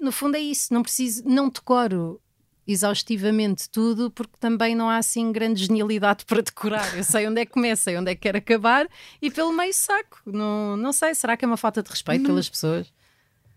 no 0.02 0.12
fundo 0.12 0.36
é 0.36 0.40
isso. 0.42 0.74
Não 0.74 0.82
preciso, 0.82 1.24
não 1.26 1.48
decoro 1.48 2.20
exaustivamente 2.68 3.70
tudo 3.70 4.10
porque 4.12 4.34
também 4.40 4.76
não 4.76 4.90
há 4.90 4.98
assim 4.98 5.32
grande 5.32 5.66
genialidade 5.66 6.26
para 6.28 6.42
decorar. 6.42 6.96
Eu 6.98 7.04
sei 7.04 7.28
onde 7.28 7.42
é 7.42 7.46
que 7.46 7.52
começa 7.52 7.92
e 7.92 7.98
onde 7.98 8.12
é 8.12 8.16
que 8.16 8.22
quero 8.22 8.38
acabar 8.38 8.88
e 9.22 9.30
pelo 9.32 9.52
meio 9.54 9.74
saco. 9.74 10.22
Não, 10.26 10.76
não 10.78 10.92
sei, 10.94 11.14
será 11.16 11.36
que 11.38 11.46
é 11.46 11.48
uma 11.48 11.58
falta 11.58 11.82
de 11.84 11.90
respeito 11.90 12.26
pelas 12.26 12.50
pessoas? 12.50 12.92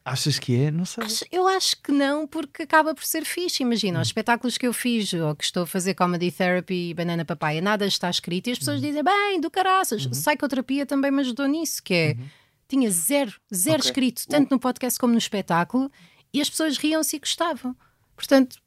Achas 0.05 0.39
que 0.39 0.55
é? 0.57 0.71
Não 0.71 0.85
sei. 0.85 1.03
Acho- 1.03 1.25
Eu 1.33 1.49
acho 1.49 1.83
que 1.83 1.91
não, 1.91 2.29
porque 2.29 2.63
acaba 2.63 2.95
por 2.95 3.03
ser 3.05 3.25
fixe. 3.25 3.65
Imagina, 3.65 4.01
os 4.01 4.07
espetáculos 4.07 4.57
que 4.57 4.65
eu 4.65 4.73
fiz, 4.73 5.13
ou 5.13 5.35
que 5.35 5.43
estou 5.43 5.65
a 5.65 5.67
fazer 5.67 5.95
Comedy 5.95 6.31
Therapy 6.31 6.91
e 6.91 6.95
Banana 6.95 7.25
Papaya, 7.25 7.61
nada 7.61 7.85
está 7.85 8.09
escrito 8.09 8.47
e 8.47 8.53
as 8.53 8.59
pessoas 8.61 8.81
dizem, 8.81 9.03
bem, 9.03 9.41
do 9.41 9.51
caraças. 9.51 10.07
Psicoterapia 10.07 10.87
também 10.87 11.11
me 11.11 11.23
ajudou 11.23 11.49
nisso, 11.49 11.83
que 11.83 11.93
é, 11.93 12.17
tinha 12.69 12.89
zero, 12.89 13.33
zero 13.53 13.79
Ok. 13.81 13.89
escrito, 13.91 14.29
tanto 14.29 14.49
no 14.53 14.61
podcast 14.61 14.97
como 14.97 15.13
no 15.13 15.19
espetáculo, 15.19 15.91
e 16.33 16.41
as 16.41 16.49
pessoas 16.49 16.77
riam-se 16.77 17.17
e 17.17 17.19
gostavam. 17.19 17.75
Portanto, 18.15 18.59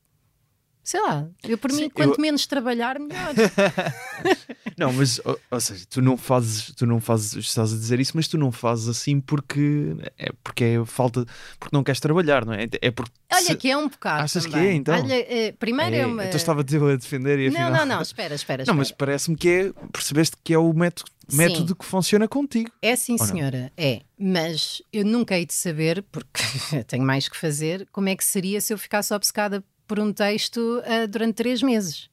sei 0.84 1.02
lá, 1.02 1.28
eu 1.44 1.58
por 1.58 1.72
Sim, 1.72 1.82
mim, 1.84 1.90
quanto 1.90 2.16
eu- 2.18 2.22
menos 2.22 2.46
trabalhar, 2.48 3.00
melhor. 3.00 3.34
Não, 4.78 4.94
mas, 4.94 5.20
ou, 5.26 5.38
ou 5.52 5.60
seja, 5.60 5.86
tu 5.90 6.02
não 6.02 6.16
fazes, 6.18 6.74
tu 6.76 6.86
não 6.86 7.00
fazes, 7.02 7.34
estás 7.36 7.74
a 7.74 7.76
dizer 7.76 8.00
isso, 8.00 8.14
mas 8.16 8.28
tu 8.28 8.38
não 8.38 8.52
fazes 8.52 8.88
assim 8.88 9.20
porque 9.20 9.96
é 10.18 10.32
porque 10.44 10.64
é 10.64 10.86
falta, 10.86 11.26
porque 11.60 11.76
não 11.76 11.84
queres 11.84 12.00
trabalhar, 12.00 12.46
não 12.46 12.54
é? 12.54 12.66
É 12.82 12.90
porque 12.92 13.12
Olha, 13.32 13.42
se- 13.44 13.56
que 13.58 13.70
é 13.70 13.78
um 13.78 13.90
bocado. 13.90 14.24
Achas 14.24 14.46
que 14.46 14.52
também. 14.52 14.70
é, 14.70 14.74
então? 14.74 14.96
Olha, 14.96 15.14
eh, 15.16 15.52
primeiro 15.54 15.96
é, 15.96 16.00
é, 16.00 16.06
uma. 16.06 16.24
então 16.26 16.38
estava-te 16.38 16.76
eu 16.76 16.88
a 16.88 16.96
defender 16.96 17.40
e 17.40 17.50
Não, 17.50 17.62
afinal... 17.68 17.86
não, 17.86 17.96
não, 17.98 18.02
espera, 18.02 18.34
espera. 18.36 18.64
Não, 18.66 18.74
mas 18.74 18.88
espera. 18.88 18.98
parece-me 19.08 19.36
que 19.36 19.50
é, 19.50 19.74
percebeste 19.92 20.38
que 20.44 20.54
é 20.54 20.58
o 20.58 20.72
método, 20.72 21.12
Sim. 21.28 21.38
método 21.38 21.76
que 21.76 21.86
funciona 21.86 22.28
contigo. 22.28 22.72
É 22.82 22.96
sim, 22.96 23.18
não? 23.20 23.26
senhora, 23.26 23.72
é. 23.78 24.02
Mas 24.18 24.82
eu 24.94 25.04
nunca 25.04 25.38
hei 25.38 25.46
de 25.46 25.54
saber, 25.54 26.04
porque 26.10 26.40
tenho 26.88 27.04
mais 27.04 27.28
que 27.28 27.36
fazer, 27.36 27.86
como 27.92 28.08
é 28.08 28.16
que 28.16 28.24
seria 28.24 28.62
se 28.62 28.74
eu 28.74 28.78
ficasse 28.78 29.14
obcecada 29.14 29.62
por 29.90 30.00
um 30.00 30.14
texto 30.14 30.82
ah, 30.86 31.08
durante 31.08 31.34
três 31.36 31.64
meses. 31.64 32.10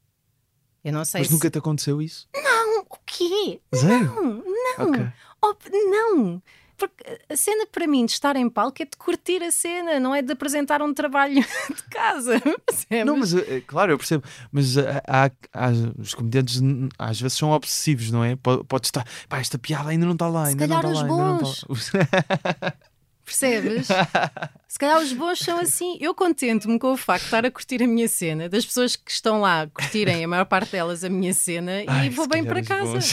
Eu 0.83 0.93
não 0.95 1.05
sei 1.05 1.21
mas 1.21 1.29
se. 1.29 1.33
nunca 1.35 1.51
te 1.51 1.59
aconteceu 1.59 2.01
isso? 2.01 2.27
Não, 2.35 2.81
o 2.81 2.97
quê? 3.05 3.61
Zero? 3.75 4.15
Não, 4.15 4.43
não. 4.79 4.89
Ok. 4.89 5.07
Oh, 5.43 5.55
não. 5.91 6.43
Porque 6.79 7.21
a 7.29 7.37
cena 7.37 7.67
para 7.67 7.87
mim 7.87 8.05
de 8.07 8.13
estar 8.13 8.37
em 8.37 8.49
palco 8.51 8.83
é 8.83 8.85
de 8.85 8.97
curtir 8.99 9.43
a 9.43 9.51
cena, 9.51 9.99
não 9.99 10.15
é 10.15 10.21
de 10.23 10.33
apresentar 10.33 10.81
um 10.83 10.93
trabalho 10.95 11.35
de 11.75 11.83
casa. 11.91 12.41
percebes? 12.67 13.07
Não, 13.07 13.17
mas 13.17 13.35
eh, 13.35 13.61
claro, 13.67 13.93
eu 13.93 13.99
percebo, 13.99 14.25
mas 14.53 14.77
eh, 14.77 15.03
há, 15.07 15.31
há- 15.53 15.71
os 15.99 16.15
comediantes 16.15 16.61
às 16.99 17.21
vezes 17.21 17.37
são 17.39 17.51
obsessivos, 17.51 18.11
não 18.11 18.23
é? 18.25 18.37
Pode, 18.37 18.65
pode 18.65 18.87
estar, 18.87 19.07
pá, 19.29 19.39
esta 19.39 19.59
piada 19.59 19.89
ainda 19.91 20.05
não 20.07 20.13
está 20.13 20.29
lá, 20.29 20.45
Se 20.45 20.51
ainda 20.51 20.69
calhar 20.69 20.83
não 20.83 20.93
os 20.93 20.99
está 20.99 21.09
lá, 21.15 21.15
ainda 21.21 21.31
não 21.31 21.39
bons. 21.39 21.65
está 21.83 21.99
lá. 21.99 22.73
Percebes? 23.27 23.89
Se 24.69 24.79
calhar 24.79 24.99
os 25.03 25.13
bons 25.13 25.41
são 25.41 25.59
assim. 25.59 25.99
Eu 26.01 26.15
contento-me 26.15 26.79
com 26.79 26.93
o 26.93 26.97
facto 26.97 27.23
de 27.23 27.27
estar 27.27 27.45
a 27.45 27.51
curtir 27.51 27.83
a 27.83 27.87
minha 27.87 28.07
cena, 28.09 28.49
das 28.49 28.65
pessoas 28.65 28.95
que 28.95 29.11
estão 29.11 29.41
lá 29.41 29.67
curtirem, 29.67 30.25
a 30.25 30.29
maior 30.29 30.45
parte 30.45 30.71
delas, 30.73 31.03
a 31.03 31.09
minha 31.11 31.35
cena, 31.35 31.73
Ai, 31.89 32.07
e 32.07 32.11
vou 32.11 32.29
bem 32.29 32.45
para 32.45 32.63
casa. 32.63 32.93
bons. 32.93 33.13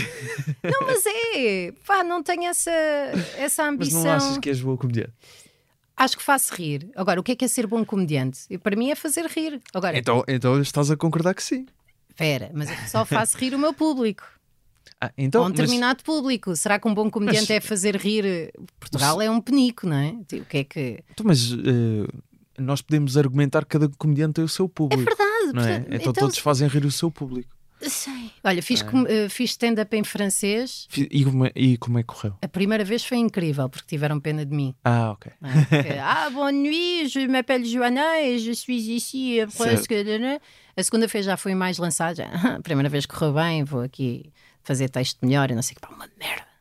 Não, 0.64 0.86
mas 0.88 1.04
é. 1.08 1.74
Pá, 1.86 2.04
não 2.04 2.22
tenho 2.22 2.44
essa, 2.46 2.70
essa 3.38 3.64
Mas 3.64 3.74
ambição. 3.74 4.04
não 4.04 4.12
achas 4.12 4.38
que 4.38 4.50
és 4.50 4.62
boa 4.62 4.78
comediante? 4.78 5.12
Acho 5.98 6.16
que 6.18 6.24
faço 6.24 6.54
rir. 6.56 6.90
Agora, 6.96 7.20
o 7.20 7.24
que 7.24 7.32
é 7.32 7.36
que 7.36 7.46
é 7.46 7.48
ser 7.48 7.66
bom 7.66 7.84
comediante? 7.84 8.42
E 8.50 8.58
para 8.58 8.76
mim 8.76 8.92
é 8.92 8.96
fazer 8.96 9.26
rir. 9.26 9.60
Agora, 9.74 9.98
Então, 9.98 10.24
então 10.28 10.62
estás 10.62 10.92
a 10.92 10.96
concordar 10.98 11.34
que 11.34 11.42
sim. 11.44 11.66
espera, 12.10 12.52
mas 12.54 12.70
eu 12.70 12.76
só 12.88 13.04
faço 13.06 13.38
rir 13.38 13.54
o 13.56 13.60
meu 13.60 13.74
público. 13.74 14.24
Ah, 15.08 15.12
então, 15.18 15.42
um 15.42 15.46
mas- 15.46 15.54
determinado 15.54 16.04
público. 16.04 16.56
Será 16.56 16.80
que 16.80 16.88
um 16.88 16.94
bom 16.94 17.10
comediante 17.10 17.48
Mas- 17.50 17.58
é 17.58 17.60
fazer 17.62 17.96
rir? 17.96 18.52
Portugal 18.80 19.22
é 19.22 19.30
um 19.30 19.42
penico, 19.42 19.88
não 19.88 19.98
é? 19.98 20.16
Tipo, 20.28 20.44
O 20.44 20.46
que 20.46 20.58
é 20.58 20.64
que. 20.64 21.04
então, 21.12 21.26
mas 21.26 21.52
eh, 21.52 22.08
nós 22.58 22.82
podemos 22.82 23.18
argumentar 23.18 23.62
que 23.62 23.70
cada 23.70 23.90
comediante 23.98 24.34
tem 24.36 24.44
o 24.44 24.50
seu 24.50 24.70
público. 24.70 25.04
Verdade, 25.04 25.54
não 25.54 25.64
é? 25.64 25.80
portanto, 25.80 26.02
Então, 26.02 26.14
todos 26.14 26.38
fazem 26.38 26.68
rir 26.68 26.86
o 26.86 26.92
seu 26.92 27.10
público. 27.12 27.50
Sei. 27.86 28.32
Olha, 28.46 28.64
fiz, 28.64 28.80
É. 28.80 28.86
com- 28.86 29.06
eh, 29.06 29.28
fiz 29.28 29.50
stand-up 29.52 29.94
em 29.98 30.06
francês. 30.06 30.88
E 30.96 31.26
como 31.26 31.46
é, 31.48 31.52
e 31.54 31.78
como 31.78 32.00
é 32.00 32.02
que 32.02 32.08
correu? 32.08 32.34
A 32.42 32.48
primeira 32.48 32.86
vez 32.86 33.04
foi 33.04 33.18
incrível, 33.18 33.68
porque 33.68 33.86
tiveram 33.88 34.22
pena 34.22 34.46
de 34.46 34.56
mim. 34.56 34.74
Ah, 34.86 35.12
ok. 35.12 35.30
é? 35.42 35.66
Porque, 35.66 35.94
ah, 36.00 36.30
bonne 36.30 36.60
nuit, 36.64 37.10
je 37.10 37.28
m'appelle 37.28 37.66
Joana 37.66 38.22
et 38.22 38.40
je 38.40 38.54
suis 38.56 38.88
ici 38.88 39.40
presque. 39.58 39.94
A 40.78 40.82
segunda 40.84 41.08
vez 41.08 41.26
já 41.26 41.36
fui 41.36 41.54
mais 41.56 41.78
lançada. 41.78 42.30
A 42.58 42.62
primeira 42.62 42.88
vez 42.88 43.06
correu 43.06 43.34
bem, 43.34 43.66
vou 43.66 43.82
aqui 43.82 44.32
fazer 44.64 44.90
texto 44.90 45.20
melhor 45.26 45.52
e 45.52 45.56
não 45.56 45.62
sei 45.62 45.74
o 45.74 45.76
que, 45.76 45.82
pá, 45.82 45.94
uma 45.94 46.10
merda. 46.18 46.54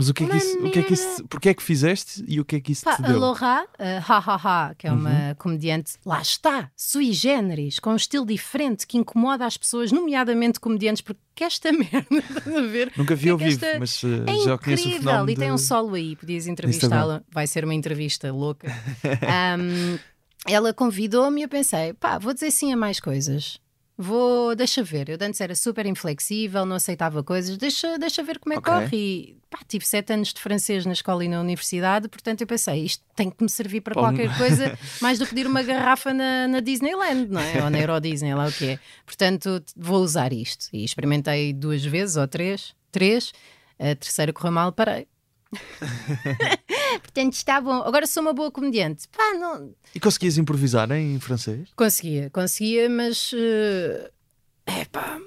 Mas 0.00 0.08
o 0.08 0.14
que 0.14 0.22
é 0.22 0.26
que 0.28 0.32
Uma 0.32 0.38
isso, 0.38 0.58
o 0.64 0.70
que 0.70 0.78
é 0.78 0.82
que 0.84 0.94
isso, 0.94 1.24
porque 1.26 1.48
é 1.48 1.54
que 1.54 1.60
fizeste 1.62 2.24
e 2.28 2.38
o 2.38 2.44
que 2.44 2.54
é 2.54 2.60
que 2.60 2.70
isso 2.70 2.84
Pá, 2.84 2.94
te 2.94 3.04
a 3.04 3.08
deu? 3.08 3.18
Loha, 3.18 3.64
uh, 3.64 3.68
ha 4.12 4.18
ha 4.18 4.68
ha, 4.68 4.74
que 4.76 4.86
é 4.86 4.92
uma 4.92 5.34
comediante, 5.40 5.94
lá 6.06 6.22
está, 6.22 6.70
sui 6.76 7.12
generis, 7.12 7.80
com 7.80 7.90
um 7.90 7.96
estilo 7.96 8.24
diferente 8.24 8.86
que 8.86 8.96
incomoda 8.96 9.44
as 9.44 9.56
pessoas, 9.56 9.90
nomeadamente 9.90 10.60
comediantes, 10.60 11.02
porque 11.02 11.42
esta 11.42 11.72
merda, 11.74 12.06
estás 12.12 12.46
a 12.56 12.60
ver? 12.62 12.92
Nunca 12.96 13.16
vi 13.16 13.28
Porque 13.30 13.44
ao 13.44 13.50
vivo, 13.50 13.64
esta- 13.66 13.78
mas 13.80 14.00
uh, 14.04 14.24
É 14.28 14.44
já 14.44 14.56
conheço 14.56 14.84
o 14.84 14.86
incrível 14.86 15.00
fenómeno 15.10 15.30
e 15.32 15.34
tem 15.36 15.50
um 15.52 15.58
solo 15.58 15.94
aí, 15.96 16.14
podias 16.14 16.46
entrevistá-la. 16.46 17.24
Vai 17.28 17.48
ser 17.48 17.64
uma 17.64 17.74
entrevista 17.74 18.30
louca. 18.32 18.68
Ahm, 19.28 19.98
ela 20.46 20.72
convidou-me 20.72 21.40
e 21.40 21.42
eu 21.42 21.48
pensei, 21.48 21.92
pá, 21.94 22.18
vou 22.18 22.32
dizer 22.32 22.52
sim 22.52 22.72
a 22.72 22.76
mais 22.76 23.00
coisas. 23.00 23.58
Vou, 24.00 24.54
deixa 24.54 24.80
ver. 24.80 25.08
Eu 25.08 25.18
antes 25.20 25.40
era 25.40 25.56
super 25.56 25.84
inflexível, 25.84 26.64
não 26.64 26.76
aceitava 26.76 27.20
coisas, 27.24 27.56
deixa, 27.56 27.98
deixa 27.98 28.22
ver 28.22 28.38
como 28.38 28.52
é 28.54 28.56
que 28.62 28.70
Ok. 28.70 28.72
corre. 28.84 28.96
E 28.96 29.36
pá, 29.50 29.58
tive 29.66 29.84
sete 29.84 30.12
anos 30.12 30.32
de 30.32 30.40
francês 30.40 30.86
na 30.86 30.92
escola 30.92 31.24
e 31.24 31.28
na 31.28 31.40
universidade, 31.40 32.08
portanto 32.08 32.40
eu 32.42 32.46
pensei, 32.46 32.84
isto 32.84 33.02
tem 33.16 33.28
que 33.28 33.42
me 33.42 33.48
servir 33.50 33.80
para 33.80 33.98
um- 33.98 34.02
qualquer 34.04 34.28
coisa, 34.38 34.78
mais 35.02 35.18
do 35.18 35.24
que 35.26 35.34
pedir 35.34 35.48
uma 35.48 35.64
garrafa 35.64 36.14
na, 36.14 36.46
na 36.46 36.60
Disneyland, 36.60 37.26
não 37.28 37.40
é? 37.40 37.64
Ou 37.64 37.70
na 37.70 37.80
Euro 37.80 38.00
Disney, 38.00 38.32
lá 38.34 38.46
o 38.46 38.52
que 38.52 38.66
é. 38.66 38.78
Portanto, 39.04 39.60
vou 39.76 40.00
usar 40.00 40.32
isto. 40.32 40.68
E 40.72 40.84
experimentei 40.84 41.52
duas 41.52 41.84
vezes 41.84 42.16
ou 42.16 42.28
três, 42.28 42.76
três. 42.92 43.32
A 43.80 43.96
terceira 43.96 44.32
correu 44.32 44.52
mal, 44.52 44.70
parei. 44.70 45.08
Portanto, 47.02 47.32
está 47.34 47.60
bom. 47.60 47.82
Agora 47.82 48.06
sou 48.06 48.22
uma 48.22 48.32
boa 48.32 48.50
comediante. 48.50 49.06
Pá, 49.08 49.34
não. 49.34 49.74
E 49.94 50.00
conseguias 50.00 50.38
improvisar 50.38 50.90
em 50.92 51.18
francês? 51.20 51.68
Conseguia, 51.76 52.30
conseguia, 52.30 52.88
mas. 52.88 53.32
É 54.66 54.84
pá. 54.86 55.18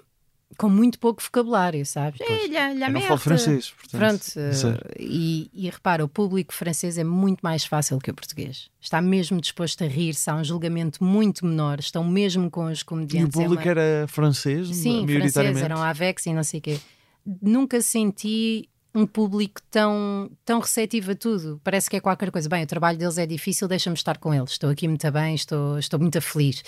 Com 0.57 0.69
muito 0.69 0.99
pouco 0.99 1.23
vocabulário, 1.23 1.83
sabes? 1.85 2.19
É, 2.21 2.45
lha, 2.47 2.73
lha 2.73 2.87
Eu 2.87 2.91
não 2.93 3.01
falo 3.01 3.17
francês, 3.17 3.71
portanto. 3.71 3.99
Pronto, 3.99 4.23
sei. 4.23 4.71
eh, 4.71 4.95
e, 4.99 5.49
e 5.53 5.69
repara, 5.69 6.05
o 6.05 6.09
público 6.09 6.53
francês 6.53 6.99
é 6.99 7.03
muito 7.03 7.39
mais 7.41 7.63
fácil 7.65 7.97
que 7.97 8.11
o 8.11 8.13
português. 8.13 8.69
Está 8.79 9.01
mesmo 9.01 9.41
disposto 9.41 9.83
a 9.83 9.87
rir-se, 9.87 10.29
há 10.29 10.35
um 10.35 10.43
julgamento 10.43 11.03
muito 11.03 11.45
menor, 11.47 11.79
estão 11.79 12.03
mesmo 12.03 12.51
com 12.51 12.65
os 12.65 12.79
E 12.79 12.81
o 12.83 12.85
comediantes. 12.85 13.39
é 13.39 13.41
público 13.43 13.63
uma- 13.63 13.71
era 13.71 14.05
francês, 14.07 14.67
Sim, 14.67 15.07
francês, 15.07 15.57
eram 15.57 15.81
Avex 15.81 16.25
e 16.27 16.33
não 16.33 16.43
sei 16.43 16.59
o 16.59 16.63
quê. 16.63 16.79
Nunca 17.41 17.81
senti 17.81 18.69
um 18.93 19.05
público 19.05 19.61
tão, 19.69 20.29
tão 20.43 20.59
receptivo 20.59 21.11
a 21.11 21.15
tudo. 21.15 21.59
Parece 21.63 21.89
que 21.89 21.95
é 21.95 21.99
qualquer 21.99 22.31
coisa. 22.31 22.49
Bem, 22.49 22.63
o 22.63 22.67
trabalho 22.67 22.97
deles 22.97 23.17
é 23.17 23.25
difícil, 23.25 23.67
deixa-me 23.67 23.95
estar 23.95 24.17
com 24.17 24.33
eles. 24.33 24.51
Estou 24.51 24.69
aqui 24.69 24.87
muito 24.87 25.09
bem, 25.11 25.35
estou, 25.35 25.79
estou 25.79 25.99
muito 25.99 26.21
feliz. 26.21 26.63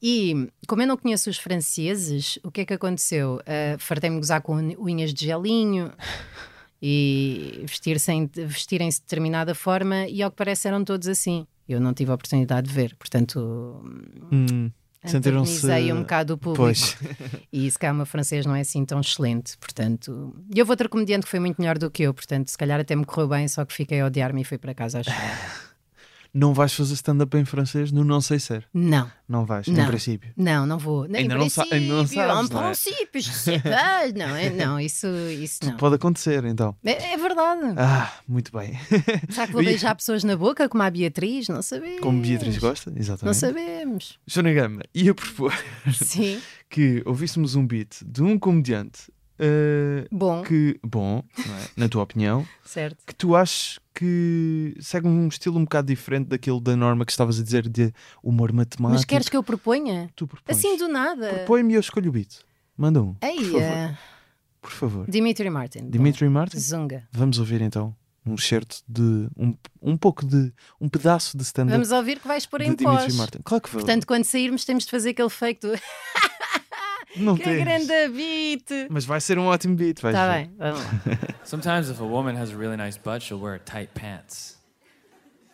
E 0.00 0.48
como 0.66 0.82
eu 0.82 0.86
não 0.86 0.96
conheço 0.96 1.28
os 1.28 1.38
franceses, 1.38 2.38
o 2.42 2.50
que 2.50 2.60
é 2.62 2.64
que 2.64 2.74
aconteceu? 2.74 3.40
Uh, 3.40 3.78
Fartei-me 3.78 4.16
gozar 4.16 4.40
com 4.40 4.54
unhas 4.54 5.12
de 5.12 5.26
gelinho 5.26 5.92
e 6.80 7.64
vestirem-se 7.66 9.00
de 9.00 9.04
determinada 9.04 9.54
forma, 9.54 10.06
e 10.06 10.22
ao 10.22 10.30
que 10.30 10.36
parece 10.36 10.68
eram 10.68 10.84
todos 10.84 11.08
assim. 11.08 11.46
Eu 11.68 11.80
não 11.80 11.92
tive 11.92 12.10
a 12.10 12.14
oportunidade 12.14 12.68
de 12.68 12.74
ver, 12.74 12.94
portanto, 12.96 13.82
Hum, 14.32 14.70
Sentiram-se- 15.04 15.92
um 15.92 16.00
bocado 16.00 16.34
o 16.34 16.38
público. 16.38 16.62
Pois. 16.64 16.96
E 17.52 17.70
se 17.70 17.78
calhar 17.78 17.94
o 17.94 17.96
meu 17.96 18.06
francês 18.06 18.44
não 18.44 18.54
é 18.54 18.60
assim 18.60 18.84
tão 18.84 19.00
excelente, 19.00 19.56
portanto. 19.58 20.34
E 20.54 20.60
houve 20.60 20.70
outra 20.72 20.88
comediante 20.88 21.24
que 21.24 21.30
foi 21.30 21.40
muito 21.40 21.58
melhor 21.60 21.78
do 21.78 21.90
que 21.90 22.02
eu, 22.02 22.12
portanto, 22.12 22.48
se 22.50 22.58
calhar 22.58 22.78
até 22.80 22.94
me 22.94 23.04
correu 23.04 23.28
bem, 23.28 23.48
só 23.48 23.64
que 23.64 23.72
fiquei 23.72 24.00
a 24.00 24.06
odiar-me 24.06 24.42
e 24.42 24.44
fui 24.44 24.58
para 24.58 24.74
casa 24.74 25.00
a 25.00 25.02
chorar. 25.02 25.67
Não 26.32 26.52
vais 26.54 26.72
fazer 26.74 26.94
stand-up 26.94 27.36
em 27.36 27.44
francês 27.44 27.90
no 27.90 28.04
Não 28.04 28.20
Sei 28.20 28.38
Ser. 28.38 28.66
Não, 28.72 29.10
Não 29.28 29.44
vais, 29.44 29.66
em 29.66 29.72
Não. 29.72 29.86
princípio. 29.86 30.30
não, 30.36 30.66
não 30.66 30.78
vou. 30.78 31.06
Nem 31.08 31.22
Ainda 31.22 31.34
em 31.34 31.38
não 31.38 31.48
sa- 31.48 31.62
ainda 31.70 31.94
não 31.94 32.06
sabes, 32.06 32.50
não 32.50 32.60
é? 32.60 33.06
princípio. 33.06 33.62
Não, 34.16 34.36
é, 34.36 34.50
não, 34.50 34.80
isso, 34.80 35.06
isso 35.42 35.60
não. 35.64 35.76
Pode 35.76 35.94
acontecer, 35.96 36.44
então. 36.44 36.76
É, 36.84 37.12
é 37.12 37.16
verdade. 37.16 37.74
Ah, 37.76 38.12
muito 38.28 38.52
bem. 38.52 38.78
Será 39.30 39.46
que 39.46 39.52
vou 39.52 39.62
beijar 39.64 39.94
pessoas 39.94 40.22
na 40.24 40.36
boca 40.36 40.68
como 40.68 40.82
a 40.82 40.90
Beatriz? 40.90 41.48
Não 41.48 41.62
sabemos. 41.62 42.00
Como 42.00 42.20
Beatriz 42.20 42.58
gosta, 42.58 42.90
Não 42.90 42.98
exatamente. 42.98 43.36
sabemos. 43.38 44.18
Joana 44.26 44.52
Gama, 44.52 44.82
ia 44.94 45.14
propor 45.14 45.52
Sim, 45.92 46.40
que 46.68 47.02
ouvíssemos 47.06 47.54
um 47.54 47.66
beat 47.66 48.02
de 48.04 48.22
um 48.22 48.38
comediante 48.38 49.10
eh, 49.38 50.06
bom, 50.10 50.42
que, 50.42 50.78
bom, 50.82 51.22
é? 51.38 51.68
na 51.76 51.88
tua 51.88 52.02
opinião, 52.02 52.46
certo. 52.64 52.98
que 53.06 53.14
tu 53.14 53.34
achas 53.36 53.78
que 53.94 54.74
segue 54.80 55.06
um 55.08 55.26
estilo 55.28 55.58
um 55.58 55.64
bocado 55.64 55.88
diferente 55.88 56.28
daquele 56.28 56.60
da 56.60 56.76
norma 56.76 57.04
que 57.04 57.10
estavas 57.12 57.40
a 57.40 57.42
dizer 57.42 57.68
de 57.68 57.92
humor 58.22 58.52
matemático. 58.52 58.94
Mas 58.98 59.04
queres 59.04 59.28
que 59.28 59.36
eu 59.36 59.42
proponha? 59.42 60.10
tu 60.14 60.26
propões. 60.26 60.56
Assim 60.58 60.76
do 60.76 60.88
nada. 60.88 61.28
Propõe-me 61.30 61.72
e 61.72 61.76
eu 61.76 61.80
escolho 61.80 62.08
o 62.08 62.12
beat. 62.12 62.40
Manda 62.76 63.02
um, 63.02 63.16
Ei, 63.20 63.36
por 63.36 63.44
favor. 63.50 63.60
eh, 63.62 63.98
Por 64.60 64.70
favor. 64.70 65.10
Dimitri 65.10 65.50
Martin. 65.50 65.90
Dimitri 65.90 66.26
Bom, 66.26 66.32
Martin? 66.32 66.58
Zunga. 66.58 67.08
Vamos 67.12 67.38
ouvir 67.40 67.60
então 67.60 67.94
um 68.24 68.36
certo 68.36 68.82
de 68.86 69.26
um, 69.36 69.56
um 69.80 69.96
pouco 69.96 70.24
de 70.24 70.52
um 70.80 70.88
pedaço 70.88 71.36
de 71.36 71.42
stand-up 71.42 71.72
Vamos 71.72 71.90
ouvir 71.90 72.20
que 72.20 72.28
vais 72.28 72.44
pôr 72.46 72.60
em 72.60 72.76
pós. 72.76 73.16
Martin. 73.16 73.38
Claro 73.42 73.62
que 73.62 73.70
vou. 73.70 73.80
Portanto, 73.80 74.06
quando 74.06 74.24
sairmos, 74.24 74.64
temos 74.64 74.84
de 74.84 74.90
fazer 74.90 75.10
aquele 75.10 75.30
fake 75.30 75.60
do 75.66 75.72
não 77.18 77.36
que 77.36 77.44
tens. 77.44 77.62
grande 77.64 78.08
beat. 78.08 78.88
Mas 78.90 79.04
vai 79.04 79.20
ser 79.20 79.38
um 79.38 79.46
ótimo 79.46 79.76
beat, 79.76 80.00
vais 80.00 80.14
Está 80.14 80.26
ver. 80.26 80.32
bem, 80.46 80.50
vamos 80.58 80.80
lá. 80.80 80.90
Sometimes, 81.44 81.88
if 81.90 82.00
a 82.00 82.04
woman 82.04 82.36
has 82.36 82.50
a 82.52 82.56
really 82.56 82.76
nice 82.76 82.96
butt, 82.98 83.22
she'll 83.22 83.38
wear 83.40 83.58
tight 83.58 83.94
pants. 83.94 84.56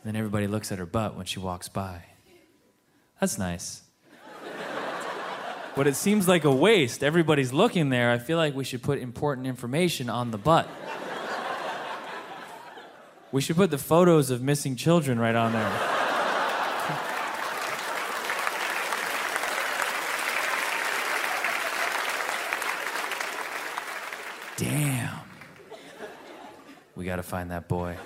Then 0.04 0.16
everybody 0.16 0.46
looks 0.46 0.70
at 0.72 0.78
her 0.78 0.86
butt 0.86 1.16
when 1.16 1.24
she 1.26 1.38
walks 1.38 1.68
by. 1.68 2.02
That's 3.20 3.38
nice. 3.38 3.82
But 5.76 5.86
it 5.88 5.96
seems 5.96 6.28
like 6.28 6.44
a 6.44 6.52
waste. 6.52 7.02
Everybody's 7.02 7.52
looking 7.52 7.88
there. 7.90 8.12
I 8.12 8.18
feel 8.18 8.36
like 8.38 8.54
we 8.54 8.62
should 8.64 8.82
put 8.82 8.98
important 8.98 9.46
information 9.46 10.08
on 10.08 10.30
the 10.30 10.38
butt. 10.38 10.68
We 13.32 13.40
should 13.40 13.56
put 13.56 13.70
the 13.70 13.78
photos 13.78 14.30
of 14.30 14.40
missing 14.40 14.76
children 14.76 15.18
right 15.18 15.34
on 15.34 15.52
there. 15.52 15.72
We 26.96 27.04
gotta 27.04 27.22
find 27.22 27.50
that 27.50 27.68
boy. 27.68 27.96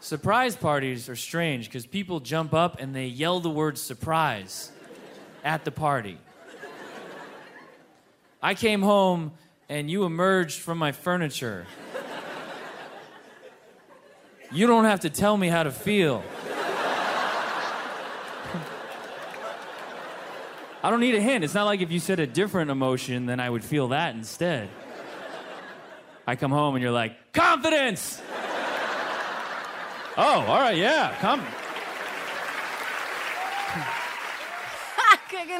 Surprise 0.00 0.56
parties 0.56 1.08
are 1.08 1.16
strange 1.16 1.66
because 1.66 1.86
people 1.86 2.20
jump 2.20 2.52
up 2.52 2.80
and 2.80 2.94
they 2.94 3.06
yell 3.06 3.40
the 3.40 3.50
word 3.50 3.78
surprise 3.78 4.70
at 5.42 5.64
the 5.64 5.70
party. 5.70 6.18
I 8.42 8.54
came 8.54 8.82
home 8.82 9.32
and 9.68 9.90
you 9.90 10.04
emerged 10.04 10.60
from 10.60 10.78
my 10.78 10.92
furniture. 10.92 11.66
You 14.52 14.66
don't 14.66 14.84
have 14.84 15.00
to 15.00 15.10
tell 15.10 15.36
me 15.36 15.48
how 15.48 15.62
to 15.62 15.70
feel. 15.70 16.22
I 20.82 20.90
don't 20.90 21.00
need 21.00 21.14
a 21.14 21.20
hint. 21.20 21.44
It's 21.44 21.54
not 21.54 21.64
like 21.64 21.80
if 21.80 21.92
you 21.92 22.00
said 22.00 22.18
a 22.18 22.26
different 22.26 22.70
emotion, 22.70 23.26
then 23.26 23.38
I 23.38 23.48
would 23.48 23.64
feel 23.64 23.88
that 23.88 24.16
instead. 24.16 24.68
I 26.26 26.34
come 26.34 26.50
home 26.50 26.74
and 26.74 26.82
you're 26.82 26.92
like, 26.92 27.32
confidence! 27.32 28.20
oh, 30.16 30.44
all 30.46 30.60
right, 30.60 30.76
yeah, 30.76 31.16
come. 31.20 31.44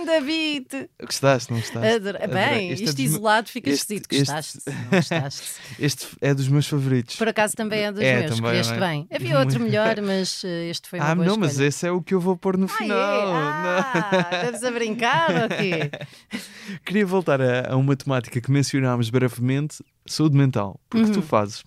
Grande 0.04 0.26
beat. 0.26 0.88
Gostaste, 1.04 1.50
não 1.52 1.58
gostaste? 1.60 2.00
Bem, 2.32 2.70
Este 2.70 2.82
é 2.84 2.86
isto 2.88 2.98
me- 2.98 3.04
isolado 3.04 3.48
fica 3.48 3.70
este- 3.70 3.94
esquisito. 3.94 4.12
este- 4.12 4.32
Gostaste? 4.32 4.58
Não 4.66 4.90
gostaste? 4.90 5.42
Este 5.78 6.06
é 6.20 6.34
dos 6.34 6.48
meus 6.48 6.66
favoritos. 6.66 7.16
Por 7.16 7.28
acaso 7.28 7.54
também 7.54 7.80
é 7.84 7.92
dos 7.92 8.00
É, 8.02 8.20
meus. 8.20 8.32
Escolheste 8.32 8.72
é? 8.74 8.80
bem. 8.80 9.06
Havia 9.12 9.38
outro 9.38 9.60
melhor, 9.60 10.00
mas 10.00 10.42
eh, 10.44 10.68
este 10.70 10.88
foi 10.88 10.98
uma 10.98 11.08
ah, 11.10 11.14
boa 11.14 11.26
não, 11.26 11.36
mas 11.36 11.50
escolha. 11.52 11.66
esse 11.68 11.86
é 11.86 11.90
o 11.92 12.02
que 12.02 12.14
eu 12.14 12.20
vou 12.20 12.36
pôr 12.36 12.56
no 12.56 12.66
Ah, 12.66 12.68
final. 12.68 12.98
é? 12.98 13.24
Não. 13.26 13.32
Ah, 13.32 14.30
estamos 14.44 14.64
a 14.64 14.70
brincar 14.70 15.30
ou 15.42 15.48
quê? 15.48 15.90
Queria 16.84 17.06
voltar 17.06 17.40
a, 17.40 17.72
a 17.72 17.76
uma 17.76 17.96
temática 17.96 18.40
que 18.40 18.50
mencionámos 18.50 19.10
brevemente, 19.10 19.82
saúde 20.06 20.36
mental, 20.36 20.80
porque 20.88 21.06
Uhum. 21.06 21.12
tu 21.12 21.22
fazes 21.22 21.64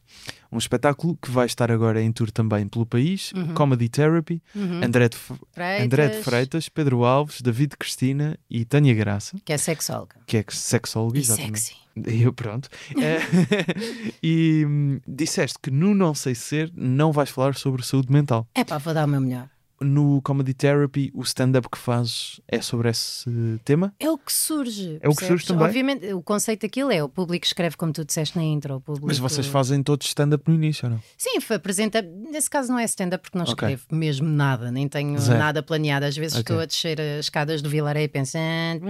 um 0.51 0.57
espetáculo 0.57 1.17
que 1.21 1.29
vai 1.29 1.45
estar 1.45 1.71
agora 1.71 2.01
em 2.01 2.11
tour 2.11 2.31
também 2.31 2.67
pelo 2.67 2.85
país, 2.85 3.31
Uhum. 3.33 3.53
Comedy 3.53 3.89
Therapy, 3.89 4.41
André, 4.83 5.09
de, 5.09 5.17
Freitas, 5.17 5.85
André 5.85 6.07
de 6.09 6.23
Freitas, 6.23 6.69
Pedro 6.69 7.03
Alves, 7.03 7.41
David 7.41 7.75
Cristina 7.77 8.37
e 8.49 8.63
Tânia 8.65 8.93
Graça, 8.93 9.37
Que 9.43 9.53
é 9.53 9.57
sexóloga. 9.57 10.15
que 10.25 10.37
é 10.37 10.45
sexóloga, 10.49 11.17
E 11.17 11.21
exatamente. 11.21 11.59
sexy. 11.59 11.85
Eu, 12.23 12.33
pronto. 12.33 12.69
Eh, 12.97 13.19
e 14.21 14.65
hum, 14.67 14.99
disseste 15.07 15.57
que 15.61 15.71
no 15.71 15.93
Não 15.95 16.13
Sei 16.13 16.35
Ser 16.35 16.71
não 16.75 17.11
vais 17.11 17.29
falar 17.29 17.55
sobre 17.55 17.85
saúde 17.85 18.11
mental. 18.11 18.47
É 18.53 18.63
pá, 18.63 18.77
vou 18.77 18.93
dar 18.93 19.05
o 19.05 19.07
meu 19.07 19.21
melhor. 19.21 19.49
No 19.79 20.21
Comedy 20.21 20.53
Therapy 20.53 21.11
o 21.13 21.21
stand-up 21.23 21.67
que 21.69 21.77
fazes 21.77 22.39
é 22.47 22.61
sobre 22.61 22.89
esse 22.89 23.29
tema? 23.65 23.93
É 23.99 24.09
o 24.09 24.17
que 24.17 24.31
surge. 24.31 24.97
É 25.01 25.07
o 25.07 25.11
que 25.11 25.17
percebes? 25.17 25.27
surge 25.27 25.45
também? 25.47 25.65
Obviamente, 25.65 26.13
o 26.13 26.21
conceito 26.21 26.61
daquilo 26.61 26.91
é 26.91 27.03
o 27.03 27.09
público 27.09 27.45
escreve 27.45 27.75
como 27.75 27.91
tu 27.91 28.05
disseste 28.05 28.37
na 28.37 28.43
intro. 28.43 28.79
Público... 28.81 29.07
Mas 29.07 29.17
vocês 29.19 29.47
fazem 29.47 29.83
todos 29.83 30.07
stand-up 30.07 30.49
no 30.49 30.55
início, 30.55 30.85
ou 30.87 30.93
não? 30.95 31.03
Sim, 31.17 31.37
apresenta. 31.53 32.01
Nesse 32.01 32.49
caso 32.49 32.71
não 32.71 32.79
é 32.79 32.85
stand-up 32.85 33.21
porque 33.21 33.37
não 33.37 33.43
Ok. 33.45 33.53
escrevo 33.53 33.83
mesmo 33.91 34.27
nada, 34.27 34.71
nem 34.71 34.87
tenho 34.87 35.17
Zero. 35.19 35.39
nada 35.39 35.61
planeado. 35.61 36.05
Às 36.05 36.15
vezes 36.15 36.33
Ok. 36.33 36.41
estou 36.41 36.59
a 36.59 36.65
descer 36.65 36.99
as 37.01 37.25
escadas 37.25 37.61
do 37.61 37.69
Vilaré 37.69 38.07
pensando. 38.07 38.85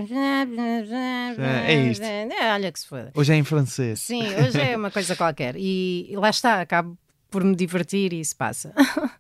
É 1.40 1.74
isto. 1.90 2.04
É, 2.04 2.54
olha 2.54 2.72
que 2.72 2.80
se 2.80 2.88
foda. 2.88 3.12
Hoje 3.16 3.34
é 3.34 3.36
em 3.36 3.44
francês. 3.44 4.00
Sim, 4.00 4.24
hoje 4.24 4.60
é 4.60 4.78
uma 4.78 4.92
coisa 4.92 5.16
qualquer. 5.16 5.56
E 5.58 6.14
lá 6.16 6.30
está, 6.30 6.62
acabo 6.62 6.98
por 7.30 7.44
me 7.44 7.56
divertir 7.56 8.14
e 8.14 8.20
isso 8.20 8.36
passa. 8.36 8.74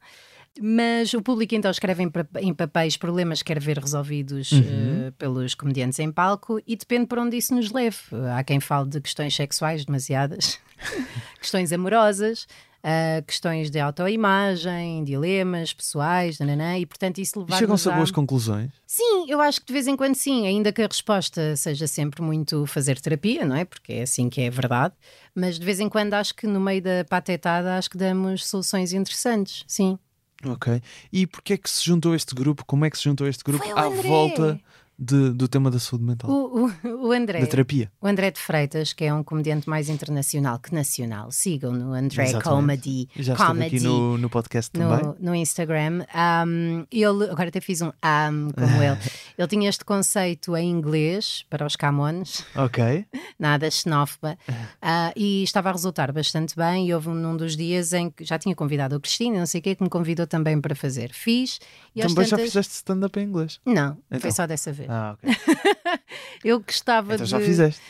Mas 0.62 1.14
o 1.14 1.22
público 1.22 1.53
então 1.53 1.70
escreve 1.70 2.03
em, 2.03 2.12
em 2.39 2.53
papéis 2.53 2.95
problemas 2.95 3.41
que 3.41 3.53
quer 3.53 3.60
ver 3.60 3.78
resolvidos 3.78 4.51
eh, 4.53 5.12
pelos 5.18 5.53
comediantes 5.53 5.99
em 5.99 6.12
palco 6.12 6.62
e 6.66 6.76
depende 6.78 7.08
por 7.08 7.20
onde 7.20 7.36
isso 7.36 7.53
nos 7.53 7.72
leve. 7.72 7.97
Há 8.34 8.43
quem 8.43 8.60
fale 8.60 8.89
de 8.89 9.01
questões 9.01 9.36
sexuais 9.36 9.84
demasiadas, 9.84 10.58
questões 11.41 11.74
amorosas, 11.74 12.47
ah, 12.88 13.20
questões 13.26 13.72
de 13.72 13.80
autoimagem, 13.80 15.03
dilemas 15.03 15.74
pessoais, 15.74 16.38
nananã, 16.38 16.78
e 16.78 16.86
portanto 16.86 17.18
isso 17.18 17.39
levar 17.39 17.58
chegam-se 17.58 17.89
a 17.89 17.93
boas 17.93 18.12
conclusões. 18.12 18.70
Sim, 18.86 19.26
eu 19.28 19.41
acho 19.41 19.60
que 19.60 19.66
de 19.66 19.74
vez 19.74 19.88
em 19.88 19.95
quando 19.95 20.14
sim, 20.14 20.45
ainda 20.45 20.72
que 20.72 20.84
a 20.84 20.88
resposta 20.88 21.56
seja 21.56 21.88
sempre 21.88 22.22
muito 22.22 22.68
fazer 22.68 22.99
terapia, 22.99 23.43
não 23.43 23.56
é? 23.56 23.66
Porque 23.66 23.91
é 23.91 24.01
assim 24.03 24.30
que 24.30 24.39
é 24.39 24.51
verdade, 24.51 24.93
mas 25.34 25.58
de 25.58 25.66
vez 25.66 25.80
em 25.80 25.89
quando 25.89 26.14
acho 26.14 26.36
que 26.36 26.45
no 26.45 26.60
meio 26.60 26.80
da 26.80 27.03
patetada 27.10 27.76
acho 27.76 27.89
que 27.89 27.97
damos 27.97 28.45
soluções 28.45 28.93
interessantes, 28.93 29.64
sim. 29.68 29.97
Ok. 30.44 30.82
E 31.12 31.26
porquê 31.26 31.54
é 31.54 31.58
que 31.58 31.70
se 31.70 31.84
juntou 31.86 32.14
este 32.14 32.36
grupo? 32.36 32.66
Como 32.66 32.86
é 32.86 32.90
que 32.90 32.98
se 32.98 33.04
juntou 33.04 33.28
este 33.28 33.44
grupo 33.44 33.66
à 33.78 33.88
volta 33.88 34.60
de- 34.98 35.32
do 35.34 35.48
tema 35.48 35.70
da 35.72 35.80
saúde 35.80 36.04
mental? 36.06 36.30
O, 36.30 36.68
o, 36.68 37.08
o 37.08 37.12
André, 37.12 37.39
Da 37.41 37.48
terapia? 37.48 37.91
o 38.02 38.08
André 38.08 38.32
de 38.32 38.39
Freitas, 38.39 38.93
que 38.93 39.04
é 39.06 39.14
um 39.14 39.24
comediante 39.24 39.68
mais 39.70 39.89
internacional 39.89 40.60
que 40.60 40.74
nacional, 40.74 41.32
sigam 41.32 41.72
no 41.74 41.93
André 41.93 42.24
Exatamente. 42.24 42.43
Comedy, 42.43 43.10
Já 43.18 43.36
Comedy 43.36 43.76
aqui 43.78 43.86
no, 43.86 44.18
no 44.18 44.30
podcast 44.30 44.72
também. 44.72 45.14
no, 45.20 45.36
Instagram. 45.36 46.06
Um, 46.48 46.86
ele, 46.91 47.30
agora 47.30 47.50
até 47.50 47.60
fiz 47.62 47.82
um 47.82 47.88
um 47.88 48.52
como 48.52 48.82
ele. 48.84 48.98
Ele 49.38 49.48
tinha 49.50 49.68
este 49.70 49.84
conceito 49.84 50.56
em 50.56 50.70
inglês 50.72 51.46
para 51.50 51.66
os 51.66 51.76
Camões. 51.76 52.46
Ok. 52.56 53.06
nada 53.38 53.70
xenófoba, 53.70 54.38
ah, 54.82 55.12
e 55.16 55.43
estava 55.43 55.68
a 55.70 55.72
resultar 55.74 56.12
bastante 56.14 56.56
bem. 56.56 56.88
E 56.88 56.93
houve 56.93 57.10
um, 57.10 57.14
num 57.14 57.36
dos 57.36 57.58
dias 57.58 57.91
em 57.91 58.10
que 58.10 58.24
já 58.24 58.39
tinha 58.39 58.56
convidado 58.56 58.96
a 58.96 59.00
Cristina, 59.00 59.38
não 59.39 59.46
sei 59.46 59.60
o 59.60 59.64
quê, 59.64 59.76
que 59.76 59.84
me 59.84 59.89
convidou 59.89 60.26
também 60.26 60.60
para 60.62 60.74
fazer. 60.74 61.12
Fiz 61.14 61.60
Também 61.93 62.26
já 62.26 62.38
tantas- 62.38 62.41
fizeste 62.52 62.74
stand-up 62.76 63.20
em 63.20 63.24
inglês? 63.24 63.60
Não, 63.66 63.98
Então. 64.08 64.20
foi 64.22 64.32
só 64.32 64.48
dessa 64.48 64.72
vez. 64.72 64.85
Ah, 64.90 65.16
ok. 65.18 65.30
Eu 66.44 66.60
gostava 66.60 67.14
então 67.14 67.26
de. 67.26 67.32
já 67.32 67.40
fizeste. 67.40 67.82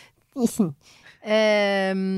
Sim. 0.48 0.74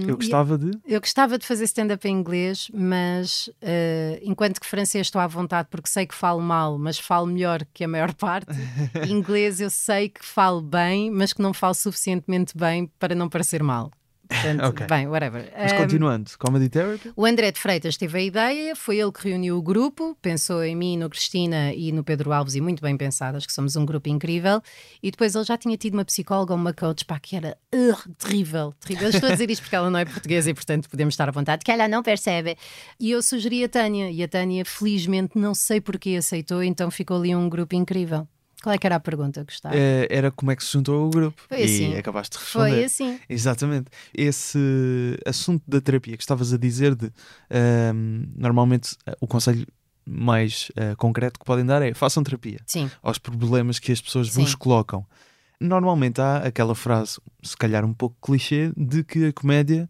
Eu 0.06 0.18
gostava 0.18 0.58
de. 0.58 0.72
eu 0.86 1.00
gostava 1.00 1.38
de 1.38 1.46
fazer 1.46 1.64
stand-up 1.64 2.06
em 2.06 2.12
inglês, 2.12 2.70
mas 2.74 3.50
ah, 3.62 4.20
enquanto 4.22 4.60
que 4.60 4.68
francês 4.68 5.08
estou 5.08 5.22
à 5.22 5.28
vontade 5.28 5.70
porque 5.72 5.88
sei 5.88 6.06
que 6.06 6.14
falo 6.14 6.42
mal, 6.42 6.78
mas 6.78 7.00
falo 7.00 7.26
melhor 7.26 7.66
que 7.74 7.86
a 7.86 7.88
maior 7.88 8.14
parte. 8.14 8.52
inglês 9.08 9.62
eu 9.62 9.70
sei 9.70 10.10
que 10.10 10.26
falo 10.26 10.62
bem, 10.62 11.10
mas 11.10 11.32
que 11.32 11.42
não 11.42 11.54
falo 11.54 11.74
suficientemente 11.74 12.58
bem 12.58 12.88
para 13.00 13.16
não 13.16 13.30
parecer 13.30 13.64
mal. 13.64 13.92
Portanto, 14.28 14.64
Ok. 14.64 14.88
bem, 14.88 15.08
whatever. 15.08 15.52
Mas 15.58 15.74
continuando, 15.74 16.32
Comedy 16.38 16.70
Therapy? 16.70 17.12
o 17.16 17.26
André 17.26 17.52
de 17.52 17.60
Freitas 17.60 17.98
teve 17.98 18.18
a 18.18 18.22
ideia, 18.22 18.76
foi 18.76 19.00
ele 19.00 19.12
que 19.12 19.30
reuniu 19.30 19.58
o 19.58 19.62
grupo, 19.62 20.18
pensou 20.22 20.64
em 20.64 20.76
mim, 20.76 20.98
no 20.98 21.10
Cristina 21.10 21.74
e 21.74 21.92
no 21.92 22.04
Pedro 22.04 22.32
Alves, 22.32 22.56
e 22.56 22.62
muito 22.62 22.82
bem 22.82 22.98
pensadas, 22.98 23.46
que 23.46 23.54
somos 23.54 23.76
um 23.76 23.86
grupo 23.86 24.10
incrível. 24.10 24.62
E 25.02 25.12
depois 25.12 25.36
ele 25.36 25.46
já 25.46 25.58
tinha 25.58 25.78
tido 25.78 25.94
uma 25.94 26.06
psicóloga, 26.06 26.54
uma 26.54 26.74
coach, 26.74 27.06
pá, 27.06 27.20
que 27.20 27.36
era 27.36 27.58
uh, 27.74 28.14
terrível, 28.18 28.74
terrível. 28.80 29.08
Eu 29.08 29.12
estou 29.12 29.30
a 29.30 29.32
dizer 29.34 29.50
isto 29.50 29.62
porque 29.62 29.76
ela 29.76 29.90
não 29.90 30.00
é 30.00 30.06
portuguesa 30.06 30.50
e, 30.50 30.54
portanto, 30.54 30.90
podemos 30.90 31.14
estar 31.14 31.28
à 31.28 31.32
vontade, 31.32 31.64
que 31.64 31.72
ela 31.72 31.88
não 31.88 32.04
percebe. 32.04 32.58
E 33.00 33.12
eu 33.12 33.22
sugeri 33.22 33.64
a 33.64 33.70
Tânia, 33.70 34.12
e 34.12 34.22
a 34.24 34.28
Tânia, 34.28 34.66
felizmente, 34.66 35.38
não 35.38 35.54
sei 35.56 35.80
porquê, 35.80 36.16
aceitou, 36.18 36.62
então 36.64 36.92
ficou 36.92 37.18
ali 37.18 37.36
um 37.36 37.48
grupo 37.50 37.76
incrível. 37.76 38.28
Qual 38.68 38.76
é 38.76 38.78
que 38.78 38.86
era 38.86 38.98
a 38.98 39.00
pergunta, 39.00 39.42
Gustavo? 39.46 39.74
Eh, 39.74 40.08
era 40.10 40.30
como 40.30 40.52
é 40.52 40.56
que 40.58 40.62
se 40.62 40.74
juntou 40.74 41.08
o 41.08 41.10
grupo. 41.10 41.42
Foi 41.48 41.64
assim. 41.64 41.94
E 41.94 41.98
acabaste 41.98 42.38
de 42.38 42.44
responder. 42.44 42.70
Foi 42.72 42.84
assim. 42.84 43.18
Exatamente. 43.30 43.86
Esse 44.14 44.60
assunto 45.26 45.64
da 45.66 45.80
terapia 45.80 46.18
que 46.18 46.24
estavas 46.24 46.52
a 46.52 46.58
dizer 46.58 46.94
de 46.94 47.10
ahm, 47.50 48.26
normalmente 48.36 48.98
eh, 49.06 49.16
o 49.22 49.26
conselho 49.26 49.66
mais 50.06 50.70
eh, 50.76 50.96
concreto 50.98 51.40
que 51.40 51.46
podem 51.46 51.66
dar 51.66 51.82
é 51.82 51.94
façam 51.94 52.22
terapia 52.22 52.60
Sim, 52.66 52.92
aos 53.02 53.18
problemas 53.18 53.80
que 53.80 53.90
as 53.90 54.02
pessoas 54.02 54.34
Sim. 54.34 54.42
vos 54.42 54.54
colocam. 54.54 55.06
Normalmente 55.62 56.20
há 56.20 56.40
aquela 56.40 56.76
frase, 56.76 57.22
se 57.42 57.56
calhar 57.56 57.86
um 57.86 57.94
pouco 57.94 58.18
clichê, 58.22 58.74
de 58.76 59.02
que 59.02 59.28
a 59.28 59.32
comédia 59.32 59.90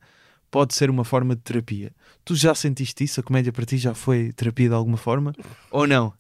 pode 0.52 0.74
ser 0.74 0.90
uma 0.90 1.04
forma 1.04 1.36
de 1.36 1.42
terapia. 1.42 1.92
Tu 2.26 2.36
já 2.36 2.54
sentiste 2.56 3.04
isso? 3.04 3.20
A 3.20 3.24
comédia 3.24 3.52
para 3.54 3.66
ti 3.66 3.78
já 3.78 3.94
foi 3.94 4.32
terapia 4.34 4.70
de 4.70 4.76
alguma 4.76 4.98
forma? 4.98 5.34
Ou 5.72 5.88
não? 5.88 6.14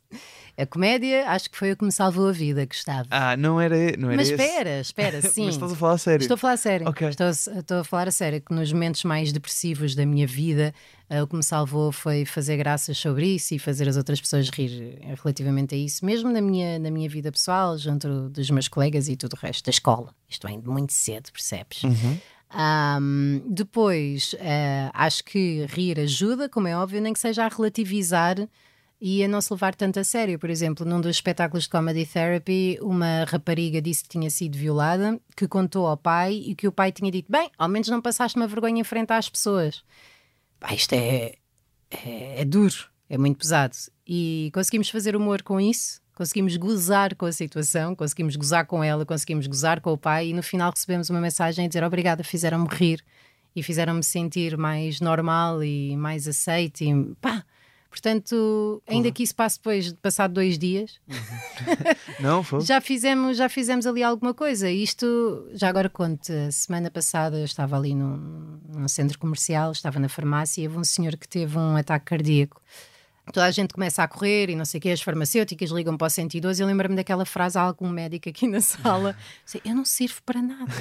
a 0.60 0.66
comédia 0.66 1.30
acho 1.30 1.52
que 1.52 1.56
foi 1.58 1.72
o 1.72 1.78
que 1.78 1.86
me 1.86 1.92
salvou 1.92 2.28
a 2.30 2.32
vida, 2.32 2.66
Gustavo. 2.66 3.08
Ah, 3.12 3.38
não 3.38 3.62
era, 3.62 3.76
não 3.96 4.08
era 4.10 4.18
Mas 4.18 4.28
esse. 4.32 4.42
espera, 4.42 4.80
espera, 4.80 5.22
sim. 5.30 5.46
Mas 5.46 5.54
estás 5.54 5.72
a 5.72 5.76
falar 5.76 5.94
a 5.94 5.98
sério. 6.00 6.24
Estou 6.24 6.34
a 6.34 6.38
falar 6.38 6.54
a 6.54 6.58
sério. 6.58 6.90
Ok. 6.90 7.08
Estou, 7.10 7.28
a- 7.28 7.30
estou 7.30 7.80
a 7.82 7.84
falar 7.84 8.08
a 8.08 8.12
sério 8.12 8.42
que 8.42 8.52
nos 8.52 8.74
momentos 8.74 9.04
mais 9.04 9.32
depressivos 9.32 9.94
da 9.94 10.04
minha 10.04 10.26
vida, 10.26 10.74
eh, 11.12 11.22
o 11.22 11.28
que 11.28 11.36
me 11.36 11.44
salvou 11.44 11.92
foi 11.92 12.26
fazer 12.26 12.58
graças 12.58 12.98
sobre 12.98 13.28
isso 13.36 13.54
e 13.54 13.60
fazer 13.60 13.88
as 13.88 13.98
outras 13.98 14.20
pessoas 14.20 14.50
rir 14.50 15.00
relativamente 15.24 15.76
a 15.76 15.78
isso, 15.78 16.04
mesmo 16.04 16.32
na 16.32 16.42
minha, 16.42 16.80
na 16.80 16.90
minha 16.90 17.08
vida 17.08 17.32
pessoal, 17.32 17.78
junto 17.78 18.28
dos 18.30 18.50
meus 18.50 18.68
colegas 18.68 19.08
e 19.08 19.16
tudo 19.16 19.34
o 19.34 19.38
resto 19.40 19.64
da 19.66 19.70
escola. 19.70 20.12
Isto 20.28 20.48
vem 20.48 20.60
de 20.60 20.68
muito 20.68 20.92
cedo, 20.92 21.32
percebes? 21.32 21.84
Uhum. 21.84 22.18
Ahm, 22.50 23.42
depois, 23.46 24.34
eh, 24.40 24.90
acho 24.94 25.24
que 25.24 25.66
rir 25.66 26.00
ajuda, 26.00 26.48
como 26.48 26.68
é 26.68 26.78
óbvio, 26.78 27.02
nem 27.02 27.14
que 27.14 27.20
seja 27.20 27.46
a 27.46 27.50
relativizar 27.50 28.38
e 29.00 29.24
a 29.24 29.28
não 29.28 29.42
se 29.42 29.54
levar 29.54 29.76
tanto 29.76 30.00
a 30.00 30.04
sério. 30.04 30.40
Por 30.40 30.50
exemplo, 30.50 30.86
num 30.86 31.02
dos 31.02 31.18
espetáculos 31.18 31.66
de 31.66 31.70
Comedy 31.70 32.06
Therapy, 32.06 32.80
uma 32.82 33.26
rapariga 33.26 33.82
disse 33.82 34.04
que 34.04 34.10
tinha 34.10 34.30
sido 34.30 34.58
violada, 34.58 35.20
que 35.36 35.48
contou 35.48 35.88
ao 35.88 35.98
pai 35.98 36.34
e 36.34 36.56
que 36.56 36.68
o 36.68 36.72
pai 36.72 36.92
tinha 36.92 37.12
dito: 37.12 37.32
Bem, 37.32 37.50
ao 37.58 37.70
menos 37.70 37.90
não 37.90 38.02
passaste 38.02 38.38
uma 38.38 38.48
vergonha 38.48 38.82
em 38.82 38.84
frente 38.84 39.12
às 39.12 39.30
pessoas. 39.30 39.84
Pá, 40.60 40.74
isto 40.74 40.94
é, 40.94 41.36
é, 41.92 42.42
é 42.42 42.46
duro, 42.46 42.90
é 43.10 43.18
muito 43.18 43.38
pesado. 43.38 43.76
E 44.06 44.50
conseguimos 44.54 44.90
fazer 44.90 45.16
humor 45.16 45.44
com 45.44 45.60
isso, 45.60 46.02
conseguimos 46.18 46.58
gozar 46.58 47.14
com 47.14 47.28
a 47.28 47.32
situação, 47.32 47.96
conseguimos 47.96 48.36
gozar 48.36 48.66
com 48.66 48.84
ela, 48.84 49.06
conseguimos 49.06 49.46
gozar 49.46 49.80
com 49.80 49.94
o 49.94 49.98
pai 49.98 50.30
e 50.30 50.34
no 50.34 50.42
final 50.42 50.72
recebemos 50.72 51.12
uma 51.12 51.22
mensagem 51.22 51.66
a 51.66 51.68
dizer 51.68 51.84
obrigada, 51.84 52.24
fizeram-me 52.24 52.68
rir 52.72 53.06
e 53.56 53.62
fizeram-me 53.62 54.04
sentir 54.04 54.58
mais 54.58 55.00
normal 55.00 55.64
e 55.64 55.96
mais 55.96 56.28
aceite. 56.28 56.86
E, 56.86 57.16
pá, 57.22 57.46
portanto, 57.92 58.82
ainda 58.88 59.12
que 59.12 59.22
isso 59.22 59.36
passe 59.36 59.60
depois 59.60 59.86
de 59.86 59.94
passar 59.94 60.26
dois 60.28 60.58
dias, 60.58 61.00
Não, 62.20 62.42
foi? 62.42 62.62
já 62.62 62.82
fizemos, 62.82 63.38
já 63.38 63.48
fizemos 63.48 63.86
ali 63.86 64.02
alguma 64.02 64.34
coisa. 64.34 64.72
Isto, 64.72 65.48
já 65.54 65.70
agora 65.70 65.88
conto, 65.88 66.32
a 66.32 66.52
semana 66.52 66.90
passada 66.90 67.38
eu 67.38 67.46
estava 67.46 67.78
ali 67.78 67.94
num, 67.94 68.60
num 68.74 68.88
centro 68.88 69.20
comercial, 69.20 69.72
estava 69.72 70.00
na 70.00 70.10
farmácia 70.10 70.64
e 70.64 70.68
houve 70.68 70.80
um 70.80 70.84
senhor 70.84 71.16
que 71.16 71.28
teve 71.28 71.60
um 71.60 71.76
ataque 71.76 72.06
cardíaco. 72.06 72.60
Toda 73.34 73.46
a 73.46 73.52
gente 73.52 73.74
começa 73.74 74.02
a 74.04 74.08
correr 74.08 74.50
e 74.50 74.56
não 74.56 74.64
sei 74.66 74.78
o 74.78 74.82
quê, 74.82 74.90
as 74.90 75.02
farmacêuticas 75.02 75.70
ligam 75.70 75.98
para 75.98 76.08
o 76.08 76.10
112 76.10 76.62
e 76.62 76.64
eu 76.64 76.68
lembro-me 76.68 76.96
daquela 76.96 77.26
frase 77.26 77.58
a 77.58 77.62
algum 77.62 77.90
médico 77.90 78.30
aqui 78.30 78.48
na 78.48 78.62
sala: 78.62 79.16
Eu 79.66 79.76
não 79.76 79.86
sirvo 79.86 80.22
para 80.26 80.42
nada. 80.42 80.72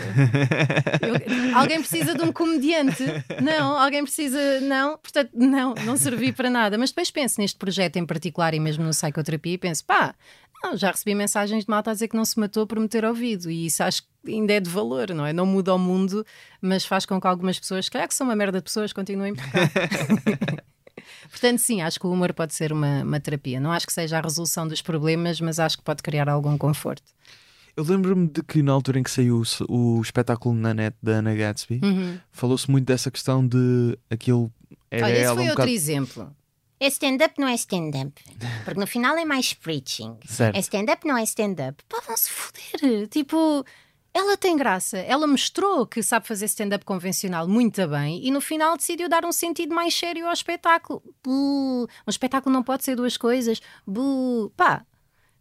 Eu- 1.03 1.57
alguém 1.59 1.78
precisa 1.80 2.14
de 2.14 2.22
um 2.22 2.32
comediante. 2.32 3.03
Não, 3.42 3.76
alguém 3.76 4.03
precisa. 4.03 4.61
Não, 4.61 4.97
portanto, 4.99 5.30
não, 5.34 5.74
não 5.84 5.97
servi 5.97 6.32
para 6.32 6.49
nada. 6.49 6.78
Mas 6.78 6.90
depois 6.90 7.11
penso 7.11 7.40
neste 7.40 7.59
projeto 7.59 7.97
em 7.97 8.07
particular 8.07 8.55
e 8.55 8.61
mesmo 8.61 8.84
no 8.84 8.90
psicoterapia 8.90 9.55
e 9.55 9.59
penso: 9.59 9.84
pá, 9.84 10.14
não, 10.62 10.76
já 10.76 10.90
recebi 10.90 11.14
mensagens 11.14 11.64
de 11.64 11.70
malta 11.70 11.90
a 11.90 11.94
dizer 11.94 12.09
que 12.09 12.16
não 12.16 12.24
se 12.24 12.38
matou 12.38 12.66
por 12.66 12.78
me 12.80 12.88
ter 12.88 13.05
ouvido 13.05 13.51
e 13.51 13.66
isso 13.66 13.82
acho 13.82 14.03
que 14.03 14.32
ainda 14.32 14.55
é 14.55 14.61
de 14.61 14.70
valor, 14.70 15.11
não 15.14 15.24
é? 15.26 15.32
Não 15.32 15.47
muda 15.47 15.74
o 15.74 15.78
mundo, 15.78 16.24
mas 16.61 16.84
faz 16.84 17.05
com 17.07 17.20
que 17.20 17.26
algumas 17.26 17.59
pessoas, 17.61 17.84
se 17.84 17.90
calhar 17.90 18.09
que 18.09 18.14
são 18.14 18.26
uma 18.26 18.34
merda 18.34 18.59
de 18.59 18.64
pessoas, 18.64 18.92
continuem 18.92 19.34
por 19.34 19.44
cá. 19.44 19.61
Portanto, 21.30 21.58
sim, 21.58 21.80
acho 21.82 21.98
que 22.00 22.06
o 22.06 22.10
humor 22.12 22.32
pode 22.32 22.54
ser 22.54 22.72
uma, 22.72 23.02
uma 23.02 23.20
terapia. 23.20 23.58
Não 23.60 23.72
acho 23.72 23.86
que 23.86 23.92
seja 23.92 24.18
a 24.18 24.20
resolução 24.20 24.66
dos 24.66 24.80
problemas, 24.82 25.40
mas 25.40 25.58
acho 25.58 25.76
que 25.78 25.84
pode 25.84 26.02
criar 26.02 26.28
algum 26.28 26.56
conforto. 26.58 27.02
Eu 27.76 27.84
lembro-me 27.84 28.26
de 28.28 28.42
que 28.42 28.62
na 28.62 28.72
altura 28.72 28.98
em 28.98 29.02
que 29.02 29.10
saiu 29.10 29.42
o, 29.68 29.98
o 29.98 30.00
espetáculo 30.00 30.54
na 30.54 30.72
net 30.72 30.96
da 31.02 31.12
Ana 31.12 31.34
Gatsby, 31.34 31.80
Uhum. 31.82 32.18
falou-se 32.32 32.70
muito 32.70 32.86
dessa 32.86 33.10
questão 33.10 33.46
de 33.46 33.98
aquilo 34.10 34.50
era 34.90 35.04
Olha, 35.06 35.12
esse 35.12 35.22
ela 35.24 35.34
foi 35.34 35.42
um 35.44 35.46
outro 35.48 35.62
bocado... 35.62 35.70
exemplo. 35.70 36.36
É 36.78 36.86
stand-up, 36.88 37.34
não 37.40 37.48
é 37.48 37.54
stand-up. 37.54 38.12
Porque 38.64 38.78
no 38.80 38.86
final 38.86 39.16
é 39.16 39.24
mais 39.24 39.52
preaching. 39.54 40.16
Certo. 40.26 40.56
É 40.56 40.60
stand-up, 40.60 41.06
não 41.06 41.16
é 41.16 41.22
stand-up. 41.24 41.82
Pá, 41.88 42.02
vão-se 42.06 42.28
foder. 42.30 43.08
Tipo, 43.08 43.64
ela 44.16 44.34
tem 44.34 44.56
graça. 44.56 44.96
Ela 44.96 45.26
mostrou 45.26 45.86
que 45.86 46.02
sabe 46.02 46.26
fazer 46.26 46.46
stand-up 46.46 46.84
convencional 46.86 47.46
muito 47.46 47.86
bem 47.86 48.26
e 48.26 48.30
no 48.30 48.40
final 48.40 48.74
decidiu 48.74 49.10
dar 49.10 49.26
um 49.26 49.32
sentido 49.32 49.74
mais 49.74 49.94
sério 49.94 50.26
ao 50.26 50.32
espetáculo. 50.32 51.02
Buh. 51.22 51.86
Um 52.06 52.10
espetáculo 52.10 52.50
não 52.50 52.62
pode 52.62 52.82
ser 52.82 52.96
duas 52.96 53.18
coisas. 53.18 53.60
Buh. 53.86 54.50
Pá. 54.56 54.86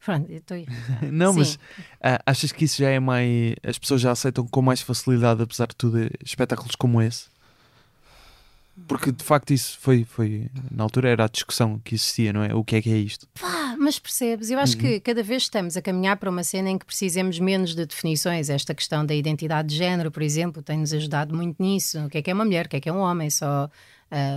Pronto, 0.03 0.29
eu 0.29 0.37
estou. 0.37 0.57
Não, 1.09 1.33
Sim. 1.33 1.39
mas 1.39 1.59
ah, 1.99 2.21
achas 2.27 2.51
que 2.51 2.65
isso 2.65 2.77
já 2.77 2.89
é 2.89 2.99
mais. 2.99 3.55
As 3.63 3.79
pessoas 3.79 4.01
já 4.01 4.11
aceitam 4.11 4.45
com 4.45 4.61
mais 4.61 4.81
facilidade, 4.81 5.41
apesar 5.41 5.67
de 5.67 5.75
tudo, 5.75 5.97
espetáculos 6.23 6.75
como 6.75 7.01
esse? 7.01 7.27
Porque 8.87 9.11
de 9.11 9.23
facto 9.23 9.51
isso 9.51 9.77
foi, 9.79 10.03
foi. 10.03 10.49
Na 10.69 10.83
altura 10.83 11.09
era 11.09 11.25
a 11.25 11.27
discussão 11.27 11.79
que 11.79 11.95
existia, 11.95 12.33
não 12.33 12.43
é? 12.43 12.53
O 12.53 12.63
que 12.63 12.75
é 12.75 12.81
que 12.81 12.91
é 12.91 12.97
isto? 12.97 13.27
Pá, 13.39 13.75
mas 13.79 13.97
percebes? 13.97 14.51
Eu 14.51 14.59
acho 14.59 14.77
que 14.77 14.99
cada 14.99 15.23
vez 15.23 15.43
estamos 15.43 15.77
a 15.77 15.81
caminhar 15.81 16.17
para 16.17 16.29
uma 16.29 16.43
cena 16.43 16.69
em 16.69 16.77
que 16.77 16.85
precisemos 16.85 17.39
menos 17.39 17.73
de 17.73 17.85
definições. 17.85 18.49
Esta 18.49 18.75
questão 18.75 19.05
da 19.05 19.15
identidade 19.15 19.69
de 19.69 19.75
género, 19.75 20.11
por 20.11 20.21
exemplo, 20.21 20.61
tem-nos 20.61 20.93
ajudado 20.93 21.35
muito 21.35 21.61
nisso. 21.61 21.99
O 22.05 22.09
que 22.09 22.17
é 22.17 22.21
que 22.21 22.29
é 22.29 22.33
uma 22.33 22.45
mulher? 22.45 22.65
O 22.65 22.69
que 22.69 22.75
é 22.75 22.79
que 22.81 22.89
é 22.89 22.93
um 22.93 22.99
homem? 22.99 23.29
Só 23.29 23.69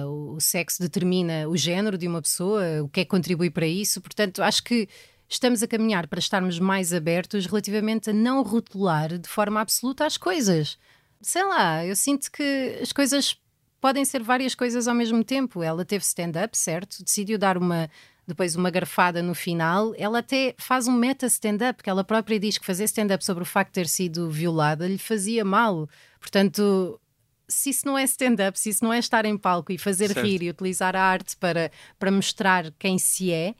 o 0.06 0.28
o 0.38 0.40
sexo 0.40 0.80
determina 0.80 1.48
o 1.48 1.56
género 1.56 1.98
de 1.98 2.06
uma 2.06 2.22
pessoa, 2.22 2.82
o 2.82 2.88
que 2.88 3.00
é 3.00 3.04
que 3.04 3.10
contribui 3.10 3.50
para 3.50 3.66
isso. 3.66 4.00
Portanto, 4.00 4.42
acho 4.42 4.62
que 4.62 4.88
estamos 5.28 5.62
a 5.62 5.68
caminhar 5.68 6.06
para 6.06 6.20
estarmos 6.20 6.58
mais 6.58 6.92
abertos 6.92 7.44
relativamente 7.44 8.10
a 8.10 8.12
não 8.12 8.42
rotular 8.42 9.18
de 9.18 9.28
forma 9.28 9.60
absoluta 9.60 10.06
as 10.06 10.16
coisas. 10.16 10.78
Sei 11.20 11.44
lá, 11.44 11.84
eu 11.84 11.96
sinto 11.96 12.30
que 12.30 12.78
as 12.80 12.92
coisas 12.92 13.36
podem 13.80 14.04
ser 14.04 14.22
várias 14.22 14.54
coisas 14.54 14.88
ao 14.88 14.94
mesmo 14.94 15.22
tempo. 15.24 15.62
Ela 15.62 15.84
teve 15.84 16.04
stand-up, 16.04 16.56
certo? 16.56 17.02
Decidiu 17.04 17.38
dar 17.38 17.56
uma 17.58 17.88
depois 18.26 18.54
uma 18.54 18.68
garfada 18.68 19.22
no 19.22 19.34
final. 19.34 19.94
Ela 19.96 20.18
até 20.18 20.54
faz 20.58 20.86
um 20.86 20.92
meta 20.92 21.24
stand-up, 21.26 21.82
que 21.82 21.88
ela 21.88 22.04
própria 22.04 22.38
diz 22.38 22.58
que 22.58 22.66
fazer 22.66 22.84
stand-up 22.84 23.24
sobre 23.24 23.42
o 23.42 23.46
facto 23.46 23.70
de 23.70 23.74
ter 23.74 23.88
sido 23.88 24.30
violada 24.30 24.86
lhe 24.86 24.98
fazia 24.98 25.46
mal. 25.46 25.88
Portanto, 26.20 27.00
se 27.48 27.70
isso 27.70 27.86
não 27.86 27.96
é 27.96 28.04
stand-up, 28.04 28.60
se 28.60 28.68
isso 28.68 28.84
não 28.84 28.92
é 28.92 28.98
estar 28.98 29.24
em 29.24 29.36
palco 29.38 29.72
e 29.72 29.78
fazer 29.78 30.08
Certo. 30.08 30.26
rir 30.26 30.42
e 30.42 30.50
utilizar 30.50 30.94
a 30.94 31.02
arte 31.02 31.38
para, 31.38 31.72
para 31.98 32.10
mostrar 32.10 32.70
quem 32.78 32.98
se 32.98 33.32
é, 33.32 33.54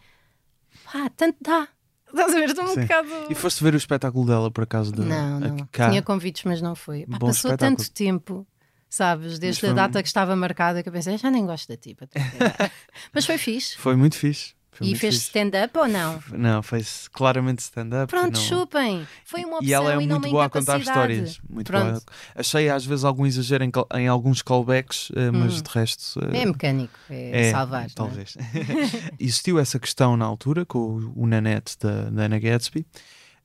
pá, 0.84 1.10
tanto 1.16 1.38
dá. 1.40 1.66
Estás 2.06 2.34
a 2.34 2.38
ver? 2.38 2.48
Estou 2.50 2.64
um 2.64 2.68
Sim. 2.68 2.82
bocado. 2.82 3.08
E 3.30 3.34
foste 3.34 3.62
ver 3.64 3.72
o 3.72 3.76
espetáculo 3.76 4.26
dela, 4.26 4.50
por 4.50 4.64
acaso? 4.64 4.92
De, 4.92 5.00
Não, 5.00 5.40
não. 5.40 5.56
cá? 5.72 5.88
Tinha 5.88 6.02
convites, 6.02 6.44
mas 6.44 6.60
não 6.60 6.74
foi. 6.74 7.06
Pá, 7.06 7.18
passou 7.18 7.50
espetáculo. 7.52 7.76
tanto 7.78 7.90
tempo, 7.90 8.46
sabes? 8.88 9.38
Desde 9.38 9.66
a 9.66 9.70
um- 9.70 9.74
data 9.74 10.02
que 10.02 10.08
estava 10.08 10.34
marcada 10.36 10.82
que 10.82 10.88
eu 10.88 10.92
pensei, 10.92 11.16
já 11.18 11.30
nem 11.30 11.44
gosto 11.46 11.68
da 11.68 11.76
tipa. 11.76 12.08
mas 13.12 13.26
foi 13.26 13.38
fixe. 13.38 13.76
Foi 13.78 13.96
muito 13.96 14.16
fixe. 14.16 14.56
Foi 14.70 14.86
e 14.86 14.94
fez 14.94 15.16
stand-up 15.16 15.76
ou 15.76 15.88
não? 15.88 16.22
Não, 16.30 16.62
fez 16.62 17.08
claramente 17.08 17.58
stand-up. 17.58 18.08
Pronto, 18.08 18.34
não... 18.36 18.40
chupem. 18.40 19.08
Foi 19.24 19.44
uma 19.44 19.56
opção 19.56 19.68
E 19.68 19.72
ela 19.72 19.90
é 19.94 20.06
não 20.06 20.20
muito 20.20 20.30
boa 20.30 20.44
a 20.44 20.48
contar 20.48 20.78
histórias. 20.78 21.40
Muito 21.50 21.66
Pronto. 21.66 21.86
boa. 21.94 22.02
Achei 22.36 22.68
às 22.70 22.86
vezes 22.86 23.04
algum 23.04 23.26
exagero 23.26 23.64
em, 23.64 23.72
em 23.96 24.06
alguns 24.06 24.40
callbacks, 24.40 25.10
eh, 25.16 25.32
mas 25.32 25.60
de 25.60 25.68
resto. 25.68 26.20
eh, 26.32 26.42
É 26.42 26.46
mecânico, 26.46 26.94
é, 27.10 27.48
é, 27.48 27.50
salvar. 27.50 27.86
é? 27.86 27.88
Talvez. 27.92 28.36
Existiu 29.18 29.58
essa 29.58 29.80
questão 29.80 30.16
na 30.16 30.24
altura 30.26 30.64
com 30.64 30.78
o, 30.78 31.22
o 31.24 31.26
Nanette 31.26 31.76
da, 31.80 32.10
da 32.10 32.22
Ana 32.26 32.38
Gatsby. 32.38 32.86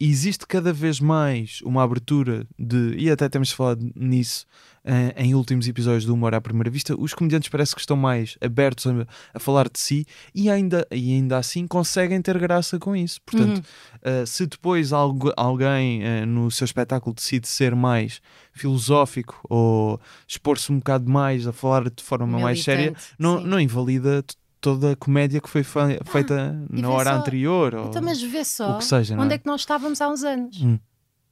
Existe 0.05 0.45
cada 0.45 0.73
vez 0.73 0.99
mais 0.99 1.61
uma 1.63 1.81
abertura 1.81 2.45
de, 2.59 2.93
e 2.97 3.09
até 3.09 3.29
temos 3.29 3.51
falado 3.53 3.89
nisso 3.95 4.45
eh, 4.83 5.13
em 5.15 5.33
últimos 5.33 5.65
episódios 5.65 6.03
do 6.03 6.13
Humor 6.13 6.35
à 6.35 6.41
Primeira 6.41 6.69
Vista, 6.69 6.93
os 6.99 7.13
comediantes 7.13 7.47
parece 7.47 7.73
que 7.73 7.79
estão 7.79 7.95
mais 7.95 8.37
abertos 8.41 8.85
a, 8.85 9.07
a 9.33 9.39
falar 9.39 9.69
de 9.69 9.79
si 9.79 10.05
e 10.35 10.49
ainda, 10.49 10.85
e 10.91 11.13
ainda 11.13 11.37
assim 11.37 11.65
conseguem 11.65 12.21
ter 12.21 12.37
graça 12.37 12.77
com 12.77 12.93
isso. 12.93 13.21
Portanto, 13.25 13.59
Uhum. 13.59 13.63
eh, 14.01 14.25
se 14.25 14.45
depois 14.45 14.91
algu- 14.91 15.31
alguém 15.37 16.03
eh, 16.03 16.25
no 16.25 16.51
seu 16.51 16.65
espetáculo 16.65 17.15
decide 17.15 17.47
ser 17.47 17.73
mais 17.73 18.19
filosófico 18.51 19.39
ou 19.49 20.01
expor-se 20.27 20.69
um 20.69 20.79
bocado 20.79 21.09
mais 21.09 21.47
a 21.47 21.53
falar 21.53 21.89
de 21.89 22.03
forma 22.03 22.27
mais 22.39 22.61
séria, 22.61 22.87
Militante, 22.91 23.05
não, 23.17 23.39
sim. 23.41 23.47
não 23.47 23.59
invalida 23.59 24.21
toda 24.63 24.93
a 24.93 24.95
comédia 24.95 25.41
que 25.41 25.49
foi 25.49 25.61
fe- 25.61 25.99
feita 26.05 26.57
e 26.71 26.81
na 26.81 26.89
hora 26.89 27.11
só- 27.11 27.17
anterior. 27.17 27.75
Ou... 27.75 27.87
Então, 27.89 28.01
mas 28.01 28.21
vê 28.21 28.43
só 28.45 28.75
o 28.75 28.77
que 28.79 28.85
seja, 28.85 29.15
não 29.15 29.23
onde 29.25 29.33
é? 29.33 29.35
é 29.35 29.37
que 29.37 29.45
nós 29.45 29.59
estávamos 29.61 29.99
há 30.01 30.07
uns 30.09 30.23
anos. 30.23 30.61
Hum. 30.61 30.79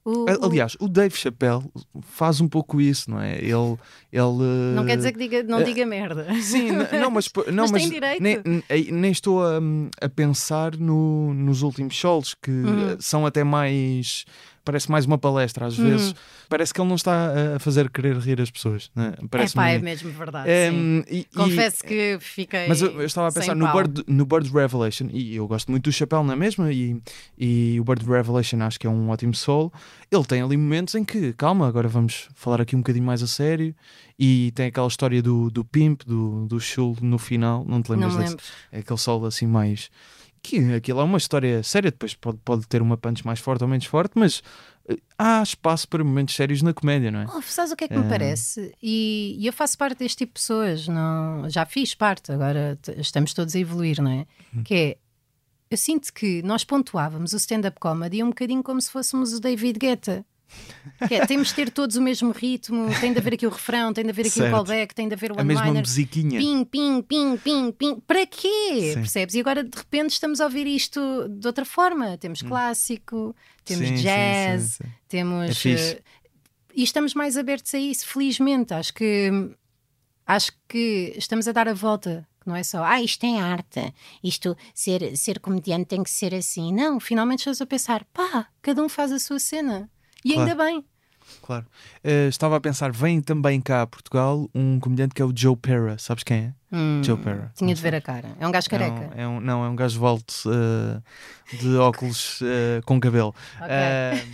O- 0.04 0.26
Aliás, 0.44 0.76
o 0.80 0.88
Dave 0.88 1.16
Chappelle 1.16 1.62
faz 2.00 2.40
um 2.40 2.48
pouco 2.48 2.80
isso, 2.80 3.08
não 3.08 3.20
é? 3.20 3.36
Ele. 3.38 3.76
ele 4.12 4.74
não 4.74 4.84
quer 4.84 4.96
dizer 4.96 5.12
que 5.12 5.18
diga, 5.20 5.44
não 5.44 5.60
eh, 5.60 5.62
diga 5.62 5.86
merda. 5.86 6.26
Sim, 6.42 6.72
não, 7.00 7.08
mas, 7.10 7.28
não, 7.52 7.68
Mas 7.68 7.70
mas. 7.70 8.18
Nem, 8.20 8.42
nem- 8.90 9.12
estou 9.12 9.40
a, 9.44 9.60
a 10.00 10.08
pensar 10.08 10.76
no- 10.76 11.32
nos 11.32 11.62
últimos 11.62 11.94
shows 11.94 12.34
que 12.34 12.50
Uhum. 12.50 12.96
são 12.98 13.24
até 13.24 13.44
mais. 13.44 14.24
Parece 14.64 14.88
mais 14.90 15.04
uma 15.06 15.18
palestra 15.18 15.66
às 15.66 15.76
Uhum. 15.76 15.84
vezes. 15.90 16.14
Parece 16.48 16.72
que 16.72 16.80
ele 16.80 16.88
não 16.88 16.94
está 16.96 17.32
a 17.56 17.58
fazer 17.58 17.90
querer 17.90 18.16
rir 18.18 18.40
as 18.40 18.50
pessoas. 18.50 18.90
Né? 18.94 19.14
É 19.20 19.26
Parece 19.28 19.54
pá, 19.54 19.68
é 19.70 19.78
mesmo 19.78 20.10
verdade. 20.12 20.48
e- 20.48 21.18
e- 21.20 21.24
Confesso 21.36 21.82
que 21.82 22.16
fiquei. 22.20 22.68
Mas 22.68 22.80
eu, 22.80 22.92
eu 23.00 23.04
estava 23.06 23.28
a 23.28 23.32
pensar 23.32 23.56
no 23.56 23.64
pau. 23.66 23.76
Bird, 23.82 24.04
no 24.06 24.24
Bird 24.24 24.48
Revelation, 24.52 25.08
e 25.12 25.34
eu 25.34 25.48
gosto 25.48 25.70
muito 25.70 25.84
do 25.84 25.92
Chapéu 25.92 26.22
na 26.22 26.36
mesma, 26.36 26.72
e, 26.72 26.96
e 27.36 27.78
o 27.80 27.84
Bird 27.84 28.04
Revelation 28.06 28.60
acho 28.62 28.78
que 28.78 28.86
é 28.86 28.90
um 28.90 29.08
ótimo 29.10 29.34
solo. 29.34 29.72
Ele 30.10 30.24
tem 30.24 30.42
ali 30.42 30.56
momentos 30.56 30.94
em 30.94 31.04
que, 31.04 31.32
calma, 31.32 31.66
agora 31.66 31.88
vamos 31.88 32.28
falar 32.34 32.60
aqui 32.60 32.76
um 32.76 32.80
bocadinho 32.80 33.04
mais 33.04 33.22
a 33.22 33.26
sério, 33.26 33.74
e 34.18 34.52
tem 34.54 34.66
aquela 34.66 34.86
história 34.86 35.20
do, 35.22 35.50
do 35.50 35.64
Pimp, 35.64 36.02
do, 36.06 36.46
do 36.46 36.60
Shul 36.60 36.96
no 37.00 37.18
final, 37.18 37.64
não 37.66 37.82
te 37.82 37.88
Não 37.90 37.96
lembras 37.96 38.16
desse? 38.16 38.30
lembro. 38.30 38.44
É 38.70 38.78
aquele 38.78 38.98
solo 38.98 39.26
assim 39.26 39.46
mais. 39.46 39.90
Que 40.42 40.74
aquilo 40.74 41.00
é 41.00 41.04
uma 41.04 41.18
história 41.18 41.62
séria, 41.62 41.90
depois 41.90 42.14
pode, 42.14 42.38
pode 42.44 42.66
ter 42.66 42.82
uma 42.82 42.96
punch 42.96 43.24
mais 43.24 43.38
forte 43.38 43.62
ou 43.62 43.68
menos 43.68 43.86
forte, 43.86 44.12
mas 44.16 44.42
eh, 44.88 44.96
há 45.16 45.40
espaço 45.42 45.86
para 45.88 46.02
momentos 46.02 46.34
sérios 46.34 46.62
na 46.62 46.74
comédia, 46.74 47.10
não 47.12 47.20
é? 47.20 47.26
Oh, 47.32 47.40
sabes 47.42 47.70
o 47.70 47.76
que 47.76 47.84
é 47.84 47.88
que 47.88 47.96
me 47.96 48.04
Eh, 48.04 48.08
parece? 48.08 48.74
E, 48.82 49.36
e 49.38 49.46
eu 49.46 49.52
faço 49.52 49.78
parte 49.78 49.98
deste 50.00 50.18
tipo 50.18 50.30
de 50.34 50.40
pessoas, 50.40 50.88
não, 50.88 51.48
já 51.48 51.64
fiz 51.64 51.94
parte, 51.94 52.32
agora 52.32 52.76
estamos 52.96 53.32
todos 53.32 53.54
a 53.54 53.58
evoluir, 53.60 54.02
não 54.02 54.10
é? 54.10 54.26
Hum. 54.54 54.64
Que 54.64 54.74
é, 54.74 54.96
eu 55.70 55.76
sinto 55.78 56.12
que 56.12 56.42
nós 56.42 56.64
pontuávamos 56.64 57.32
o 57.32 57.36
stand-up 57.36 57.78
comedy 57.78 58.22
um 58.22 58.28
bocadinho 58.30 58.62
como 58.62 58.80
se 58.80 58.90
fôssemos 58.90 59.32
o 59.32 59.40
David 59.40 59.78
Guetta. 59.78 60.24
É, 61.10 61.24
temos 61.26 61.48
de 61.48 61.54
ter 61.54 61.70
todos 61.70 61.96
o 61.96 62.02
mesmo 62.02 62.32
ritmo, 62.32 62.88
tem 63.00 63.12
de 63.12 63.18
haver 63.18 63.34
aqui 63.34 63.46
o 63.46 63.50
refrão, 63.50 63.92
tem 63.92 64.04
de 64.04 64.10
haver 64.10 64.22
aqui 64.22 64.30
o 64.30 64.42
Certo. 64.42 64.50
callback, 64.52 64.94
tem 64.94 65.08
de 65.08 65.14
haver 65.14 65.32
o 65.32 65.40
A 65.40 65.44
mesma 65.44 65.72
musiquinha. 65.72 66.40
Pim, 66.40 66.64
pim, 66.64 67.02
pim, 67.02 67.36
pim, 67.36 67.72
pim. 67.72 68.00
Para 68.00 68.26
quê? 68.26 68.92
Sim. 68.92 68.94
Percebes? 68.94 69.34
E 69.34 69.40
agora 69.40 69.62
de 69.62 69.76
repente 69.76 70.10
estamos 70.10 70.40
a 70.40 70.44
ouvir 70.44 70.66
isto 70.66 71.28
de 71.28 71.46
outra 71.46 71.64
forma. 71.64 72.16
Temos 72.18 72.42
clássico, 72.42 73.34
temos 73.64 73.90
Hum. 73.90 73.96
Sim, 73.96 74.02
jazz, 74.02 74.62
sim, 74.62 74.84
temos. 75.08 75.66
É 75.66 75.70
eh, 75.70 76.02
e 76.74 76.82
estamos 76.82 77.14
mais 77.14 77.36
abertos 77.36 77.74
a 77.74 77.78
isso, 77.78 78.06
felizmente. 78.06 78.74
Acho 78.74 78.92
que 78.94 79.30
acho 80.26 80.52
que 80.68 81.12
estamos 81.16 81.46
a 81.48 81.52
dar 81.52 81.68
a 81.68 81.74
volta. 81.74 82.26
Não 82.44 82.56
é 82.56 82.64
só, 82.64 82.82
ah, 82.82 83.00
isto 83.00 83.24
é 83.24 83.38
arte, 83.38 83.94
isto 84.22 84.56
ser, 84.74 85.16
ser 85.16 85.38
comediante 85.38 85.86
tem 85.86 86.02
que 86.02 86.10
ser 86.10 86.34
assim. 86.34 86.72
Não, 86.72 86.98
finalmente 86.98 87.38
estamos 87.40 87.60
a 87.60 87.66
pensar, 87.66 88.04
pá, 88.12 88.48
cada 88.60 88.82
um 88.82 88.88
faz 88.88 89.12
a 89.12 89.20
sua 89.20 89.38
cena. 89.38 89.88
E 90.24 90.34
Claro. 90.34 90.50
ainda 90.50 90.64
bem. 90.64 90.84
Claro. 91.40 91.66
Eh, 92.04 92.28
estava 92.28 92.56
a 92.56 92.60
pensar, 92.60 92.92
vem 92.92 93.20
também 93.20 93.60
cá 93.60 93.82
a 93.82 93.86
Portugal 93.86 94.48
um 94.54 94.78
comediante 94.78 95.14
que 95.14 95.22
é 95.22 95.24
o 95.24 95.32
Joe 95.34 95.56
Pera. 95.56 95.96
Sabes 95.98 96.22
quem 96.24 96.36
é? 96.36 96.54
Hum, 96.76 97.00
Joe 97.02 97.16
Pera. 97.16 97.50
Tinha 97.56 97.74
de 97.74 97.80
ver 97.80 97.94
a 97.94 98.00
cara. 98.00 98.30
É 98.38 98.46
um 98.46 98.50
gajo 98.52 98.66
É 98.66 98.70
careca. 98.70 99.10
um, 99.16 99.20
é 99.20 99.28
um- 99.28 99.40
não, 99.40 99.64
é 99.64 99.68
um 99.68 99.74
gajo 99.76 99.98
volto 99.98 100.34
eh, 100.46 101.56
de 101.56 101.76
óculos 101.76 102.40
eh, 102.42 102.80
com 102.84 103.00
cabelo. 103.00 103.34
Ok. 103.56 103.68
Eh, 103.70 104.24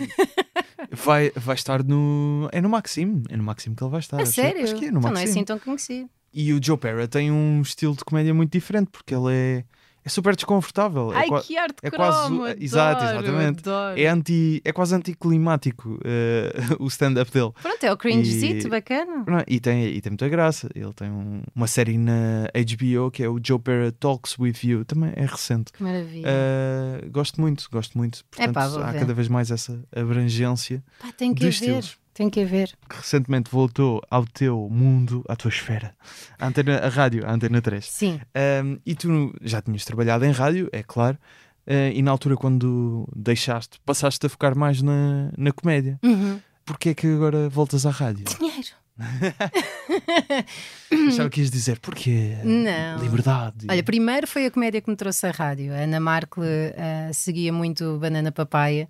vai, 0.92 1.30
vai 1.34 1.54
estar 1.54 1.82
no. 1.84 2.48
É 2.52 2.60
no 2.60 2.68
Maxime. 2.68 3.22
É 3.28 3.36
no 3.36 3.42
Maxime 3.44 3.74
que 3.76 3.82
ele 3.82 3.90
vai 3.90 4.00
estar. 4.00 4.18
É 4.18 4.22
acho- 4.22 4.32
sério? 4.32 4.64
Acho 4.64 4.74
que 4.74 4.86
é 4.86 4.90
no 4.90 4.98
então 4.98 5.10
não 5.12 5.20
é 5.20 5.24
assim 5.24 5.44
tão 5.44 5.58
conhecido. 5.58 6.08
E 6.32 6.52
o 6.52 6.60
Joe 6.62 6.76
Pera 6.76 7.08
tem 7.08 7.30
um 7.30 7.62
estilo 7.62 7.96
de 7.96 8.04
comédia 8.04 8.34
muito 8.34 8.52
diferente 8.52 8.88
porque 8.90 9.14
ele 9.14 9.32
é, 9.32 9.64
é 10.04 10.08
super 10.08 10.34
desconfortável. 10.34 11.12
é 11.12 11.16
Ai, 11.16 11.28
qua- 11.28 11.42
que 11.42 11.56
arte 11.56 11.76
é 11.82 11.90
quase- 11.90 12.32
adoro, 12.34 12.54
exato, 12.62 13.04
exatamente. 13.04 13.60
adoro. 13.60 14.00
é, 14.00 14.06
anti, 14.06 14.62
é 14.64 14.72
quase 14.72 14.94
anticlimático 14.94 15.98
eh, 16.04 16.52
o 16.80 16.86
stand-up 16.88 17.30
dele. 17.30 17.50
Pronto, 17.60 17.84
é 17.84 17.92
o 17.92 17.96
cringezito, 17.96 18.66
E- 18.66 18.70
bacana. 18.70 19.24
Não, 19.26 19.42
e, 19.46 19.60
tem, 19.60 19.84
e 19.86 20.00
tem 20.00 20.10
muita 20.10 20.28
graça. 20.28 20.68
Ele 20.74 20.92
tem 20.94 21.10
um- 21.10 21.42
uma 21.54 21.66
série 21.66 21.98
na 21.98 22.48
HBO 22.54 23.10
que 23.10 23.22
é 23.22 23.28
o 23.28 23.38
Joe 23.44 23.58
Pera 23.58 23.92
Talks 23.92 24.38
With 24.38 24.56
You, 24.64 24.84
também 24.84 25.12
é 25.14 25.26
recente. 25.26 25.72
Que 25.72 25.82
maravilha. 25.82 26.28
Uh, 26.28 27.10
gosto 27.10 27.40
muito, 27.40 27.68
gosto 27.70 27.96
muito. 27.98 28.24
Portanto, 28.30 28.50
Epá, 28.50 28.64
há 28.64 28.92
ver. 28.92 29.00
cada 29.00 29.14
vez 29.14 29.28
mais 29.28 29.50
essa 29.50 29.80
abrangência 29.94 30.82
Pá, 31.00 31.08
tem 31.12 31.34
que 31.34 31.40
de 31.40 31.46
haver. 31.46 31.52
estilos. 31.54 31.98
Tem 32.18 32.28
que 32.28 32.40
haver. 32.40 32.76
que 32.88 32.96
recentemente 32.96 33.48
voltou 33.48 34.02
ao 34.10 34.26
teu 34.26 34.68
mundo, 34.68 35.24
à 35.28 35.36
tua 35.36 35.50
esfera, 35.50 35.94
a, 36.36 36.48
antena, 36.48 36.78
a 36.78 36.88
rádio, 36.88 37.24
a 37.24 37.32
Antena 37.32 37.62
3. 37.62 37.84
Sim. 37.84 38.20
Um, 38.64 38.76
e 38.84 38.96
tu 38.96 39.32
já 39.40 39.62
tinhas 39.62 39.84
trabalhado 39.84 40.24
em 40.24 40.32
rádio, 40.32 40.68
é 40.72 40.82
claro, 40.82 41.16
uh, 41.64 41.92
e 41.94 42.02
na 42.02 42.10
altura 42.10 42.36
quando 42.36 43.08
deixaste, 43.14 43.78
passaste 43.86 44.26
a 44.26 44.28
focar 44.28 44.58
mais 44.58 44.82
na, 44.82 45.30
na 45.38 45.52
comédia. 45.52 45.96
Uhum. 46.02 46.40
Porquê 46.64 46.88
é 46.88 46.94
que 46.94 47.06
agora 47.06 47.48
voltas 47.48 47.86
à 47.86 47.90
rádio? 47.90 48.24
Dinheiro. 48.36 48.70
Achava 51.08 51.30
que 51.30 51.40
ias 51.40 51.52
dizer 51.52 51.78
porquê? 51.78 52.36
Não. 52.42 53.00
Liberdade. 53.00 53.66
Olha, 53.70 53.82
primeiro 53.84 54.26
foi 54.26 54.46
a 54.46 54.50
comédia 54.50 54.80
que 54.80 54.90
me 54.90 54.96
trouxe 54.96 55.24
à 55.24 55.30
rádio. 55.30 55.72
A 55.72 55.76
Ana 55.76 56.00
Markle 56.00 56.74
ah, 56.76 57.12
seguia 57.12 57.52
muito 57.52 57.96
Banana 58.00 58.32
Papaya 58.32 58.88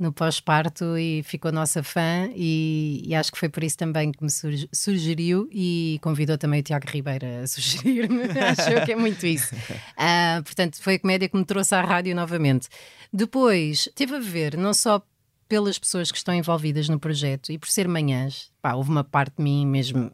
no 0.00 0.12
pós-parto 0.12 0.96
e 0.96 1.22
ficou 1.22 1.52
nossa 1.52 1.82
fã 1.82 2.30
e, 2.34 3.02
e, 3.06 3.14
acho 3.14 3.30
que 3.30 3.38
foi 3.38 3.50
por 3.50 3.62
isso 3.62 3.76
também 3.76 4.10
que 4.10 4.24
me 4.24 4.30
sugeriu 4.72 5.46
e 5.52 5.98
convidou 6.02 6.38
também 6.38 6.60
o 6.60 6.62
Tiago 6.62 6.86
Ribeiro 6.88 7.26
a 7.42 7.46
sugerir-me. 7.46 8.22
acho 8.40 8.86
que 8.86 8.92
é 8.92 8.96
muito 8.96 9.26
isso. 9.26 9.54
Uh, 9.54 10.42
portanto, 10.42 10.82
foi 10.82 10.94
a 10.94 10.98
comédia 10.98 11.28
que 11.28 11.36
me 11.36 11.44
trouxe 11.44 11.74
à 11.74 11.82
rádio 11.82 12.16
novamente. 12.16 12.68
Depois, 13.12 13.90
teve 13.94 14.16
a 14.16 14.20
ver 14.20 14.56
não 14.56 14.72
só 14.72 15.02
pelas 15.46 15.78
pessoas 15.78 16.10
que 16.10 16.16
estão 16.16 16.32
envolvidas 16.32 16.88
no 16.88 16.98
projeto 16.98 17.52
e 17.52 17.58
por 17.58 17.68
ser 17.68 17.86
manhãs, 17.86 18.50
pá, 18.62 18.74
houve 18.74 18.88
uma 18.88 19.04
parte 19.04 19.36
de 19.36 19.42
mim 19.42 19.66
mesmo 19.66 20.10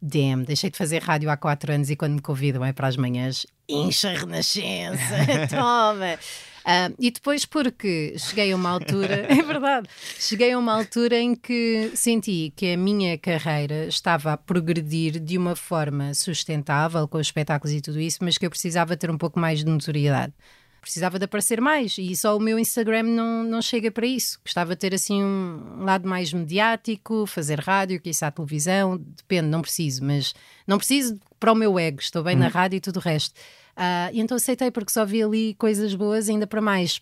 damn, 0.00 0.44
deixei 0.44 0.70
de 0.70 0.78
fazer 0.78 1.02
rádio 1.02 1.30
há 1.30 1.36
quatro 1.36 1.72
anos 1.72 1.90
e 1.90 1.96
quando 1.96 2.14
me 2.14 2.20
convidam 2.20 2.64
é 2.64 2.72
para 2.72 2.88
as 2.88 2.96
manhãs, 2.96 3.46
incha 3.68 4.10
a 4.10 4.18
renascença, 4.18 5.14
toma. 5.50 6.18
Uh, 6.60 6.94
e 6.98 7.10
depois 7.10 7.46
porque 7.46 8.14
cheguei 8.18 8.52
a 8.52 8.56
uma 8.56 8.68
altura, 8.68 9.26
é 9.32 9.42
verdade, 9.42 9.88
cheguei 10.18 10.52
a 10.52 10.58
uma 10.58 10.74
altura 10.74 11.18
em 11.18 11.34
que 11.34 11.90
senti 11.94 12.52
que 12.54 12.74
a 12.74 12.76
minha 12.76 13.16
carreira 13.16 13.86
estava 13.86 14.32
a 14.32 14.36
progredir 14.36 15.18
de 15.18 15.38
uma 15.38 15.56
forma 15.56 16.12
sustentável 16.12 17.08
com 17.08 17.16
os 17.16 17.26
espetáculos 17.26 17.74
e 17.74 17.80
tudo 17.80 17.98
isso, 17.98 18.18
mas 18.20 18.36
que 18.36 18.44
eu 18.44 18.50
precisava 18.50 18.96
ter 18.96 19.10
um 19.10 19.16
pouco 19.16 19.40
mais 19.40 19.60
de 19.60 19.64
notoriedade 19.64 20.34
precisava 20.80 21.18
de 21.18 21.24
aparecer 21.24 21.60
mais 21.60 21.96
e 21.98 22.14
só 22.16 22.36
o 22.36 22.40
meu 22.40 22.58
Instagram 22.58 23.02
não, 23.02 23.42
não 23.42 23.62
chega 23.62 23.90
para 23.90 24.06
isso. 24.06 24.40
Gostava 24.44 24.74
de 24.74 24.80
ter 24.80 24.94
assim 24.94 25.22
um 25.22 25.84
lado 25.84 26.08
mais 26.08 26.32
mediático, 26.32 27.26
fazer 27.26 27.60
rádio, 27.60 28.00
que 28.00 28.10
isso 28.10 28.24
à 28.24 28.30
televisão, 28.30 28.96
depende, 28.96 29.48
não 29.48 29.62
preciso, 29.62 30.04
mas 30.04 30.34
não 30.66 30.78
preciso 30.78 31.18
para 31.38 31.52
o 31.52 31.54
meu 31.54 31.78
ego, 31.78 32.00
estou 32.00 32.22
bem 32.22 32.36
hum. 32.36 32.40
na 32.40 32.48
rádio 32.48 32.76
e 32.76 32.80
tudo 32.80 32.96
o 32.96 33.00
resto. 33.00 33.34
Uh, 33.76 34.12
e 34.12 34.20
então 34.20 34.36
aceitei 34.36 34.70
porque 34.70 34.92
só 34.92 35.04
vi 35.04 35.22
ali 35.22 35.54
coisas 35.54 35.94
boas, 35.94 36.28
ainda 36.28 36.46
para 36.46 36.60
mais. 36.60 37.00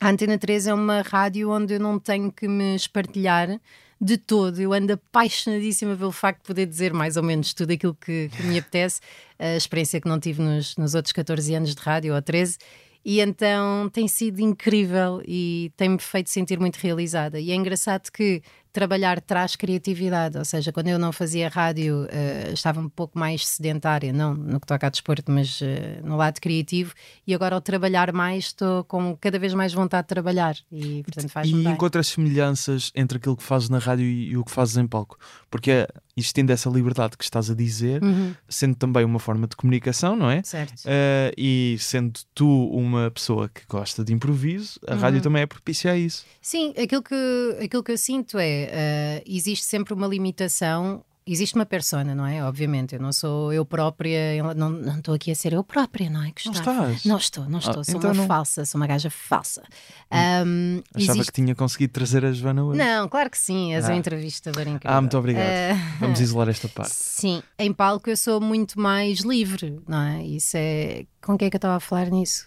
A 0.00 0.10
Antena 0.10 0.38
3 0.38 0.68
é 0.68 0.74
uma 0.74 1.02
rádio 1.02 1.50
onde 1.50 1.74
eu 1.74 1.80
não 1.80 1.98
tenho 1.98 2.30
que 2.30 2.46
me 2.46 2.76
espartilhar 2.76 3.60
de 4.00 4.16
todo. 4.16 4.60
Eu 4.60 4.72
ando 4.72 4.92
apaixonadíssima 4.92 5.96
pelo 5.96 6.12
facto 6.12 6.42
de 6.42 6.46
poder 6.46 6.66
dizer 6.66 6.92
mais 6.92 7.16
ou 7.16 7.22
menos 7.22 7.52
tudo 7.52 7.72
aquilo 7.72 7.94
que, 7.94 8.28
que 8.28 8.42
me 8.44 8.58
apetece, 8.58 9.00
a 9.38 9.56
experiência 9.56 10.00
que 10.00 10.08
não 10.08 10.20
tive 10.20 10.40
nos, 10.40 10.76
nos 10.76 10.94
outros 10.94 11.12
14 11.12 11.54
anos 11.54 11.74
de 11.74 11.82
rádio 11.82 12.14
ou 12.14 12.22
13. 12.22 12.58
E 13.04 13.20
então 13.20 13.88
tem 13.90 14.06
sido 14.06 14.40
incrível 14.40 15.22
e 15.26 15.72
tem-me 15.76 15.98
feito 15.98 16.30
sentir 16.30 16.58
muito 16.58 16.76
realizada. 16.76 17.40
E 17.40 17.50
é 17.50 17.54
engraçado 17.54 18.10
que 18.10 18.42
trabalhar 18.72 19.20
traz 19.20 19.56
criatividade, 19.56 20.38
ou 20.38 20.44
seja, 20.44 20.72
quando 20.72 20.88
eu 20.88 20.98
não 20.98 21.12
fazia 21.12 21.48
rádio 21.48 22.04
uh, 22.04 22.52
estava 22.52 22.80
um 22.80 22.88
pouco 22.88 23.18
mais 23.18 23.46
sedentária, 23.46 24.12
não 24.12 24.34
no 24.34 24.60
que 24.60 24.66
toca 24.66 24.86
a 24.86 24.90
desporto, 24.90 25.30
mas 25.30 25.60
uh, 25.60 25.64
no 26.04 26.16
lado 26.16 26.40
criativo, 26.40 26.92
e 27.26 27.34
agora 27.34 27.54
ao 27.54 27.60
trabalhar 27.60 28.12
mais 28.12 28.46
estou 28.46 28.84
com 28.84 29.16
cada 29.16 29.38
vez 29.38 29.54
mais 29.54 29.72
vontade 29.72 30.04
de 30.04 30.08
trabalhar 30.08 30.56
e 30.70 31.02
portanto 31.02 31.30
faz 31.30 31.48
E 31.48 31.52
bem. 31.52 31.72
encontras 31.72 32.08
semelhanças 32.08 32.90
entre 32.94 33.18
aquilo 33.18 33.36
que 33.36 33.42
fazes 33.42 33.68
na 33.68 33.78
rádio 33.78 34.04
e, 34.04 34.30
e 34.30 34.36
o 34.36 34.44
que 34.44 34.50
fazes 34.50 34.76
em 34.76 34.86
palco, 34.86 35.18
porque 35.50 35.86
existindo 36.16 36.52
essa 36.52 36.68
liberdade 36.68 37.16
que 37.16 37.22
estás 37.22 37.50
a 37.50 37.54
dizer, 37.54 38.02
uhum. 38.02 38.34
sendo 38.48 38.74
também 38.74 39.04
uma 39.04 39.20
forma 39.20 39.46
de 39.46 39.56
comunicação, 39.56 40.16
não 40.16 40.28
é? 40.28 40.42
Certo. 40.42 40.80
Uh, 40.80 41.32
e 41.36 41.76
sendo 41.78 42.18
tu 42.34 42.68
uma 42.70 43.10
pessoa 43.10 43.48
que 43.48 43.62
gosta 43.68 44.04
de 44.04 44.12
improviso, 44.12 44.80
a 44.86 44.94
uhum. 44.94 45.00
rádio 45.00 45.20
também 45.22 45.42
é 45.42 45.46
propícia 45.46 45.92
a 45.92 45.96
isso. 45.96 46.24
Sim, 46.40 46.74
aquilo 46.80 47.02
que, 47.02 47.58
aquilo 47.62 47.82
que 47.82 47.92
eu 47.92 47.98
sinto 47.98 48.38
é 48.38 48.57
uh, 48.66 49.22
existe 49.26 49.64
sempre 49.64 49.94
uma 49.94 50.06
limitação. 50.06 51.04
Existe 51.26 51.54
uma 51.56 51.66
persona, 51.66 52.14
não 52.14 52.26
é? 52.26 52.42
Obviamente, 52.42 52.94
eu 52.94 53.00
não 53.00 53.12
sou 53.12 53.52
eu 53.52 53.62
própria, 53.62 54.42
não, 54.54 54.70
não 54.70 54.96
estou 54.96 55.14
aqui 55.14 55.30
a 55.30 55.34
ser 55.34 55.52
eu 55.52 55.62
própria, 55.62 56.08
não 56.08 56.24
é? 56.24 56.32
Que 56.32 56.46
não 56.46 56.54
estás? 56.54 57.04
Não 57.04 57.18
estou, 57.18 57.44
não 57.50 57.58
estou, 57.58 57.80
ah, 57.80 57.84
sou 57.84 57.96
então 57.96 58.12
uma 58.12 58.22
não... 58.22 58.26
falsa, 58.26 58.64
sou 58.64 58.80
uma 58.80 58.86
gaja 58.86 59.10
falsa. 59.10 59.62
Um, 60.10 60.80
Achava 60.94 61.12
existe... 61.12 61.26
que 61.26 61.42
tinha 61.42 61.54
conseguido 61.54 61.92
trazer 61.92 62.24
a 62.24 62.32
Joana 62.32 62.64
hoje. 62.64 62.78
Não, 62.78 63.06
claro 63.10 63.28
que 63.28 63.36
sim, 63.36 63.74
és 63.74 63.84
ah. 63.84 63.88
uma 63.88 63.96
entrevistadora 63.96 64.70
incrível. 64.70 64.96
Ah, 64.96 65.02
muito 65.02 65.18
obrigado. 65.18 65.44
Uh... 65.44 65.78
Vamos 66.00 66.18
isolar 66.18 66.48
esta 66.48 66.66
parte. 66.66 66.94
Sim, 66.94 67.42
em 67.58 67.74
palco 67.74 68.08
eu 68.08 68.16
sou 68.16 68.40
muito 68.40 68.80
mais 68.80 69.18
livre, 69.18 69.82
não 69.86 70.00
é? 70.00 70.24
Isso 70.24 70.56
é. 70.56 71.04
Com 71.20 71.36
quem 71.36 71.48
é 71.48 71.50
que 71.50 71.56
eu 71.56 71.58
estava 71.58 71.76
a 71.76 71.80
falar 71.80 72.06
nisso? 72.06 72.46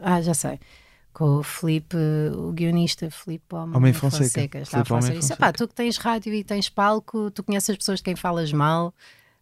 Ah, 0.00 0.22
já 0.22 0.34
sei 0.34 0.60
com 1.12 1.38
o 1.38 1.42
Felipe, 1.42 1.96
o 2.36 2.52
guionista 2.52 3.10
Felipe 3.10 3.54
Homem, 3.54 3.76
Homem 3.76 3.92
Fonseca. 3.92 4.24
Fonseca. 4.24 4.58
Estava 4.60 4.82
a 4.82 4.84
falar 4.84 5.14
isso. 5.14 5.34
tu 5.56 5.68
que 5.68 5.74
tens 5.74 5.96
rádio 5.96 6.32
e 6.32 6.44
tens 6.44 6.68
palco, 6.68 7.30
tu 7.30 7.42
conheces 7.42 7.70
as 7.70 7.76
pessoas 7.76 7.98
de 7.98 8.04
quem 8.04 8.16
falas 8.16 8.52
mal, 8.52 8.94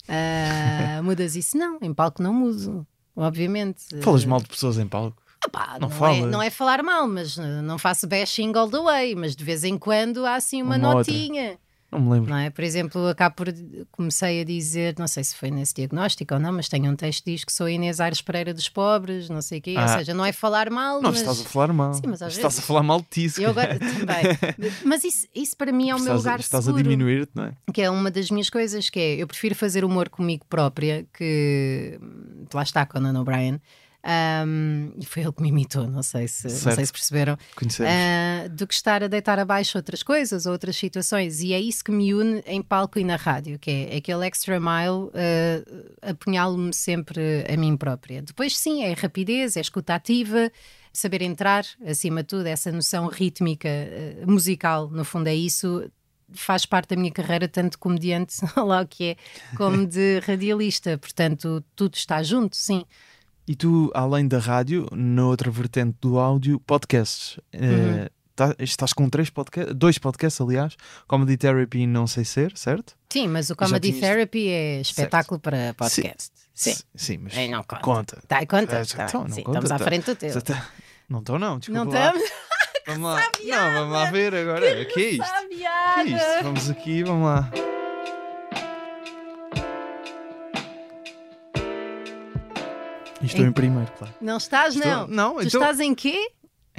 uh, 0.09 1.03
mudas 1.05 1.37
isso? 1.37 1.57
Não, 1.57 1.79
em 1.81 1.93
palco 1.93 2.23
não 2.23 2.33
mudo, 2.33 2.87
obviamente. 3.14 4.01
Falas 4.03 4.25
mal 4.25 4.41
de 4.41 4.49
pessoas 4.49 4.79
em 4.79 4.87
palco? 4.87 5.23
Epá, 5.45 5.79
não, 5.81 5.89
não, 5.89 6.07
é, 6.07 6.21
não, 6.23 6.43
é, 6.43 6.51
falar 6.51 6.83
mal, 6.83 7.07
mas 7.07 7.37
não 7.37 7.79
faço 7.79 8.09
bashing 8.09 8.53
all 8.57 8.69
the 8.69 8.81
way, 8.81 9.14
mas 9.14 9.37
de 9.37 9.45
vez 9.45 9.62
em 9.62 9.79
quando 9.79 10.27
há 10.27 10.35
assim 10.35 10.62
uma, 10.62 10.77
uma 10.77 10.95
notinha. 10.95 11.51
Outra. 11.51 11.68
Não 11.91 12.01
me 12.01 12.11
lembro. 12.11 12.30
Não 12.30 12.36
é? 12.36 12.51
Por 12.51 12.62
exemplo, 12.62 13.07
acabo 13.09 13.34
por 13.34 13.47
comecei 13.91 14.43
a 14.43 14.45
dizer, 14.45 14.95
não 14.99 15.09
sei 15.09 15.24
se 15.24 15.34
foi 15.34 15.51
nesse 15.51 15.72
diagnóstico 15.72 16.34
ou 16.34 16.41
não, 16.41 16.53
mas 16.53 16.68
tenho 16.68 16.91
um 16.91 16.95
texto 16.95 17.24
que 17.24 17.32
diz 17.32 17.45
que 17.45 17.53
sou 17.53 17.66
Inês 17.66 17.99
Aires 17.99 18.20
Pereira 18.20 18.53
dos 18.53 18.68
pobres, 18.68 19.30
não 19.30 19.41
sei 19.41 19.59
o 19.59 19.62
quê. 19.62 19.74
Ah. 19.76 19.82
Ou 19.82 19.89
seja, 19.89 20.12
não 20.12 20.24
é 20.24 20.32
falar 20.32 20.68
mal. 20.70 21.01
Não 21.01 21.11
mas... 21.11 21.20
estás 21.20 21.41
a 21.41 21.45
falar 21.45 21.72
mal. 21.72 21.95
Sim, 21.95 22.03
mas 22.07 22.20
às 22.20 22.34
estás 22.34 22.55
vezes... 22.55 22.64
a 22.64 22.66
falar 22.66 22.82
mal 22.82 23.01
de 23.01 23.28
ti. 23.28 23.43
Eu 23.43 23.51
agora 23.51 23.78
também. 23.78 24.72
mas 24.84 25.03
isso, 25.03 25.26
isso 25.34 25.57
para 25.57 25.72
mim 25.72 25.89
é 25.89 25.95
o 25.95 25.97
estás 25.97 26.05
meu 26.05 26.16
lugar 26.16 26.41
estás 26.41 26.64
seguro. 26.64 26.80
Estás 26.80 26.86
a 26.86 26.97
diminuir-te, 26.97 27.32
não 27.34 27.45
é? 27.45 27.53
Que 27.72 27.82
é 27.82 27.91
uma 27.91 28.11
das 28.11 28.30
minhas 28.30 28.51
coisas, 28.51 28.91
que 28.91 29.01
é 29.01 29.14
eu 29.16 29.26
prefiro 29.26 29.55
fazer 29.55 29.82
humor 29.82 30.11
comigo 30.11 30.45
própria, 30.47 31.07
que 31.16 31.99
lá 32.53 32.62
está 32.62 32.84
com 32.84 32.99
a 32.99 33.01
Nana 33.01 33.20
O'Brien 33.20 33.61
um, 34.05 34.92
e 34.96 35.05
foi 35.05 35.22
ele 35.22 35.32
que 35.32 35.42
me 35.42 35.49
imitou, 35.49 35.88
não 35.88 36.03
sei 36.03 36.28
se, 36.28 36.46
não 36.46 36.74
sei 36.74 36.86
se 36.86 36.92
perceberam, 36.92 37.34
uh, 37.34 38.49
do 38.51 38.66
que 38.66 38.74
estar 38.74 39.03
a 39.03 39.09
deitar 39.09 39.38
abaixo 39.38 39.76
outras 39.76 40.03
coisas 40.03 40.46
ou 40.46 40.53
outras 40.53 40.76
situações. 40.76 41.40
E 41.40 41.53
é 41.53 41.61
isso 41.61 41.84
que 41.84 41.90
me 41.90 42.14
une 42.14 42.42
em 42.46 42.62
palco 42.62 42.99
e 42.99 43.05
na 43.05 43.16
rádio, 43.16 43.59
que 43.59 43.70
é 43.70 43.96
aquele 43.96 44.26
extra 44.26 44.61
mile, 44.61 45.09
uh, 45.09 45.92
apunhá-lo-me 46.03 46.72
sempre 46.72 47.44
a 47.53 47.57
mim 47.57 47.76
própria. 47.76 48.22
Depois, 48.22 48.57
sim, 48.57 48.84
é 48.84 48.92
rapidez, 48.92 49.57
é 49.57 49.61
escuta 49.61 49.94
ativa, 49.94 50.51
saber 50.92 51.20
entrar, 51.20 51.64
acima 51.84 52.22
de 52.22 52.28
tudo, 52.28 52.46
essa 52.46 52.70
noção 52.70 53.09
rítmica, 53.09 53.68
uh, 53.68 54.30
musical, 54.30 54.88
no 54.88 55.05
fundo 55.05 55.26
é 55.26 55.34
isso, 55.34 55.90
faz 56.30 56.64
parte 56.64 56.90
da 56.90 56.96
minha 56.96 57.11
carreira, 57.11 57.49
tanto 57.49 57.72
de 57.72 57.78
comediante, 57.78 58.36
lá 58.57 58.82
o 58.82 58.86
que 58.86 59.05
é, 59.05 59.16
como 59.57 59.84
de 59.84 60.20
radialista. 60.20 60.96
Portanto, 60.99 61.64
tudo 61.74 61.94
está 61.94 62.22
junto, 62.22 62.57
sim. 62.57 62.84
E 63.49 63.57
tu, 63.57 63.90
além 63.94 64.28
da 64.28 64.38
rádio, 64.38 64.86
na 64.92 65.24
outra 65.24 65.51
vertente 65.51 65.96
do 66.03 66.18
áudio, 66.18 66.61
podcasts. 66.61 67.38
Uhum. 67.55 68.05
Uh, 68.05 68.11
tá, 68.36 68.55
estás 68.59 68.92
com 68.92 69.09
três 69.09 69.30
podcasts, 69.30 69.74
dois 69.74 69.96
podcasts, 69.96 70.38
aliás, 70.38 70.76
Comedy 71.07 71.38
Therapy 71.38 71.78
e 71.78 71.86
Não 71.86 72.07
Sei 72.07 72.26
Ser, 72.26 72.55
certo? 72.55 72.94
Sim, 73.11 73.26
mas 73.28 73.49
o 73.49 73.57
Comedy 73.57 73.94
Therapy 73.94 74.51
é 74.51 74.80
espetáculo 74.82 75.40
certo. 75.42 75.74
para 75.76 75.88
podcast. 75.88 76.30
Sim, 76.53 76.74
sim, 76.74 76.82
sim 76.94 77.18
mas 77.22 77.34
é, 77.38 77.49
não 77.49 77.62
conta. 77.62 77.82
conta. 77.82 78.22
Tá, 78.28 78.44
conta. 78.44 78.76
É, 78.76 78.84
tá, 78.84 79.05
então, 79.07 79.28
sim, 79.30 79.42
conta, 79.42 79.61
estamos 79.61 79.68
tá. 79.70 79.76
à 79.76 79.78
frente 79.78 80.05
do 80.05 80.14
teu. 80.14 80.42
Tá. 80.42 80.68
Não 81.09 81.20
estou, 81.20 81.38
não, 81.38 81.59
desculpa. 81.59 81.84
Não 81.86 81.90
estamos? 81.90 82.30
Vamos 82.86 83.03
lá. 83.16 83.30
Não, 83.46 83.72
vamos 83.72 83.92
lá 83.94 84.11
ver 84.11 84.34
agora. 84.34 84.84
Que, 84.84 84.92
que 84.92 85.01
é 85.01 85.11
isto? 85.12 85.49
Que 85.49 85.64
é 85.64 86.05
isto? 86.05 86.42
Vamos 86.42 86.68
aqui, 86.68 87.03
vamos 87.03 87.24
lá. 87.24 87.51
Estou 93.23 93.45
em, 93.45 93.49
em 93.49 93.53
primeiro, 93.53 93.91
claro. 93.99 94.14
Não 94.21 94.37
estás, 94.37 94.75
Estou... 94.75 94.91
não. 94.91 95.07
Não, 95.09 95.35
tu 95.35 95.47
então... 95.47 95.61
estás 95.61 95.81
em 95.81 95.95
quê? 95.95 96.31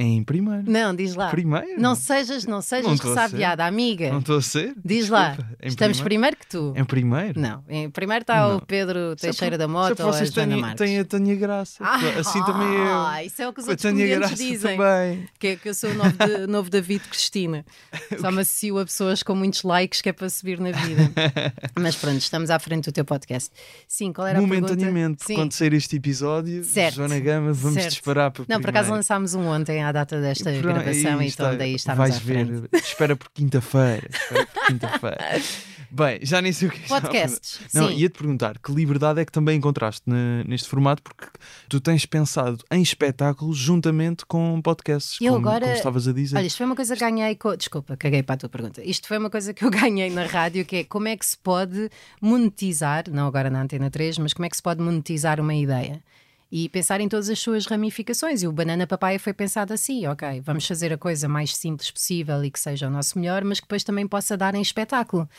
Em 0.01 0.23
primeiro. 0.23 0.63
Não, 0.65 0.95
diz 0.95 1.13
lá. 1.13 1.29
Primeiro? 1.29 1.77
Não 1.77 1.93
sejas, 1.93 2.45
não 2.45 2.61
sejas 2.61 2.97
ressabiada, 3.01 3.65
amiga. 3.65 4.09
Não 4.09 4.19
estou 4.19 4.37
a 4.37 4.41
ser? 4.41 4.73
Diz 4.83 5.07
Desculpa. 5.07 5.21
lá. 5.21 5.37
Estamos 5.61 5.99
primeiro? 5.99 6.37
primeiro? 6.37 6.37
que 6.37 6.47
tu. 6.47 6.73
Em 6.73 6.85
primeiro? 6.85 7.37
Não. 7.37 7.63
Em 7.67 7.89
primeiro 7.89 8.23
está 8.23 8.55
o 8.55 8.61
Pedro 8.65 9.13
Teixeira 9.17 9.57
da 9.57 9.67
Moto 9.67 9.99
ou 9.99 10.09
a 10.09 10.23
Joana 10.23 10.53
têm, 10.53 10.61
Marques. 10.61 10.77
Tem 10.77 10.99
a 10.99 11.03
Tânia 11.03 11.35
Graça. 11.35 11.83
Ah, 11.83 11.99
assim 12.17 12.41
também 12.45 12.73
eu. 12.73 12.93
Ah, 12.93 13.23
isso 13.25 13.41
é 13.41 13.47
o 13.49 13.51
que 13.51 13.59
os 13.59 13.67
outros 13.67 13.91
comediantes 13.91 14.37
dizem. 14.37 14.77
Também. 14.77 15.27
Que, 15.37 15.47
é, 15.47 15.55
que 15.57 15.67
eu 15.67 15.73
sou 15.73 15.89
o 15.89 15.93
novo, 15.93 16.11
de, 16.11 16.47
novo 16.47 16.69
David 16.69 17.03
Cristina. 17.09 17.65
Só 18.21 18.31
me 18.31 18.39
associo 18.39 18.79
a 18.79 18.85
pessoas 18.85 19.21
com 19.21 19.35
muitos 19.35 19.63
likes 19.63 20.01
que 20.01 20.07
é 20.07 20.13
para 20.13 20.29
subir 20.29 20.61
na 20.61 20.71
vida. 20.71 21.11
Mas 21.77 21.97
pronto, 21.97 22.19
estamos 22.19 22.49
à 22.49 22.57
frente 22.57 22.85
do 22.85 22.93
teu 22.93 23.03
podcast. 23.03 23.51
Sim, 23.85 24.13
qual 24.13 24.27
era 24.27 24.39
a 24.39 24.41
pergunta? 24.41 24.61
Momentaneamente, 24.61 25.25
quando 25.33 25.51
sair 25.51 25.73
este 25.73 25.97
episódio, 25.97 26.63
certo. 26.63 26.95
Joana 26.95 27.19
Gama, 27.19 27.51
vamos 27.51 27.73
certo. 27.73 27.89
disparar 27.89 28.31
para 28.31 28.45
Não, 28.47 28.61
por 28.61 28.69
acaso 28.69 28.91
lançámos 28.91 29.33
um 29.33 29.45
ontem 29.45 29.83
à 29.83 29.88
data 29.91 30.19
desta 30.21 30.51
gravação, 30.51 31.21
então 31.21 31.57
daí 31.57 31.75
estamos 31.75 31.97
Vais 31.97 32.17
ver, 32.19 32.69
espera 32.73 33.15
por 33.15 33.29
quinta-feira. 33.31 34.09
Espera 34.11 34.45
por 34.45 34.65
quinta-feira. 34.67 35.17
Bem, 35.91 36.19
já 36.21 36.39
nem 36.39 36.51
sei 36.51 36.67
o 36.67 36.71
que 36.71 36.85
é 36.85 36.87
Podcasts. 36.87 37.59
Não, 37.73 37.89
ia-te 37.89 38.17
perguntar 38.17 38.59
que 38.59 38.71
liberdade 38.71 39.21
é 39.21 39.25
que 39.25 39.31
também 39.31 39.57
encontraste 39.57 40.03
neste 40.45 40.69
formato, 40.69 41.01
porque 41.01 41.27
tu 41.67 41.81
tens 41.81 42.05
pensado 42.05 42.63
em 42.71 42.81
espetáculos 42.81 43.57
juntamente 43.57 44.23
com 44.25 44.61
podcasts, 44.61 45.19
eu 45.19 45.33
como, 45.33 45.47
agora, 45.47 45.65
como 45.65 45.77
estavas 45.77 46.07
a 46.07 46.13
dizer. 46.13 46.37
Olha, 46.37 46.45
isto 46.45 46.57
foi 46.57 46.65
uma 46.67 46.75
coisa 46.75 46.93
que 46.93 46.99
ganhei. 46.99 47.35
Co... 47.35 47.55
Desculpa, 47.55 47.97
caguei 47.97 48.21
para 48.21 48.35
a 48.35 48.37
tua 48.37 48.49
pergunta. 48.49 48.83
Isto 48.83 49.07
foi 49.07 49.17
uma 49.17 49.29
coisa 49.29 49.51
que 49.51 49.65
eu 49.65 49.71
ganhei 49.71 50.11
na 50.11 50.25
rádio, 50.25 50.63
que 50.63 50.77
é 50.77 50.83
como 50.83 51.07
é 51.07 51.17
que 51.17 51.25
se 51.25 51.37
pode 51.37 51.89
monetizar, 52.21 53.05
não 53.09 53.25
agora 53.25 53.49
na 53.49 53.61
Antena 53.61 53.89
3, 53.89 54.19
mas 54.19 54.33
como 54.33 54.45
é 54.45 54.49
que 54.49 54.55
se 54.55 54.63
pode 54.63 54.81
monetizar 54.81 55.39
uma 55.39 55.55
ideia. 55.55 56.03
E 56.51 56.67
pensar 56.69 56.99
em 56.99 57.07
todas 57.07 57.29
as 57.29 57.39
suas 57.39 57.65
ramificações. 57.65 58.41
E 58.41 58.47
o 58.47 58.51
Banana 58.51 58.87
Papaya 58.87 59.19
foi 59.19 59.33
pensado 59.33 59.73
assim: 59.73 60.05
ok, 60.07 60.41
vamos 60.41 60.65
fazer 60.65 60.91
a 60.91 60.97
coisa 60.97 61.27
mais 61.27 61.55
simples 61.55 61.91
possível 61.91 62.43
e 62.43 62.51
que 62.51 62.59
seja 62.59 62.87
o 62.87 62.89
nosso 62.89 63.19
melhor, 63.19 63.43
mas 63.43 63.59
que 63.59 63.65
depois 63.65 63.83
também 63.83 64.07
possa 64.07 64.35
dar 64.35 64.55
em 64.55 64.61
espetáculo. 64.61 65.29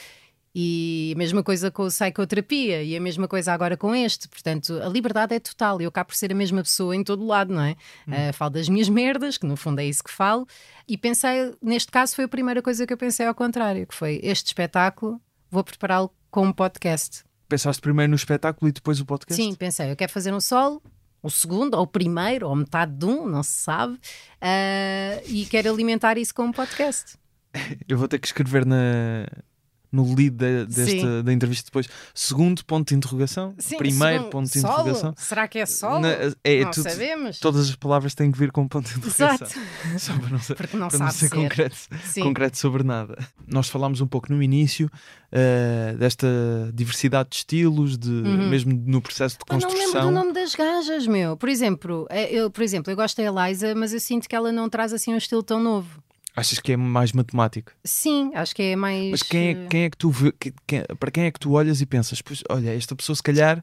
E 0.52 1.12
a 1.14 1.18
mesma 1.18 1.44
coisa 1.44 1.70
com 1.70 1.84
o 1.84 1.86
psicoterapia 1.86 2.82
e 2.82 2.96
a 2.96 3.00
mesma 3.00 3.28
coisa 3.28 3.52
agora 3.52 3.76
com 3.76 3.94
este. 3.94 4.28
Portanto, 4.28 4.80
a 4.82 4.88
liberdade 4.88 5.34
é 5.34 5.38
total. 5.38 5.80
Eu 5.80 5.92
cá 5.92 6.04
por 6.04 6.16
ser 6.16 6.32
a 6.32 6.34
mesma 6.34 6.62
pessoa 6.62 6.94
em 6.94 7.04
todo 7.04 7.24
lado, 7.24 7.54
não 7.54 7.62
é? 7.62 7.76
Hum. 8.06 8.12
Uh, 8.12 8.32
falo 8.32 8.50
das 8.50 8.68
minhas 8.68 8.88
merdas, 8.88 9.38
que 9.38 9.46
no 9.46 9.56
fundo 9.56 9.78
é 9.78 9.84
isso 9.84 10.02
que 10.02 10.10
falo. 10.10 10.46
E 10.88 10.98
pensei, 10.98 11.54
neste 11.62 11.92
caso, 11.92 12.16
foi 12.16 12.24
a 12.24 12.28
primeira 12.28 12.60
coisa 12.60 12.84
que 12.84 12.92
eu 12.92 12.96
pensei 12.96 13.26
ao 13.26 13.34
contrário, 13.34 13.86
que 13.86 13.94
foi 13.94 14.18
este 14.24 14.48
espetáculo, 14.48 15.20
vou 15.48 15.62
prepará-lo 15.62 16.10
com 16.32 16.46
um 16.46 16.52
podcast. 16.52 17.22
Pensaste 17.48 17.80
primeiro 17.80 18.10
no 18.10 18.16
espetáculo 18.16 18.68
e 18.68 18.72
depois 18.72 19.00
o 19.00 19.06
podcast? 19.06 19.40
Sim, 19.40 19.54
pensei, 19.54 19.90
eu 19.90 19.96
quero 19.96 20.10
fazer 20.10 20.32
um 20.32 20.40
solo, 20.40 20.82
o 21.22 21.30
segundo, 21.30 21.74
ou 21.74 21.82
o 21.82 21.86
primeiro, 21.86 22.48
ou 22.48 22.56
metade 22.56 22.92
de 22.92 23.04
um, 23.04 23.26
não 23.26 23.42
se 23.42 23.58
sabe, 23.58 23.94
uh, 23.94 25.22
e 25.26 25.46
quero 25.46 25.72
alimentar 25.72 26.18
isso 26.18 26.34
com 26.34 26.44
um 26.44 26.52
podcast. 26.52 27.16
Eu 27.88 27.98
vou 27.98 28.08
ter 28.08 28.18
que 28.18 28.26
escrever 28.26 28.64
na, 28.64 29.26
no 29.92 30.04
lead 30.14 30.30
de, 30.30 30.66
desta, 30.66 31.22
da 31.22 31.32
entrevista 31.32 31.66
depois. 31.66 31.88
Segundo 32.14 32.64
ponto 32.64 32.88
de 32.88 32.94
interrogação. 32.94 33.54
Sim, 33.58 33.76
primeiro 33.78 34.14
segundo, 34.18 34.30
ponto 34.30 34.50
de 34.52 34.60
solo? 34.60 34.72
interrogação. 34.74 35.14
Será 35.16 35.48
que 35.48 35.58
é 35.58 35.66
solo? 35.66 36.00
Na- 36.00 36.08
é, 36.44 36.64
não 36.64 36.70
tudo- 36.70 36.90
sabemos. 36.90 37.38
Todas 37.38 37.68
as 37.68 37.76
palavras 37.76 38.14
têm 38.14 38.30
que 38.30 38.38
vir 38.38 38.52
com 38.52 38.66
ponto 38.68 38.88
de 38.88 38.98
interrogação. 38.98 39.46
Exato. 39.46 39.60
Só 39.98 40.18
para 40.18 40.28
não 40.30 40.38
ser, 40.38 40.54
Porque 40.54 40.76
não 40.76 40.88
para 40.88 40.98
não 40.98 41.10
ser 41.10 41.28
ser. 41.28 41.34
concreto, 41.34 41.76
concreto 42.22 42.58
sobre 42.58 42.82
nada. 42.82 43.18
Nós 43.46 43.68
falámos 43.68 44.00
um 44.00 44.06
pouco 44.06 44.32
no 44.32 44.42
início 44.42 44.90
eh, 45.32 45.94
desta 45.98 46.26
diversidade 46.72 47.30
de 47.30 47.36
estilos, 47.36 47.96
de, 47.98 48.08
mesmo 48.10 48.72
no 48.86 49.00
processo 49.02 49.38
de 49.38 49.44
Pá, 49.44 49.54
não 49.54 49.58
me 49.60 49.64
lembro 49.66 49.80
construção. 49.82 50.08
do 50.08 50.14
nome 50.14 50.32
das 50.32 50.54
gajas, 50.54 51.06
meu. 51.06 51.36
Por 51.36 51.48
exemplo, 51.48 52.06
eh, 52.10 52.32
eu, 52.32 52.50
por 52.50 52.62
exemplo, 52.62 52.92
eu 52.92 52.96
gosto 52.96 53.16
da 53.22 53.24
Eliza, 53.44 53.74
mas 53.74 53.92
eu 53.92 54.00
sinto 54.00 54.28
que 54.28 54.34
ela 54.36 54.52
não 54.52 54.68
traz 54.68 54.92
assim 54.92 55.12
um 55.12 55.16
estilo 55.16 55.42
tão 55.42 55.60
novo. 55.62 56.02
Achas 56.40 56.58
que 56.58 56.72
é 56.72 56.76
mais 56.76 57.12
matemático? 57.12 57.72
Sim, 57.84 58.30
acho 58.34 58.54
que 58.54 58.62
é 58.62 58.76
mais. 58.76 59.10
Mas 59.10 59.22
quem 59.22 59.48
é, 59.48 59.66
quem 59.68 59.82
é 59.84 59.90
que 59.90 59.96
tu 59.96 60.10
vê, 60.10 60.32
que- 60.32 60.54
quem- 60.66 60.84
para 60.98 61.10
quem 61.10 61.24
é 61.24 61.30
que 61.30 61.38
tu 61.38 61.52
olhas 61.52 61.80
e 61.80 61.86
pensas, 61.86 62.22
pois, 62.22 62.42
olha, 62.48 62.74
esta 62.74 62.96
pessoa 62.96 63.14
se 63.14 63.22
calhar 63.22 63.62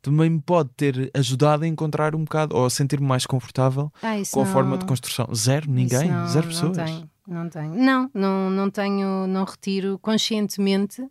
também 0.00 0.30
me 0.30 0.40
pode 0.40 0.70
ter 0.76 1.10
ajudado 1.14 1.64
a 1.64 1.66
encontrar 1.68 2.14
um 2.14 2.24
bocado 2.24 2.56
ou 2.56 2.64
a 2.66 2.70
sentir-me 2.70 3.06
mais 3.06 3.24
confortável 3.26 3.92
Ah, 4.02 4.14
com 4.32 4.40
a 4.40 4.44
não- 4.44 4.52
forma 4.52 4.78
de 4.78 4.84
construção. 4.84 5.28
Zero, 5.34 5.70
ninguém, 5.70 6.10
não- 6.10 6.28
zero 6.28 6.46
pessoas. 6.48 6.76
Não 6.76 6.84
tenho, 6.84 7.10
não 7.26 7.48
tenho. 7.48 7.74
Não, 7.74 8.10
não, 8.14 8.50
não 8.50 8.70
tenho, 8.70 9.26
não 9.26 9.44
retiro 9.44 9.98
conscientemente 10.00 11.02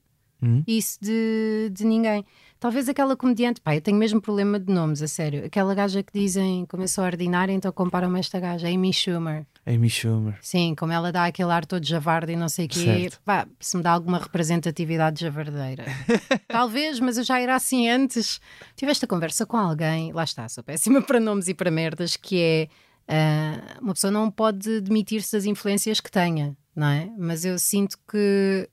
Hum? 0.41 0.63
isso 0.67 0.97
de, 1.01 1.69
de 1.73 1.85
ninguém. 1.85 2.25
Talvez 2.61 2.87
aquela 2.87 3.17
comediante, 3.17 3.59
pá, 3.59 3.75
eu 3.75 3.81
tenho 3.81 3.97
mesmo 3.97 4.21
problema 4.21 4.59
de 4.59 4.71
nomes, 4.71 5.01
a 5.01 5.07
sério. 5.07 5.43
Aquela 5.43 5.73
gaja 5.73 6.03
que 6.03 6.13
dizem 6.13 6.63
como 6.67 6.83
eu 6.83 6.87
sou 6.87 7.03
ordinária, 7.03 7.51
então 7.51 7.71
comparam-me 7.71 8.17
a 8.17 8.19
esta 8.19 8.39
gaja, 8.39 8.67
Amy 8.67 8.93
Schumer. 8.93 9.47
Amy 9.65 9.89
Schumer. 9.89 10.37
Sim, 10.43 10.75
como 10.77 10.93
ela 10.93 11.11
dá 11.11 11.25
aquele 11.25 11.51
ar 11.51 11.65
todo 11.65 11.83
javarde 11.83 12.33
e 12.33 12.35
não 12.35 12.47
sei 12.47 12.67
o 12.67 12.69
quê, 12.69 13.09
pá, 13.25 13.47
se 13.59 13.75
me 13.75 13.81
dá 13.81 13.89
alguma 13.91 14.19
representatividade 14.19 15.21
javardeira. 15.21 15.85
Talvez, 16.47 16.99
mas 16.99 17.17
eu 17.17 17.23
já 17.23 17.39
era 17.39 17.55
assim 17.55 17.89
antes. 17.89 18.39
Tive 18.75 18.91
esta 18.91 19.07
conversa 19.07 19.43
com 19.43 19.57
alguém, 19.57 20.13
lá 20.13 20.23
está, 20.23 20.47
sou 20.47 20.63
péssima 20.63 21.01
para 21.03 21.19
nomes 21.19 21.47
e 21.47 21.55
para 21.55 21.71
merdas, 21.71 22.15
que 22.15 22.39
é 22.39 22.67
ah, 23.07 23.79
uma 23.81 23.95
pessoa 23.95 24.11
não 24.11 24.29
pode 24.29 24.81
demitir-se 24.81 25.31
das 25.31 25.45
influências 25.45 25.99
que 25.99 26.11
tenha, 26.11 26.55
não 26.75 26.87
é? 26.87 27.09
Mas 27.17 27.43
eu 27.43 27.57
sinto 27.57 27.97
que. 28.07 28.69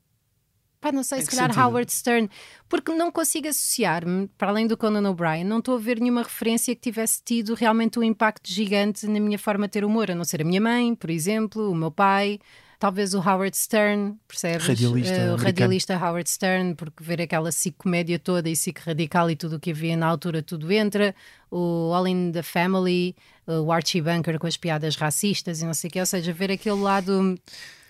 Pá, 0.81 0.91
não 0.93 1.03
sei, 1.03 1.21
se 1.21 1.29
calhar 1.29 1.47
sentido? 1.49 1.61
Howard 1.65 1.91
Stern, 1.91 2.29
porque 2.69 2.93
não 2.93 3.11
consigo 3.11 3.47
associar-me, 3.49 4.29
para 4.37 4.49
além 4.49 4.65
do 4.65 4.77
Conan 4.77 5.09
O'Brien, 5.09 5.43
não 5.43 5.59
estou 5.59 5.75
a 5.75 5.79
ver 5.79 5.99
nenhuma 5.99 6.23
referência 6.23 6.73
que 6.73 6.81
tivesse 6.81 7.21
tido 7.23 7.53
realmente 7.53 7.99
um 7.99 8.03
impacto 8.03 8.49
gigante 8.49 9.05
na 9.05 9.19
minha 9.19 9.37
forma 9.37 9.67
de 9.67 9.71
ter 9.73 9.83
humor, 9.83 10.09
a 10.09 10.15
não 10.15 10.23
ser 10.23 10.41
a 10.41 10.45
minha 10.45 10.61
mãe, 10.61 10.95
por 10.95 11.09
exemplo, 11.09 11.69
o 11.69 11.75
meu 11.75 11.91
pai, 11.91 12.39
talvez 12.79 13.13
o 13.13 13.19
Howard 13.19 13.57
Stern, 13.57 14.15
percebes? 14.25 14.65
Radialista 14.67 15.11
Eh, 15.13 15.17
o 15.17 15.21
americano. 15.23 15.43
radialista 15.43 15.97
Howard 15.97 16.29
Stern, 16.29 16.75
porque 16.75 17.03
ver 17.03 17.21
aquela 17.21 17.49
psicomédia 17.49 18.17
toda 18.17 18.47
e 18.47 18.53
psico 18.53 18.79
radical 18.85 19.29
e 19.29 19.35
tudo 19.35 19.57
o 19.57 19.59
que 19.59 19.71
havia 19.71 19.97
na 19.97 20.07
altura, 20.07 20.41
tudo 20.41 20.71
entra. 20.71 21.13
O 21.51 21.91
All 21.93 22.07
in 22.07 22.31
the 22.31 22.41
Family, 22.41 23.17
o 23.45 23.69
Archie 23.69 24.01
Bunker 24.01 24.39
com 24.39 24.47
as 24.47 24.55
piadas 24.55 24.95
racistas 24.95 25.61
e 25.61 25.65
não 25.65 25.73
sei 25.73 25.89
o 25.89 25.91
quê, 25.91 25.99
ou 25.99 26.05
seja, 26.05 26.31
ver 26.31 26.51
aquele 26.53 26.79
lado 26.79 27.37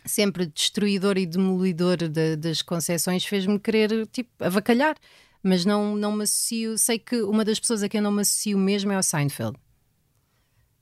sempre 0.05 0.45
destruidor 0.45 1.17
e 1.17 1.25
demolidor 1.25 1.97
de- 1.97 2.35
das 2.35 2.61
concessões 2.61 3.25
fez-me 3.25 3.59
querer, 3.59 4.07
tipo, 4.07 4.29
avacalhar. 4.39 4.95
Mas 5.41 5.63
não, 5.63 5.95
não 5.95 6.11
me 6.11 6.23
associo. 6.23 6.77
Sei 6.77 6.99
que 6.99 7.21
uma 7.21 7.45
das 7.45 7.59
pessoas 7.59 7.81
a 7.81 7.87
quem 7.89 7.99
eu 7.99 8.03
não 8.03 8.11
me 8.11 8.21
associo 8.21 8.57
mesmo 8.57 8.91
é 8.91 8.97
o 8.97 9.03
Seinfeld. 9.03 9.57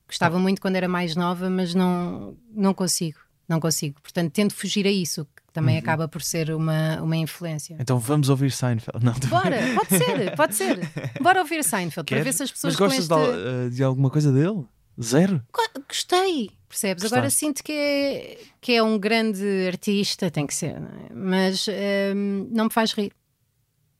Gostava 0.08 0.40
muito 0.40 0.62
quando 0.62 0.78
era 0.78 0.88
mais 0.88 1.16
nova, 1.16 1.50
mas 1.50 1.76
não, 1.76 2.38
não 2.52 2.74
consigo. 2.74 3.20
Não 3.48 3.60
consigo. 3.60 4.02
Portanto, 4.02 4.32
tento 4.32 4.54
fugir 4.54 4.86
a 4.88 4.92
isso, 4.92 5.26
que 5.26 5.42
também 5.54 5.78
acaba 5.78 6.08
por 6.08 6.22
ser 6.22 6.52
uma, 6.54 7.02
uma 7.02 7.16
influência. 7.16 7.76
Então 7.80 8.00
vamos 8.00 8.30
ouvir 8.30 8.52
Seinfeld. 8.52 9.06
Não, 9.06 9.14
Bora, 9.30 9.58
pode 9.76 9.90
ser, 9.90 10.36
pode 10.36 10.56
ser. 10.56 10.80
Bora 11.22 11.40
ouvir 11.40 11.64
Seinfeld 11.64 12.06
para 12.06 12.18
Queres? 12.18 12.24
ver 12.24 12.34
se 12.34 12.44
as 12.44 12.52
pessoas 12.52 12.74
Mas 12.74 12.80
gostas 12.80 13.04
este... 13.04 13.14
de, 13.16 13.48
eh, 13.68 13.70
de 13.70 13.84
alguma 13.84 14.10
coisa 14.10 14.32
dele? 14.32 14.66
Zero? 15.02 15.42
Go- 15.54 15.84
Gostei, 15.88 16.52
percebes? 16.68 17.06
Agora 17.06 17.30
sinto 17.30 17.64
que 17.64 17.72
é, 17.72 18.38
que 18.60 18.74
é 18.74 18.82
um 18.84 18.98
grande 18.98 19.44
artista, 19.68 20.30
tem 20.32 20.46
que 20.48 20.54
ser, 20.56 20.80
não 20.80 20.88
é? 20.90 21.14
mas 21.14 21.68
hum, 22.16 22.48
não 22.52 22.66
me 22.66 22.72
faz 22.72 22.94
rir. 22.94 23.12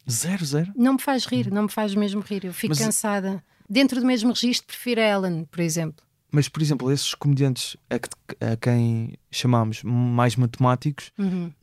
Zero, 0.10 0.46
zero? 0.46 0.72
Não 0.76 0.94
me 0.94 1.02
faz 1.02 1.26
rir, 1.26 1.52
não 1.52 1.64
me 1.64 1.70
faz 1.72 1.94
mesmo 1.94 2.22
rir. 2.22 2.46
Eu 2.46 2.54
fico 2.54 2.70
Mas- 2.76 2.80
cansada. 2.80 3.44
Dentro 3.70 4.00
do 4.00 4.06
mesmo 4.08 4.30
registro, 4.32 4.66
prefiro 4.68 5.02
a 5.02 5.04
Ellen, 5.04 5.44
por 5.52 5.60
exemplo. 5.60 6.06
Mas, 6.32 6.48
por 6.48 6.62
exemplo, 6.62 6.90
esses 6.92 7.14
comediantes 7.14 7.76
a, 7.90 8.00
que- 8.00 8.10
a 8.46 8.56
quem 8.56 9.14
chamamos 9.30 9.82
mais 9.84 10.36
matemáticos, 10.38 11.12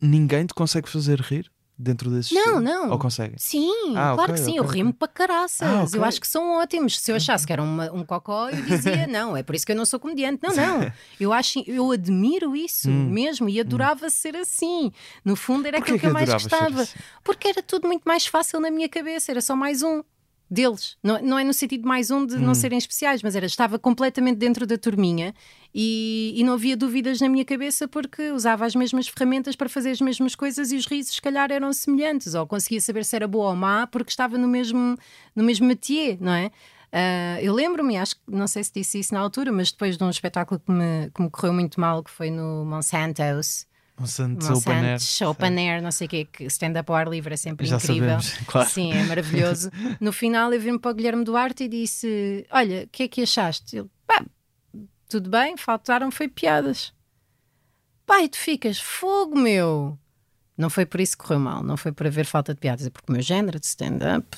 ninguém 0.01 0.45
te 0.47 0.53
consegue 0.55 0.89
fazer 0.89 1.21
rir 1.21 1.51
dentro 1.79 2.11
desses 2.11 2.33
Não, 2.33 2.61
não. 2.61 2.91
Ou 2.91 2.99
consegue? 2.99 3.35
Sim, 3.39 3.71
Ah, 3.97 4.13
claro 4.15 4.33
ok, 4.33 4.35
que 4.35 4.41
sim. 4.41 4.51
ok, 4.53 4.59
eu 4.59 4.65
rimo 4.65 4.93
para 4.95 5.09
caraças. 5.09 5.63
Ah, 5.69 5.83
ok. 5.83 5.99
Eu 5.99 6.05
acho 6.05 6.21
que 6.21 6.27
são 6.29 6.53
ótimos. 6.59 6.99
Se 7.01 7.11
eu 7.11 7.17
achasse 7.17 7.47
que 7.47 7.53
era 7.53 7.63
uma- 7.63 7.91
um 7.93 8.05
cocó, 8.05 8.49
eu 8.49 8.63
dizia 8.63 9.07
não, 9.09 9.37
é 9.37 9.43
por 9.43 9.55
isso 9.55 9.67
que 9.67 9.73
eu 9.73 9.77
não 9.77 9.85
sou 9.85 9.99
comediante. 9.99 10.41
Não, 10.43 10.55
não. 10.55 10.93
Eu 11.21 11.33
acho, 11.33 11.63
eu 11.67 11.91
admiro 11.91 12.55
isso 12.57 12.89
mesmo 12.91 13.49
e 13.49 13.59
adorava 13.61 14.11
ser 14.11 14.37
assim. 14.37 14.93
No 15.25 15.35
fundo, 15.37 15.67
era 15.67 15.79
Hum. 15.79 15.81
Porquê 15.81 15.95
aquilo 15.97 15.99
que 16.01 16.07
eu 16.07 16.11
que 16.11 16.13
mais 16.15 16.29
adoravas 16.31 16.43
ser 16.51 16.59
gostava. 16.59 16.83
assim? 16.83 16.99
Porque 17.23 17.49
era 17.49 17.63
tudo 17.63 17.87
muito 17.87 18.03
mais 18.05 18.27
fácil 18.27 18.61
na 18.61 18.71
minha 18.71 18.89
cabeça, 18.89 19.31
era 19.33 19.41
só 19.41 19.55
mais 19.57 19.83
um. 19.83 20.03
Deles, 20.55 20.97
não, 21.03 21.21
não 21.21 21.37
é 21.37 21.43
no 21.43 21.53
sentido 21.53 21.87
mais 21.87 22.13
um 22.13 22.25
de 22.25 22.37
Hum. 22.37 22.41
não 22.41 22.55
serem 22.55 22.79
especiais, 22.79 23.25
mas 23.25 23.35
era 23.35 23.45
estava 23.45 23.77
completamente 23.77 24.37
dentro 24.37 24.65
da 24.65 24.79
turminha 24.79 25.35
e, 25.75 26.33
e 26.37 26.45
não 26.45 26.53
havia 26.53 26.77
dúvidas 26.77 27.21
na 27.21 27.29
minha 27.29 27.45
cabeça 27.45 27.89
porque 27.89 28.31
usava 28.31 28.65
as 28.65 28.77
mesmas 28.77 29.09
ferramentas 29.09 29.57
para 29.57 29.69
fazer 29.69 29.91
as 29.91 30.01
mesmas 30.01 30.37
coisas 30.37 30.71
e 30.71 30.77
os 30.77 30.87
risos, 30.87 31.17
se 31.17 31.21
calhar, 31.21 31.51
eram 31.51 31.73
semelhantes, 31.73 32.35
ou 32.35 32.47
conseguia 32.47 32.81
saber 32.81 33.05
se 33.05 33.17
era 33.17 33.27
boa 33.27 33.51
ou 33.51 33.57
má 33.57 33.85
porque 33.89 34.11
estava 34.11 34.39
no 34.39 34.47
mesmo, 34.47 34.97
no 35.35 35.43
mesmo 35.43 35.67
métier, 35.67 36.19
não 36.21 36.33
é? 36.33 36.53
Ah, 36.93 37.43
eu 37.43 37.53
lembro-me, 37.53 37.97
acho 37.97 38.15
que 38.15 38.23
não 38.29 38.47
sei 38.47 38.63
se 38.63 38.73
disse 38.73 39.01
isso 39.01 39.13
na 39.13 39.19
altura, 39.19 39.51
mas 39.51 39.73
depois 39.73 39.97
de 39.99 40.05
um 40.05 40.11
espetáculo 40.11 40.61
que 40.65 40.71
me, 40.71 41.11
que 41.13 41.21
me 41.21 41.29
correu 41.29 41.53
muito 41.53 41.81
mal, 41.81 42.05
que 42.05 42.11
foi 42.13 42.31
no 42.31 42.65
Monsanto's, 42.65 43.67
Monsanto 43.99 44.45
Open 44.53 44.73
Air. 44.73 44.83
Monsanto's 44.93 45.21
Open 45.23 45.71
Air, 45.71 45.83
não 45.83 45.93
sei 45.93 46.07
o 46.07 46.11
quê, 46.11 46.25
que 46.25 46.45
stand-up 46.45 46.91
ao 46.91 46.97
ar 46.97 47.09
livre 47.09 47.35
é 47.35 47.37
sempre 47.37 47.67
Já 47.67 47.77
incrível. 47.77 48.21
sabemos, 48.21 48.33
claro. 48.47 48.69
Sim, 48.69 48.93
é 48.93 49.05
maravilhoso. 49.05 49.71
No 50.01 50.13
final 50.13 50.53
eu 50.53 50.61
vim 50.61 50.77
para 50.79 50.91
o 50.91 50.95
Guilherme 50.95 51.25
Duarte 51.25 51.65
e 51.65 51.69
disse: 51.69 52.47
Olha, 52.51 52.85
o 52.85 52.89
que 52.89 53.05
é 53.05 53.09
que 53.09 53.23
achaste? 53.23 53.77
Ele, 53.77 53.89
pá, 54.07 54.25
tudo 55.09 55.31
bem, 55.31 55.57
faltaram 55.57 56.11
foi 56.11 56.29
piadas. 56.29 56.93
Pai, 58.05 58.29
tu 58.29 58.37
ficas 58.37 58.79
fogo, 58.79 59.39
meu. 59.39 59.99
Não 60.57 60.69
foi 60.69 60.85
por 60.87 61.01
isso 61.01 61.17
que 61.17 61.25
correu 61.25 61.41
mal, 61.41 61.63
não 61.63 61.77
foi 61.77 61.91
por 61.91 62.07
haver 62.07 62.27
falta 62.27 62.55
de 62.55 62.61
piadas, 62.61 62.87
é 62.87 62.91
porque 62.91 63.11
o 63.11 63.13
meu 63.13 63.23
género 63.23 63.59
de 63.59 63.67
stand-up 63.67 64.37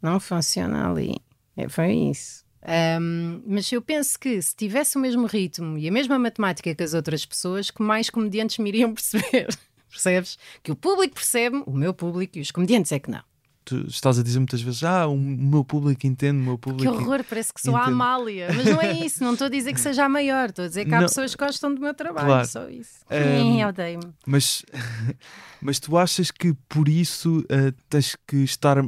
não 0.00 0.18
funciona 0.18 0.88
ali. 0.90 1.16
É, 1.56 1.68
foi 1.68 1.92
isso. 1.92 2.44
Ahm, 2.64 3.42
mas 3.44 3.70
eu 3.72 3.82
penso 3.82 4.18
que 4.18 4.40
se 4.40 4.54
tivesse 4.54 4.96
o 4.96 5.00
mesmo 5.00 5.26
ritmo 5.26 5.76
e 5.76 5.88
a 5.88 5.92
mesma 5.92 6.18
matemática 6.18 6.74
que 6.74 6.82
as 6.82 6.94
outras 6.94 7.26
pessoas, 7.26 7.70
que 7.70 7.82
mais 7.82 8.08
comediantes 8.08 8.58
me 8.58 8.70
iriam 8.70 8.94
perceber. 8.94 9.48
Percebes? 9.88 10.38
Que 10.62 10.72
o 10.72 10.76
público 10.76 11.14
percebe, 11.14 11.62
o 11.66 11.72
meu 11.72 11.92
público 11.92 12.38
e 12.38 12.40
os 12.40 12.50
comediantes 12.50 12.92
é 12.92 12.98
que 12.98 13.10
não. 13.10 13.22
Tu 13.64 13.76
estás 13.86 14.18
a 14.18 14.22
dizer 14.24 14.40
muitas 14.40 14.60
vezes, 14.60 14.82
ah, 14.82 15.06
o 15.06 15.16
meu 15.16 15.64
público 15.64 16.04
entende, 16.06 16.38
o 16.40 16.42
meu 16.42 16.58
Que 16.58 16.62
público. 16.70 16.92
horror, 16.92 17.22
parece 17.28 17.52
que 17.54 17.60
sou 17.60 17.76
a 17.76 17.82
Entendo. 17.82 17.92
Amália. 17.94 18.48
Mas 18.52 18.64
não 18.66 18.82
é 18.82 18.92
isso, 18.92 19.22
não 19.22 19.34
estou 19.34 19.46
a 19.46 19.50
dizer 19.50 19.72
que 19.72 19.80
seja 19.80 20.04
a 20.04 20.08
maior, 20.08 20.48
estou 20.48 20.64
a 20.64 20.68
dizer 20.68 20.84
que 20.84 20.92
há 20.94 21.00
Não. 21.00 21.06
pessoas 21.06 21.34
que 21.36 21.44
gostam 21.44 21.72
do 21.72 21.80
meu 21.80 21.94
trabalho, 21.94 22.26
Claro. 22.26 22.48
só 22.48 22.68
isso. 22.68 23.00
Ahm, 23.08 23.42
Sim, 23.42 23.64
odeio-me. 23.64 24.12
Mas, 24.26 24.64
mas 25.62 25.78
tu 25.78 25.96
achas 25.96 26.30
que 26.32 26.52
por 26.68 26.88
isso 26.88 27.44
eh, 27.48 27.72
tens 27.88 28.16
que 28.26 28.36
estar, 28.38 28.78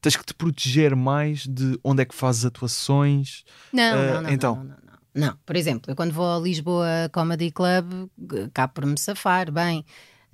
tens 0.00 0.16
que 0.16 0.24
te 0.24 0.34
proteger 0.34 0.96
mais 0.96 1.46
de 1.46 1.78
onde 1.84 2.02
é 2.02 2.04
que 2.04 2.14
fazes 2.14 2.44
atuações? 2.44 3.44
Não, 3.72 3.82
Ah, 3.82 4.14
não, 4.14 4.22
não, 4.22 4.30
então. 4.30 4.56
não, 4.56 4.64
não, 4.64 4.70
não, 5.14 5.26
não. 5.28 5.38
Por 5.46 5.54
exemplo, 5.54 5.92
eu 5.92 5.96
quando 5.96 6.12
vou 6.12 6.36
a 6.36 6.40
Lisboa 6.40 7.08
Comedy 7.12 7.52
Club, 7.52 8.08
cá 8.52 8.66
por 8.66 8.84
me 8.84 8.98
safar, 8.98 9.52
bem, 9.52 9.84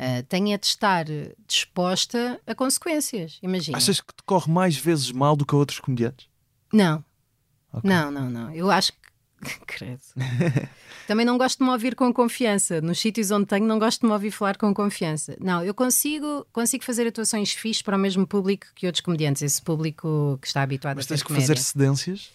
ah, 0.01 0.23
tenho 0.29 0.55
é 0.55 0.59
de 0.59 0.67
estar 0.67 1.05
disposta 1.47 2.41
a 2.47 2.55
consequências, 2.55 3.39
imagina. 3.43 3.77
Achas 3.77 4.01
que 4.01 4.15
te 4.15 4.23
corre 4.25 4.51
mais 4.51 4.75
vezes 4.77 5.13
mal 5.13 5.37
do 5.37 5.45
que 5.45 5.55
a 5.55 5.59
outros 5.59 5.79
comediantes? 5.79 6.27
Não, 6.73 7.05
Ok. 7.73 7.89
Não, 7.89 8.11
não, 8.11 8.29
não. 8.29 8.53
Eu 8.53 8.71
acho 8.71 8.93
que. 8.93 8.99
Credo. 9.67 10.03
Também 11.07 11.25
não 11.25 11.39
gosto 11.39 11.59
de 11.59 11.65
me 11.65 11.71
ouvir 11.71 11.95
com 11.95 12.13
confiança. 12.13 12.81
Nos 12.81 12.99
sítios 12.99 13.31
onde 13.31 13.47
tenho, 13.47 13.65
não 13.67 13.79
gosto 13.79 14.01
de 14.01 14.07
me 14.07 14.13
ouvir 14.13 14.31
falar 14.31 14.57
com 14.57 14.75
confiança. 14.75 15.37
Não, 15.41 15.65
eu 15.65 15.73
consigo, 15.73 16.47
consigo 16.53 16.85
fazer 16.85 17.07
atuações 17.07 17.53
fixes 17.53 17.81
para 17.83 17.97
o 17.97 18.01
mesmo 18.01 18.27
público 18.27 18.67
que 18.75 18.87
outros 18.87 19.01
comediantes, 19.01 19.43
esse 19.43 19.63
público 19.63 20.39
que 20.43 20.47
está 20.49 20.63
habituado 20.63 20.97
Mas 20.97 21.07
a 21.07 21.09
tens 21.09 21.21
ter 21.21 21.25
que 21.25 21.29
comédia. 21.29 21.47
fazer 21.55 21.63
cedências? 21.63 22.31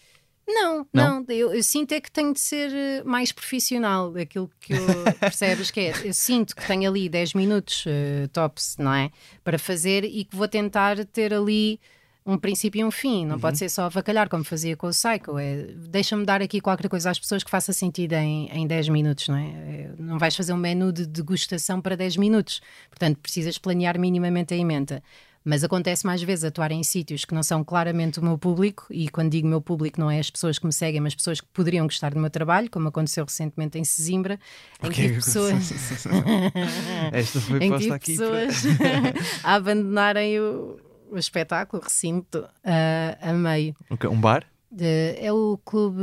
Não, 0.48 0.88
Não? 0.94 1.20
não, 1.22 1.26
eu, 1.30 1.54
eu 1.54 1.64
sinto 1.64 1.92
é 1.94 2.00
que 2.00 2.12
tenho 2.12 2.32
de 2.34 2.40
ser 2.40 2.72
eh, 2.72 3.04
mais 3.04 3.32
profissional 3.32 4.14
aquilo 4.16 4.50
que 4.60 4.74
eu 4.74 4.78
percebes 5.20 5.72
que 5.72 5.80
é. 5.80 5.94
Eu 6.08 6.14
sinto 6.14 6.56
que 6.56 6.66
tenho 6.68 6.90
ali 6.90 7.10
10 7.10 7.34
minutos 7.34 7.84
eh, 7.88 8.28
tops, 8.32 8.76
não 8.78 8.94
é? 8.94 9.10
Para 9.44 9.58
fazer 9.58 10.04
e 10.04 10.24
que 10.24 10.36
vou 10.36 10.48
tentar 10.48 11.04
ter 11.06 11.34
ali 11.34 11.80
um 12.28 12.38
princípio 12.38 12.82
e 12.82 12.84
um 12.84 12.92
fim. 12.92 13.26
Não 13.26 13.36
Uhum. 13.36 13.42
pode 13.42 13.58
ser 13.58 13.70
só 13.70 13.84
avacalhar 13.84 14.30
como 14.30 14.44
fazia 14.44 14.76
com 14.78 14.88
o 14.88 14.92
Psycho. 14.92 15.38
É, 15.40 15.64
Deixa-me 15.90 16.26
dar 16.26 16.42
aqui 16.42 16.62
qualquer 16.62 16.90
coisa 16.90 17.10
às 17.10 17.20
pessoas 17.20 17.44
que 17.44 17.50
faça 17.52 17.74
sentido 17.74 18.14
em, 18.14 18.48
em 18.52 18.68
10 18.68 18.90
minutos, 18.90 19.28
não 19.28 19.38
é? 19.38 19.46
É, 19.48 19.90
Não 19.98 20.18
vais 20.20 20.36
fazer 20.36 20.54
um 20.54 20.58
menu 20.58 20.92
de 20.92 21.06
degustação 21.08 21.82
para 21.82 21.96
10 21.96 22.18
minutos. 22.18 22.62
Portanto, 22.90 23.18
precisas 23.20 23.58
planear 23.58 24.00
minimamente 24.00 24.54
a 24.54 24.58
emenda. 24.58 25.04
Mas 25.48 25.64
acontece 25.64 26.04
mais 26.08 26.24
vezes 26.24 26.44
atuar 26.44 26.72
em 26.72 26.82
sítios 26.84 27.24
que 27.24 27.34
não 27.36 27.44
são 27.44 27.64
claramente 27.64 28.20
o 28.20 28.24
meu 28.24 28.36
público, 28.36 28.88
e 28.90 29.08
quando 29.10 29.30
digo 29.30 29.48
meu 29.48 29.62
público 29.62 30.00
não 30.00 30.10
é 30.10 30.20
as 30.20 30.30
pessoas 30.32 30.58
que 30.58 30.66
me 30.66 30.74
seguem, 30.74 31.00
mas 31.00 31.14
pessoas 31.14 31.40
que 31.40 31.46
poderiam 31.54 31.86
gostar 31.86 32.14
do 32.16 32.20
meu 32.20 32.32
trabalho, 32.32 32.68
como 32.72 32.88
aconteceu 32.88 33.24
recentemente 33.24 33.78
em 33.78 33.84
Sesimbra, 33.84 34.40
em 34.82 34.90
que 34.90 34.96
Ok. 34.96 34.96
tive 35.08 35.14
pessoas, 35.16 35.54
Esta 37.14 37.40
foi 37.42 37.60
em 37.64 37.78
que 37.78 37.92
aqui. 37.92 38.18
para- 38.18 38.48
pessoas 38.48 38.64
a 39.44 39.54
abandonarem 39.54 40.40
o, 40.40 40.80
o 41.12 41.18
espetáculo, 41.18 41.82
o 41.82 41.86
recinto, 41.86 42.44
a, 42.64 43.30
a 43.30 43.34
meio. 43.34 43.76
Ok, 43.90 44.10
Um 44.10 44.20
bar? 44.20 44.46
De- 44.72 45.16
é 45.20 45.32
o 45.32 45.58
clube 45.64 46.02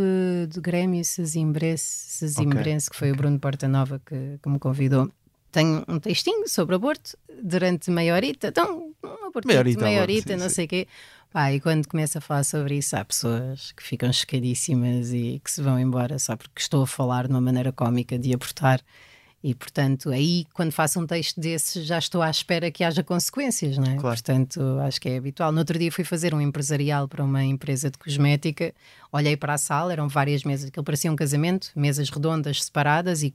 do 0.49 0.63
Grêmio 0.63 1.05
Sesimbrense, 1.05 1.85
Sesimbrense 1.85 2.89
que 2.89 2.97
foi 2.97 3.11
o 3.13 3.17
Bruno 3.17 3.39
Portanova 3.41 4.01
que, 4.07 4.39
que 4.43 4.49
me 4.49 4.59
convidou. 4.59 5.11
Tenho 5.53 5.85
um 5.87 5.99
textinho 6.01 6.49
sobre 6.49 6.75
aborto 6.75 7.17
durante 7.43 7.91
meia 7.91 8.15
horita, 8.15 8.49
então 8.49 8.91
um 9.05 9.27
aborto 9.27 9.47
Meia 9.47 9.61
horita, 9.61 9.85
meia 9.85 10.01
horita, 10.01 10.37
não 10.37 10.49
sim. 10.49 10.55
sei 10.55 10.65
o 10.65 10.69
quê. 10.69 10.89
Pá, 11.31 11.53
e 11.53 11.61
quando 11.61 11.87
começo 11.87 12.19
a 12.19 12.21
falar 12.21 12.45
sobre 12.45 12.77
isso, 12.77 12.97
há 12.97 13.05
pessoas 13.05 13.73
que 13.73 13.83
ficam 13.83 14.13
chocadíssimas 14.13 15.13
e 15.13 15.41
que 15.43 15.51
se 15.51 15.63
vão 15.63 15.79
embora 15.79 16.19
só 16.19 16.37
porque 16.37 16.61
estou 16.61 16.83
a 16.83 16.87
falar 16.87 17.27
de 17.27 17.33
uma 17.33 17.41
maneira 17.41 17.71
cómica 17.73 18.19
de 18.19 18.35
abortar. 18.35 18.81
E, 19.43 19.55
portanto, 19.55 20.11
aí, 20.11 20.47
quando 20.55 20.71
faço 20.71 21.01
um 21.01 21.07
texto 21.07 21.41
desses, 21.41 21.85
já 21.85 21.99
estou 21.99 22.23
à 22.23 22.31
espera 22.31 22.71
que 22.71 22.85
haja 22.85 23.03
consequências, 23.03 23.77
não 23.77 23.85
é? 23.85 23.97
Claro. 23.97 24.17
Portanto, 24.17 24.61
acho 24.87 25.01
que 25.01 25.09
é 25.09 25.17
habitual. 25.17 25.51
No 25.51 25.59
outro 25.59 25.77
dia 25.79 25.91
fui 25.91 26.05
fazer 26.05 26.33
um 26.33 26.41
empresarial 26.41 27.09
para 27.09 27.25
uma 27.25 27.43
empresa 27.43 27.91
de 27.91 27.99
cosmética, 27.99 28.73
olhei 29.11 29.37
para 29.37 29.55
a 29.55 29.59
sala, 29.59 29.93
eram 29.93 30.09
várias 30.09 30.45
mesas, 30.45 30.69
aquilo 30.69 30.85
parecia 30.85 31.11
um 31.11 31.17
casamento, 31.17 31.73
mesas 31.75 32.09
redondas 32.09 32.63
separadas 32.63 33.23
e 33.25 33.35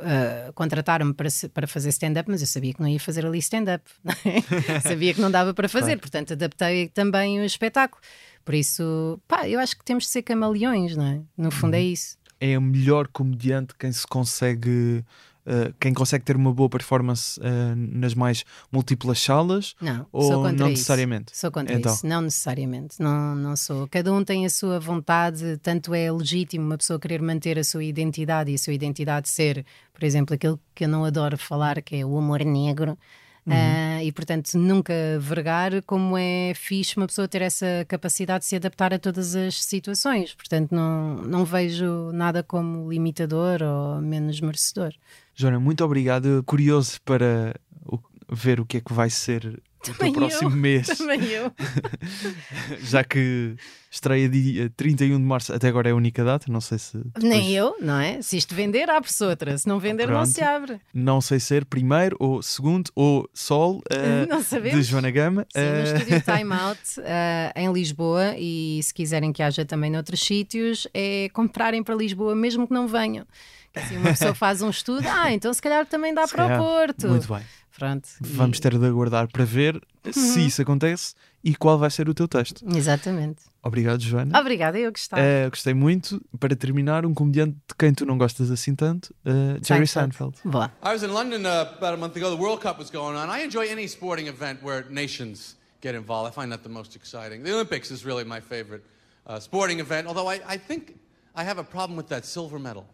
ah, 0.00 0.52
contrataram-me 0.54 1.12
para, 1.14 1.28
para 1.52 1.66
fazer 1.66 1.88
stand-up, 1.90 2.30
mas 2.30 2.40
eu 2.40 2.46
sabia 2.46 2.72
que 2.74 2.80
não 2.80 2.88
ia 2.88 3.00
fazer 3.00 3.24
ali 3.26 3.38
stand-up, 3.38 3.84
é? 4.24 4.80
sabia 4.80 5.12
que 5.14 5.20
não 5.20 5.30
dava 5.30 5.52
para 5.54 5.68
fazer, 5.68 5.98
portanto 5.98 6.32
adaptei 6.32 6.88
também 6.88 7.40
o 7.40 7.44
espetáculo. 7.44 8.00
Por 8.44 8.54
isso, 8.54 9.20
pá, 9.28 9.48
eu 9.48 9.60
acho 9.60 9.76
que 9.78 9.84
temos 9.84 10.04
de 10.04 10.10
ser 10.10 10.22
camaleões, 10.22 10.96
não 10.96 11.06
é? 11.06 11.20
No 11.36 11.50
fundo 11.50 11.74
Uhum. 11.74 11.80
é 11.80 11.82
isso. 11.82 12.16
É 12.40 12.58
o 12.58 12.62
melhor 12.62 13.06
comediante 13.06 13.72
quem 13.78 13.92
se 13.92 14.04
consegue. 14.06 15.04
Uh, 15.46 15.74
quem 15.80 15.92
consegue 15.92 16.24
ter 16.24 16.36
uma 16.36 16.52
boa 16.52 16.68
performance 16.68 17.38
uh, 17.40 17.74
nas 17.76 18.14
mais 18.14 18.44
múltiplas 18.70 19.20
salas 19.20 19.74
Não, 19.80 20.06
ou 20.12 20.42
não 20.44 20.52
isso. 20.52 20.64
necessariamente? 20.68 21.36
Sou 21.36 21.50
contra 21.50 21.74
Então. 21.74 21.92
isso, 21.92 22.06
não 22.06 22.20
necessariamente. 22.20 23.00
Não, 23.00 23.34
não 23.34 23.56
sou. 23.56 23.86
Cada 23.88 24.12
um 24.12 24.24
tem 24.24 24.46
a 24.46 24.50
sua 24.50 24.78
vontade, 24.78 25.58
tanto 25.62 25.94
é 25.94 26.10
legítimo 26.10 26.64
uma 26.64 26.78
pessoa 26.78 26.98
querer 26.98 27.22
manter 27.22 27.58
a 27.58 27.64
sua 27.64 27.84
identidade 27.84 28.50
e 28.50 28.54
a 28.54 28.58
sua 28.58 28.72
identidade 28.72 29.28
ser, 29.28 29.64
por 29.92 30.04
exemplo, 30.04 30.34
aquilo 30.34 30.58
que 30.74 30.84
eu 30.84 30.88
não 30.88 31.04
adoro 31.04 31.36
falar, 31.36 31.80
que 31.82 31.96
é 31.96 32.04
o 32.04 32.14
humor 32.14 32.44
negro. 32.44 32.96
Uhum. 33.44 33.52
Ah, 33.54 34.04
e 34.04 34.12
portanto 34.12 34.54
nunca 34.56 34.94
vergar 35.18 35.82
como 35.82 36.16
é 36.16 36.52
fixe 36.54 36.96
uma 36.96 37.08
pessoa 37.08 37.26
ter 37.26 37.42
essa 37.42 37.84
capacidade 37.88 38.44
de 38.44 38.48
se 38.48 38.54
adaptar 38.54 38.94
a 38.94 39.00
todas 39.00 39.34
as 39.34 39.64
situações 39.64 40.32
portanto 40.36 40.70
não, 40.70 41.16
não 41.16 41.44
vejo 41.44 42.12
nada 42.12 42.44
como 42.44 42.88
limitador 42.88 43.60
ou 43.60 44.00
menos 44.00 44.40
merecedor 44.40 44.94
Joana, 45.34 45.58
muito 45.60 45.84
obrigado. 45.84 46.42
Curioso 46.46 47.00
para 47.04 47.54
o- 47.86 47.98
ver 48.30 48.60
o 48.60 48.66
que 48.66 48.78
é 48.78 48.80
que 48.80 48.92
vai 48.92 49.10
ser 49.10 49.44
o 49.44 49.82
teu 49.84 49.94
Também 49.94 50.12
próximo 50.12 50.50
eu. 50.50 50.56
mês, 50.56 50.86
também 50.96 51.20
eu 51.30 51.52
já 52.82 53.02
que 53.04 53.56
estreia 53.90 54.28
dia 54.28 54.70
31 54.76 55.16
de 55.18 55.24
março, 55.24 55.52
até 55.52 55.68
agora 55.68 55.88
é 55.88 55.92
a 55.92 55.94
única 55.96 56.24
data, 56.24 56.50
não 56.50 56.60
sei 56.60 56.78
se. 56.78 56.96
depois- 56.98 57.24
nem 57.24 57.50
eu, 57.52 57.76
não 57.80 57.98
é? 57.98 58.22
Se 58.22 58.36
isto 58.36 58.54
vender, 58.54 58.88
abre-se 58.88 59.22
outra. 59.24 59.56
Se 59.58 59.66
não 59.68 59.78
vender, 59.78 60.06
não 60.06 60.14
Pronto. 60.14 60.28
se 60.28 60.42
abre. 60.42 60.80
Não 60.94 61.20
sei 61.20 61.40
ser 61.40 61.64
primeiro 61.64 62.16
ou 62.18 62.42
segundo 62.42 62.90
ou 62.94 63.28
sol 63.34 63.82
Não 64.28 64.40
de. 64.40 64.82
Joana 64.82 65.10
Gama. 65.10 65.46
Sim, 65.52 65.58
no 65.60 65.64
Eh, 65.66 65.82
estúdio 65.84 66.22
Time 66.22 66.52
Out 66.54 66.80
eh, 67.00 67.52
em 67.56 67.72
Lisboa 67.72 68.34
e 68.38 68.80
se 68.82 68.94
quiserem 68.94 69.32
que 69.32 69.42
haja 69.42 69.64
também 69.64 69.90
noutros 69.90 70.20
sítios, 70.20 70.86
é 70.94 71.28
comprarem 71.32 71.82
para 71.82 71.94
Lisboa, 71.94 72.34
mesmo 72.34 72.66
que 72.66 72.72
não 72.74 72.86
venham. 72.86 73.26
Que 73.72 73.78
assim 73.78 73.96
uma 73.96 74.10
pessoa 74.10 74.34
faz 74.34 74.60
um 74.62 74.70
estudo, 74.70 75.06
ah, 75.08 75.32
então 75.32 75.52
se 75.52 75.62
calhar 75.62 75.86
também 75.86 76.12
dá 76.12 76.26
se 76.26 76.32
para 76.34 76.44
calhar. 76.44 76.60
o 76.60 76.64
Porto. 76.64 77.08
Muito 77.08 77.32
bem. 77.32 77.42
Pronto. 77.76 78.06
e- 78.22 78.26
Vamos 78.34 78.60
ter 78.60 78.76
de 78.78 78.84
aguardar 78.86 79.28
para 79.28 79.44
ver 79.46 79.80
se 80.12 80.44
isso 80.46 80.60
acontece 80.60 81.14
e 81.42 81.56
qual 81.56 81.78
vai 81.78 81.90
ser 81.90 82.06
o 82.08 82.12
teu 82.14 82.28
texto. 82.28 82.62
Exatamente. 82.76 83.42
Obrigado, 83.62 84.00
Joana. 84.02 84.38
Obrigada, 84.38 84.78
eu 84.78 84.90
gostava. 84.92 85.22
Eh, 85.22 85.48
gostei 85.48 85.72
muito. 85.72 86.20
Para 86.38 86.54
terminar, 86.54 87.06
um 87.06 87.14
comediante 87.14 87.52
de 87.66 87.74
quem 87.78 87.94
tu 87.94 88.04
não 88.04 88.18
gostas 88.18 88.50
assim 88.50 88.74
tanto, 88.74 89.14
eh, 89.24 89.58
Jerry 89.66 89.86
Seinfeld. 89.86 90.36
Seinfeld. 90.36 90.36
Boa. 90.44 90.70
I 90.84 90.88
was 90.92 91.02
in 91.02 91.06
London 91.08 91.38
uh, 91.46 91.62
about 91.78 91.94
a 91.94 91.96
month 91.96 92.14
ago. 92.16 92.28
The 92.36 92.40
World 92.42 92.60
Cup 92.60 92.78
was 92.78 92.90
going 92.90 93.16
on. 93.16 93.30
I 93.30 93.42
enjoy 93.44 93.66
any 93.70 93.86
sporting 93.88 94.28
event 94.28 94.60
where 94.62 94.84
nations 94.90 95.56
get 95.80 95.94
involved. 95.94 96.30
I 96.30 96.34
find 96.34 96.50
that 96.52 96.62
the 96.62 96.68
most 96.68 96.94
exciting. 96.94 97.42
The 97.42 97.52
Olympics 97.54 97.90
is 97.90 98.04
really 98.04 98.24
my 98.24 98.40
favorite 98.40 98.82
uh, 99.26 99.40
sporting 99.40 99.80
event, 99.80 100.06
although 100.08 100.28
I, 100.30 100.40
I 100.46 100.58
think 100.58 100.94
I 101.34 101.42
have 101.44 101.58
a 101.58 101.64
problem 101.64 101.96
with 101.96 102.08
that 102.08 102.24
silver 102.26 102.58
medal. 102.58 102.84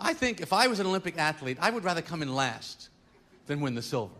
I 0.00 0.12
think 0.12 0.40
if 0.40 0.52
I 0.52 0.66
was 0.66 0.80
an 0.80 0.86
Olympic 0.86 1.18
athlete, 1.18 1.58
I 1.60 1.70
would 1.70 1.84
rather 1.84 2.02
come 2.02 2.22
in 2.22 2.34
last 2.34 2.88
than 3.46 3.60
win 3.60 3.74
the 3.74 3.82
silver. 3.82 4.14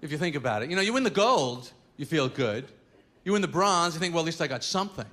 If 0.00 0.12
you 0.12 0.18
think 0.18 0.36
about 0.36 0.62
it, 0.62 0.70
you 0.70 0.76
know, 0.76 0.82
you 0.82 0.92
win 0.92 1.02
the 1.02 1.10
gold, 1.10 1.70
you 1.96 2.06
feel 2.06 2.28
good. 2.28 2.66
You 3.24 3.32
win 3.32 3.42
the 3.42 3.48
bronze, 3.48 3.94
you 3.94 4.00
think, 4.00 4.14
well, 4.14 4.22
at 4.22 4.26
least 4.26 4.40
I 4.40 4.46
got 4.46 4.62
something. 4.62 5.06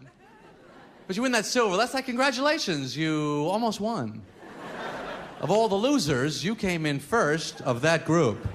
But 1.07 1.15
you 1.15 1.21
win 1.21 1.31
that 1.33 1.45
silver, 1.45 1.77
that's 1.77 1.93
like, 1.93 2.05
congratulations, 2.05 2.95
you 2.95 3.47
almost 3.49 3.79
won. 3.79 4.21
Of 5.41 5.51
all 5.51 5.67
the 5.67 5.75
losers, 5.75 6.43
you 6.43 6.55
came 6.55 6.85
in 6.85 6.99
first 6.99 7.61
of 7.61 7.81
that 7.81 8.05
group. 8.05 8.47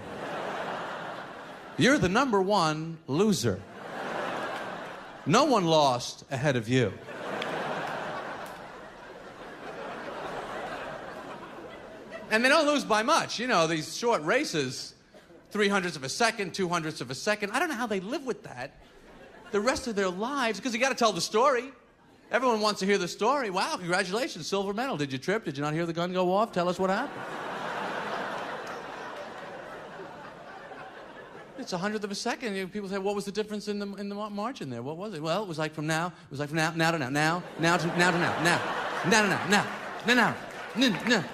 You're 1.76 1.98
the 1.98 2.08
number 2.08 2.40
one 2.40 2.98
loser. 3.06 3.60
No 5.26 5.44
one 5.44 5.64
lost 5.66 6.24
ahead 6.30 6.56
of 6.56 6.68
you. 6.68 6.92
And 12.30 12.44
they 12.44 12.48
don't 12.48 12.66
lose 12.66 12.84
by 12.84 13.02
much. 13.02 13.38
You 13.38 13.46
know, 13.48 13.66
these 13.66 13.96
short 13.96 14.22
races, 14.22 14.94
three 15.50 15.68
hundredths 15.68 15.96
of 15.96 16.04
a 16.04 16.08
second, 16.08 16.54
two 16.54 16.68
hundredths 16.68 17.00
of 17.00 17.10
a 17.10 17.14
second. 17.14 17.50
I 17.52 17.58
don't 17.58 17.68
know 17.68 17.74
how 17.74 17.86
they 17.86 18.00
live 18.00 18.24
with 18.24 18.44
that 18.44 18.72
the 19.50 19.60
rest 19.60 19.86
of 19.86 19.96
their 19.96 20.08
lives 20.08 20.58
because 20.58 20.72
you 20.72 20.80
got 20.80 20.90
to 20.90 20.94
tell 20.94 21.12
the 21.12 21.20
story. 21.20 21.72
Everyone 22.30 22.60
wants 22.60 22.80
to 22.80 22.86
hear 22.86 22.98
the 22.98 23.08
story. 23.08 23.50
Wow, 23.50 23.76
congratulations, 23.76 24.46
silver 24.46 24.72
medal. 24.72 24.96
Did 24.96 25.12
you 25.12 25.18
trip? 25.18 25.44
Did 25.44 25.56
you 25.56 25.64
not 25.64 25.74
hear 25.74 25.86
the 25.86 25.92
gun 25.92 26.12
go 26.12 26.32
off? 26.32 26.52
Tell 26.52 26.68
us 26.68 26.78
what 26.78 26.90
happened. 26.90 27.20
It's 31.58 31.72
a 31.74 31.78
hundredth 31.78 32.04
of 32.04 32.10
a 32.10 32.14
second. 32.14 32.54
You 32.54 32.62
know, 32.62 32.68
People 32.68 32.88
say, 32.88 32.96
"What 32.96 33.14
was 33.14 33.26
the 33.26 33.32
difference 33.32 33.68
in 33.68 33.78
the 33.78 33.92
in 33.96 34.08
the 34.08 34.14
margin 34.14 34.70
there? 34.70 34.82
What 34.82 34.96
was 34.96 35.12
it?" 35.12 35.22
Well, 35.22 35.42
it 35.42 35.48
was 35.48 35.58
like 35.58 35.74
from 35.74 35.86
now. 35.86 36.06
It 36.06 36.30
was 36.30 36.40
like 36.40 36.48
from 36.48 36.56
now, 36.56 36.72
now 36.74 36.92
to 36.92 36.98
now, 36.98 37.10
now, 37.10 37.42
now 37.58 37.76
to 37.76 37.86
now 37.98 38.10
to 38.10 38.18
now, 38.18 38.42
now, 38.42 38.60
now 39.06 39.22
to 39.22 39.28
now, 39.28 39.48
now, 39.48 39.66
now, 40.06 40.14
now, 40.14 40.36
no, 40.76 40.88
no, 41.06 41.24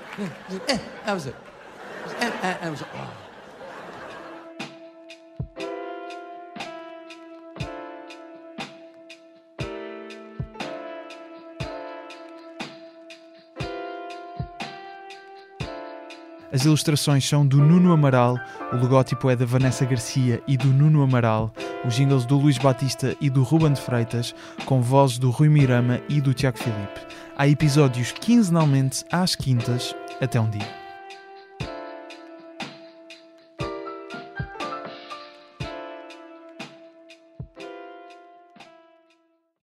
As 16.53 16.65
ilustrações 16.65 17.29
são 17.29 17.47
do 17.47 17.59
Nuno 17.59 17.93
Amaral, 17.93 18.39
o 18.73 18.77
logótipo 18.77 19.29
é 19.29 19.37
da 19.37 19.45
Vanessa 19.45 19.85
Garcia 19.85 20.43
e 20.47 20.57
do 20.57 20.69
Nuno 20.69 21.03
Amaral, 21.03 21.53
os 21.85 21.95
jingles 21.95 22.25
do 22.25 22.39
Luís 22.39 22.57
Batista 22.57 23.15
e 23.21 23.29
do 23.29 23.43
Ruben 23.43 23.75
de 23.75 23.81
Freitas, 23.83 24.35
com 24.65 24.81
vozes 24.81 25.19
do 25.19 25.31
Rui 25.31 25.51
Mirama 25.51 26.01
e 26.09 26.19
do 26.23 26.33
Tiago 26.33 26.57
Filipe. 26.57 27.01
Há 27.37 27.47
episódios 27.47 28.13
quinzenalmente 28.13 29.05
às 29.13 29.37
quintas, 29.37 29.95
até 30.21 30.41
um 30.41 30.49
dia. 30.49 30.86